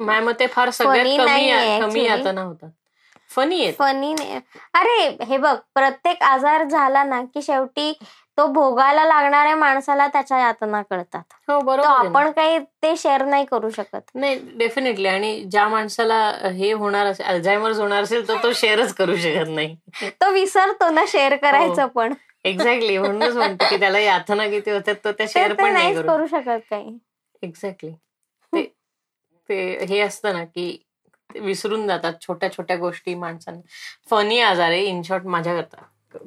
[0.00, 2.04] माझ्या मते फार सगळ्यात कमी कमी.
[2.04, 2.70] यातना होतात
[3.30, 4.38] फनी आहेत फनी नाही
[4.74, 7.92] अरे हे बघ प्रत्येक आजार झाला ना की शेवटी
[8.38, 11.22] तो भोगायला लागणाऱ्या माणसाला त्याच्या यातना कळतात.
[11.48, 11.88] हो तो बरोबर.
[11.88, 14.00] आपण काही ते शेअर नाही करू शकत.
[14.14, 19.16] नाही डेफिनेटली आणि ज्या माणसाला हे होणार असेल अल्झायमर्स होणार असेल तर तो शेअरच करू
[19.16, 19.76] शकत नाही.
[20.02, 21.88] तो विसरतो ना शेअर करायचं हो.
[21.88, 22.14] पण.
[22.44, 25.94] एक्झॅक्टली म्हणूनच म्हणतो की त्याला यातना किती होतात तर त्या ते शेअर ते पण नाही
[25.94, 26.26] करू.
[26.26, 26.98] शकत काही.
[27.42, 27.90] एक्झॅक्टली
[28.52, 28.62] ते
[29.48, 30.76] ते हे असतं ना की
[31.34, 33.60] ते विसरून जातात छोट्या छोट्या गोष्टी माणसांना.
[34.10, 35.82] फनी आजार आहे इन शॉर्ट माझ्याकरता.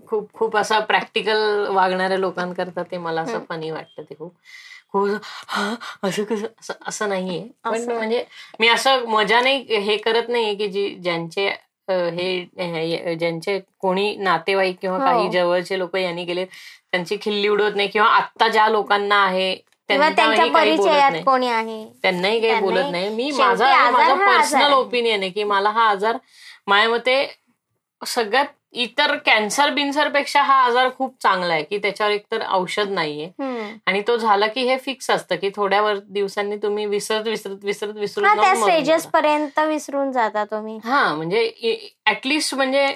[0.08, 3.40] खूप खूप असा प्रॅक्टिकल वागणाऱ्या लोकांकरता ते मला असं.
[3.50, 4.34] फनी वाटतं ते खूप
[4.92, 5.74] खूप असं, "हा,
[6.04, 7.84] असं कसं असं नाहीये पण.
[7.88, 8.24] म्हणजे
[8.60, 11.48] मी असं मजा नाही हे करत नाहीये की जी ज्यांचे
[11.90, 15.04] हे हे- ज्यांचे कोणी नातेवाईक किंवा हो.
[15.06, 19.56] काही जवळचे लोक यांनी गेले त्यांची खिल्ली उडवत नाही किंवा आत्ता ज्या लोकांना आहे
[19.90, 21.24] त्यांनाही काही बोलत परिचयात नाही.
[21.24, 24.74] कोणी आहे त्यांनाही काही बोलत नाही मी माझा माझा हा पर्सनल.
[24.74, 26.18] ओपिनियन आहे की मला हा आजार
[26.68, 27.26] माझ्या मते
[28.02, 33.30] सगळ्यात इतर कॅन्सर बिन्सरपेक्षा हा आजार खूप चांगला आहे की त्याच्यावर एकतर औषध नाहीये.
[33.88, 37.96] आणि तो झाला की हे फिक्स असतं की थोड्या वर दिवसांनी तुम्ही विसरत विसरत विसरत
[37.96, 39.06] विसरून स्टेजेस.
[39.08, 41.50] पर्यंत विसरून जाता तुम्ही हा म्हणजे
[42.10, 42.88] ऍटलिस्ट म्हणजे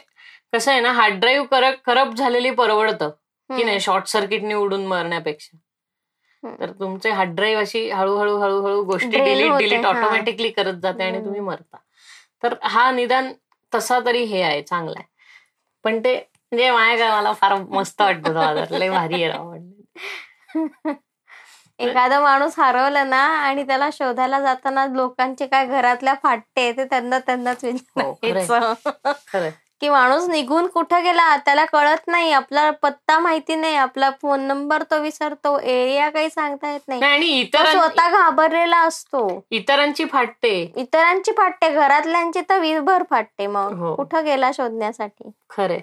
[0.54, 3.10] कसं आहे ना हार्ड ड्राईव्ह करप करप्ट झालेली परवडतं
[3.50, 3.64] की.
[3.64, 5.58] नाही शॉर्ट सर्किटने उडून मरण्यापेक्षा.
[6.60, 9.86] तर तुमचे हार्ड ड्राईव्ह अशी हळूहळू हळूहळू गोष्टी डिलीट डिलीट.
[9.86, 11.24] ऑटोमॅटिकली करत जाते आणि.
[11.26, 11.78] तुम्ही मरता
[12.44, 13.32] तर हा निदान
[13.74, 15.10] तसा तरी हे आहे चांगला आहे
[15.86, 19.60] पण ते म्हणजे माझ्या मला फार मस्त वाटतं लय भारी आहे.
[21.80, 27.64] एखादा माणूस हरवला ना आणि त्याला शोधायला जाताना लोकांचे काय घरातल्या फाटते ते त्यांना त्यांनाच
[27.66, 28.10] हो.
[28.24, 28.74] विचारायचं
[29.28, 29.52] खरंय
[29.82, 34.84] की माणूस निघून कुठं गेला त्याला कळत नाही आपला पत्ता माहिती नाही आपला फोन नंबर
[34.84, 37.02] तो विसरतो एरिया काही सांगता येत नाही.
[37.02, 39.28] आणि तो इतर स्वतः घाबरलेला असतो.
[39.52, 40.52] इतरांची फाटते.
[40.76, 43.74] इतरांची फाटते घरातल्यांची तर वीजभर फाटते मग.
[43.80, 43.96] हो.
[43.96, 45.30] कुठं गेला शोधण्यासाठी?
[45.50, 45.80] खरे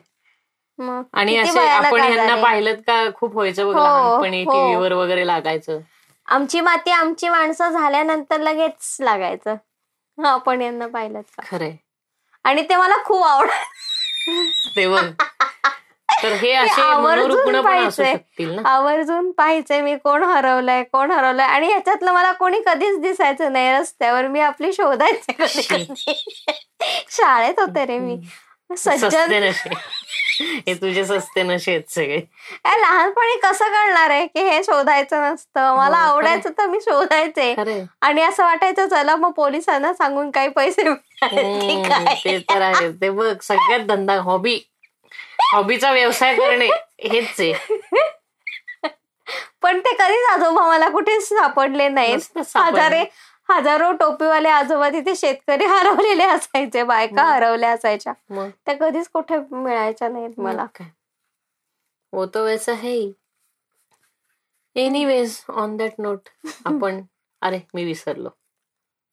[0.78, 2.42] मग आणि किती असे भयानक आपण आजार यांना आहे.
[2.42, 3.04] पाहिलं का?
[3.16, 4.52] खूप व्हायचं बघ हो, लहानपणी हो.
[4.52, 5.78] टीव्हीवर वगैरे लागायचं.
[6.28, 9.56] आमची माती आमची माणसं झाल्यानंतर लगेच लागायचं.
[10.18, 11.42] आपण यांना पाहिलं का?
[11.46, 11.70] खरे
[12.44, 13.48] आणि ते मला खूप आवड
[14.76, 15.10] ते बघ
[16.22, 17.66] तर हे असे आवर्जून
[18.38, 18.68] ना?
[18.68, 21.46] आवर्जून पाहायचंय मी कोण हरवलंय कोण हरवलंय.
[21.46, 24.26] आणि ह्याच्यातलं मला कोणी कधीच दिसायचं नाही रस्त्यावर.
[24.26, 26.12] मी आपली शोधायचे कधी कधी.
[27.10, 28.16] शाळेत होते रे मी.
[28.76, 29.50] सज्जन
[30.40, 32.20] हे तुझे सस्ते नशे आहेत सगळे.
[32.80, 35.76] लहानपणी कसं कळणार आहे की हे शोधायचं नसतं?
[35.76, 37.54] मला हो, आवडायचं तर मी शोधायचे.
[38.00, 40.82] आणि असं वाटायचं चला मग पोलिसांना सांगून काही पैसे
[42.24, 44.58] ते तर आहे ते बघ सगळ्यात धंदा हॉबी.
[45.52, 46.68] हॉबीचा व्यवसाय करणे
[47.02, 47.52] हेच आहे.
[49.62, 52.18] पण ते कधीच आजोबा मला कुठे सापडले नाहीत.
[52.18, 52.80] सापडले.
[52.80, 53.04] हजारे
[53.48, 58.12] हजारो टोपीवाले आजोबा तिथे शेतकरी हरवलेले असायचे बायका हरवल्या असायच्या.
[58.30, 58.48] मग?
[58.66, 60.66] त्या कधीच कुठे मिळायच्या नाहीत मला.
[62.12, 63.12] वो तो वैसा है ही
[64.76, 66.28] एनिवेज ऑन दॅट नोट
[66.66, 67.00] आपण
[67.42, 68.28] अरे मी विसरलो.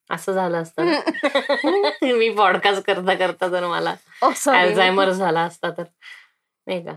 [0.10, 0.84] असं झालं असतं.
[2.18, 4.34] मी पॉडकास्ट करता करता तर मला Oh.
[4.50, 5.84] अल्झायमर झाला असता तर.
[6.68, 6.94] नाही का?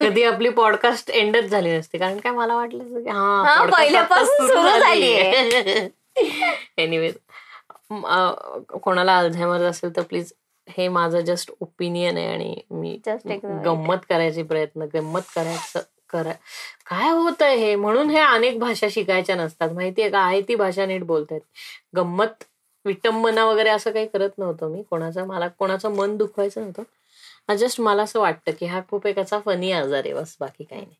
[0.00, 1.98] कधी आपली पॉडकास्ट एंडच झाली नसती.
[1.98, 5.88] कारण काय मला वाटलं की हा, हा पहिल्यापासून सुरू झालीये.
[6.78, 7.14] एनिवेज
[8.82, 10.32] कोणाला अल्झायमर असेल तर प्लीज
[10.68, 12.96] हे माझं जस्ट ओपिनियन आहे आणि मी.
[13.64, 15.80] गंमत करायची प्रयत्न गंमत करायचं
[16.10, 16.32] करा
[16.86, 17.74] काय होत हे?
[17.76, 19.70] म्हणून हे अनेक भाषा शिकायच्या नसतात.
[19.72, 20.20] माहितीये का?
[20.20, 21.40] आहे ती भाषा नीट बोलतायत.
[21.96, 22.44] गंमत
[22.84, 24.82] विटंबना वगैरे असं काही करत नव्हतं मी.
[24.82, 27.54] कोणाचं मला कोणाचं मन दुखवायचं नव्हतं.
[27.56, 30.12] जस्ट मला असं वाटतं की हा खूप एकाचा फनी आजार आहे.
[30.14, 30.96] बस बाकी काही नाही.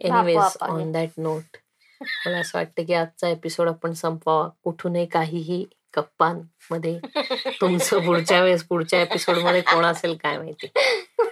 [0.00, 1.56] एनिवेज ऑन दॅट नोट
[2.00, 4.48] मला असं वाटतं की आजचा एपिसोड आपण संपवावा.
[4.64, 5.64] कुठूनही काहीही
[5.96, 6.98] गप्पांमध्ये
[7.60, 10.66] तुमचं पुढच्या वेळेस पुढच्या एपिसोडमध्ये कोण असेल काय माहिती.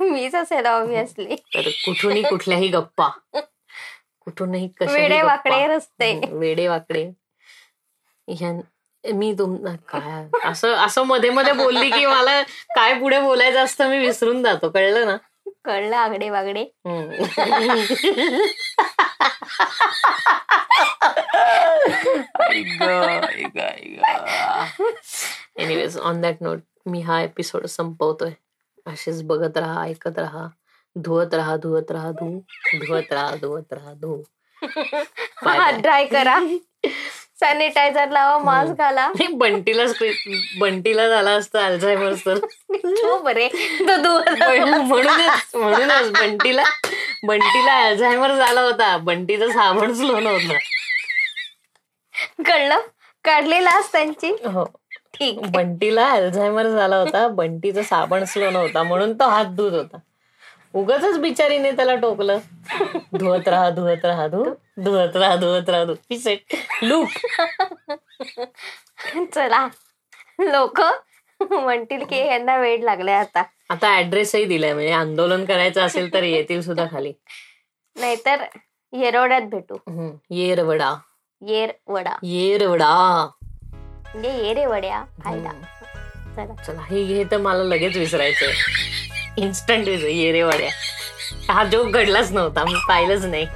[0.00, 3.08] मीच असेल ऑब्विसली तर कुठूनही कुठल्याही गप्पा.
[4.20, 5.22] कुठूनही वेडे.
[5.22, 6.20] वाकडे रस्ते.
[6.32, 7.10] वेडे वाकडे.
[9.04, 9.56] मी तुम
[9.88, 12.42] काय असं असं मध्ये मध्ये बोलली की मला
[12.76, 14.68] काय पुढे बोलायचं असतं मी विसरून जातो.
[14.68, 15.16] कळलं ना?
[15.64, 16.64] कळलं आगडे Wagde.
[25.58, 28.30] Anyways on that note मी हा एपिसोड संपवतोय
[28.86, 30.48] असेच बघत राहा ऐकत राहा
[30.96, 32.40] धुवत राहा धुवत राहा धू
[32.74, 34.22] धुवत राहा धुवत राहा धू.
[35.80, 36.40] ड्राय करा.
[37.40, 39.12] सॅनिटायझर लावा मास्क घाला.
[39.32, 39.82] बंटीला
[40.58, 42.34] बंटीला झाला असतं अल्झायमर तर.
[42.84, 43.48] हो बरे.
[43.84, 46.64] म्हणूनच म्हणूनच बंटीला
[47.26, 48.96] बंटीला अल्झायमर झाला होता.
[48.96, 50.54] बंटीचं साबण स्लो नव्हतं
[52.46, 52.80] कळलं?
[53.24, 54.30] काढलेलास त्यांची?
[54.30, 54.64] हो.
[55.14, 57.28] ठीक बंटीला अल्झायमर झाला होता.
[57.28, 59.96] बंटीचं साबण स्लो नव्हता म्हणून तो हात धुत होता.
[60.74, 62.38] उगाच बिचारीने त्याला टोकलं.
[63.18, 64.44] धुवत राहा धुवत राहा धु.
[64.76, 65.94] धुवत राहा धुवत राहा धु.
[66.08, 67.08] पिसेट लूप
[69.34, 69.68] चला.
[70.38, 70.80] लोक
[71.40, 73.42] म्हणतील की यांना वेळ लागलाय आता.
[73.70, 77.12] आता ऍड्रेसही दिलाय म्हणजे आंदोलन करायचं असेल तर येतील सुद्धा खाली.
[77.96, 78.44] नाहीतर
[78.92, 79.76] येरवड्यात भेटू.
[80.30, 80.94] येरवडा.
[81.42, 83.26] येर वडा येरवडा.
[83.72, 85.52] म्हणजे येरे वड्या खायला
[86.36, 86.54] चला.
[86.62, 88.52] चला हे हे तर मला लगेच विसरायचंय.
[89.38, 90.70] इन्स्टंट विसर येरेवाड्या.
[91.52, 93.46] हा जोक घडलाच नव्हता मी पाहिलंच नाही.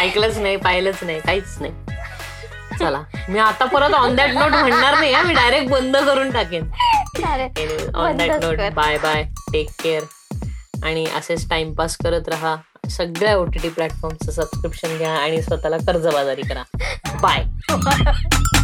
[0.00, 1.72] ऐकलंच नाही पाहिलंच नाही काहीच नाही.
[2.78, 6.70] चला मी आता परत ऑन दॅट नोट म्हणणार नाही मी डायरेक्ट बंद करून टाकेन.
[7.94, 8.60] On that note.
[8.74, 9.22] Bye bye
[9.52, 10.02] take care
[10.84, 12.56] आणि असेच टाइमपास करत राहा.
[12.90, 16.62] सगळ्या ओ टी टी प्लॅटफॉर्मचं सबस्क्रिप्शन घ्या आणि स्वतःला कर्जबाजारी करा.
[17.22, 17.44] बाय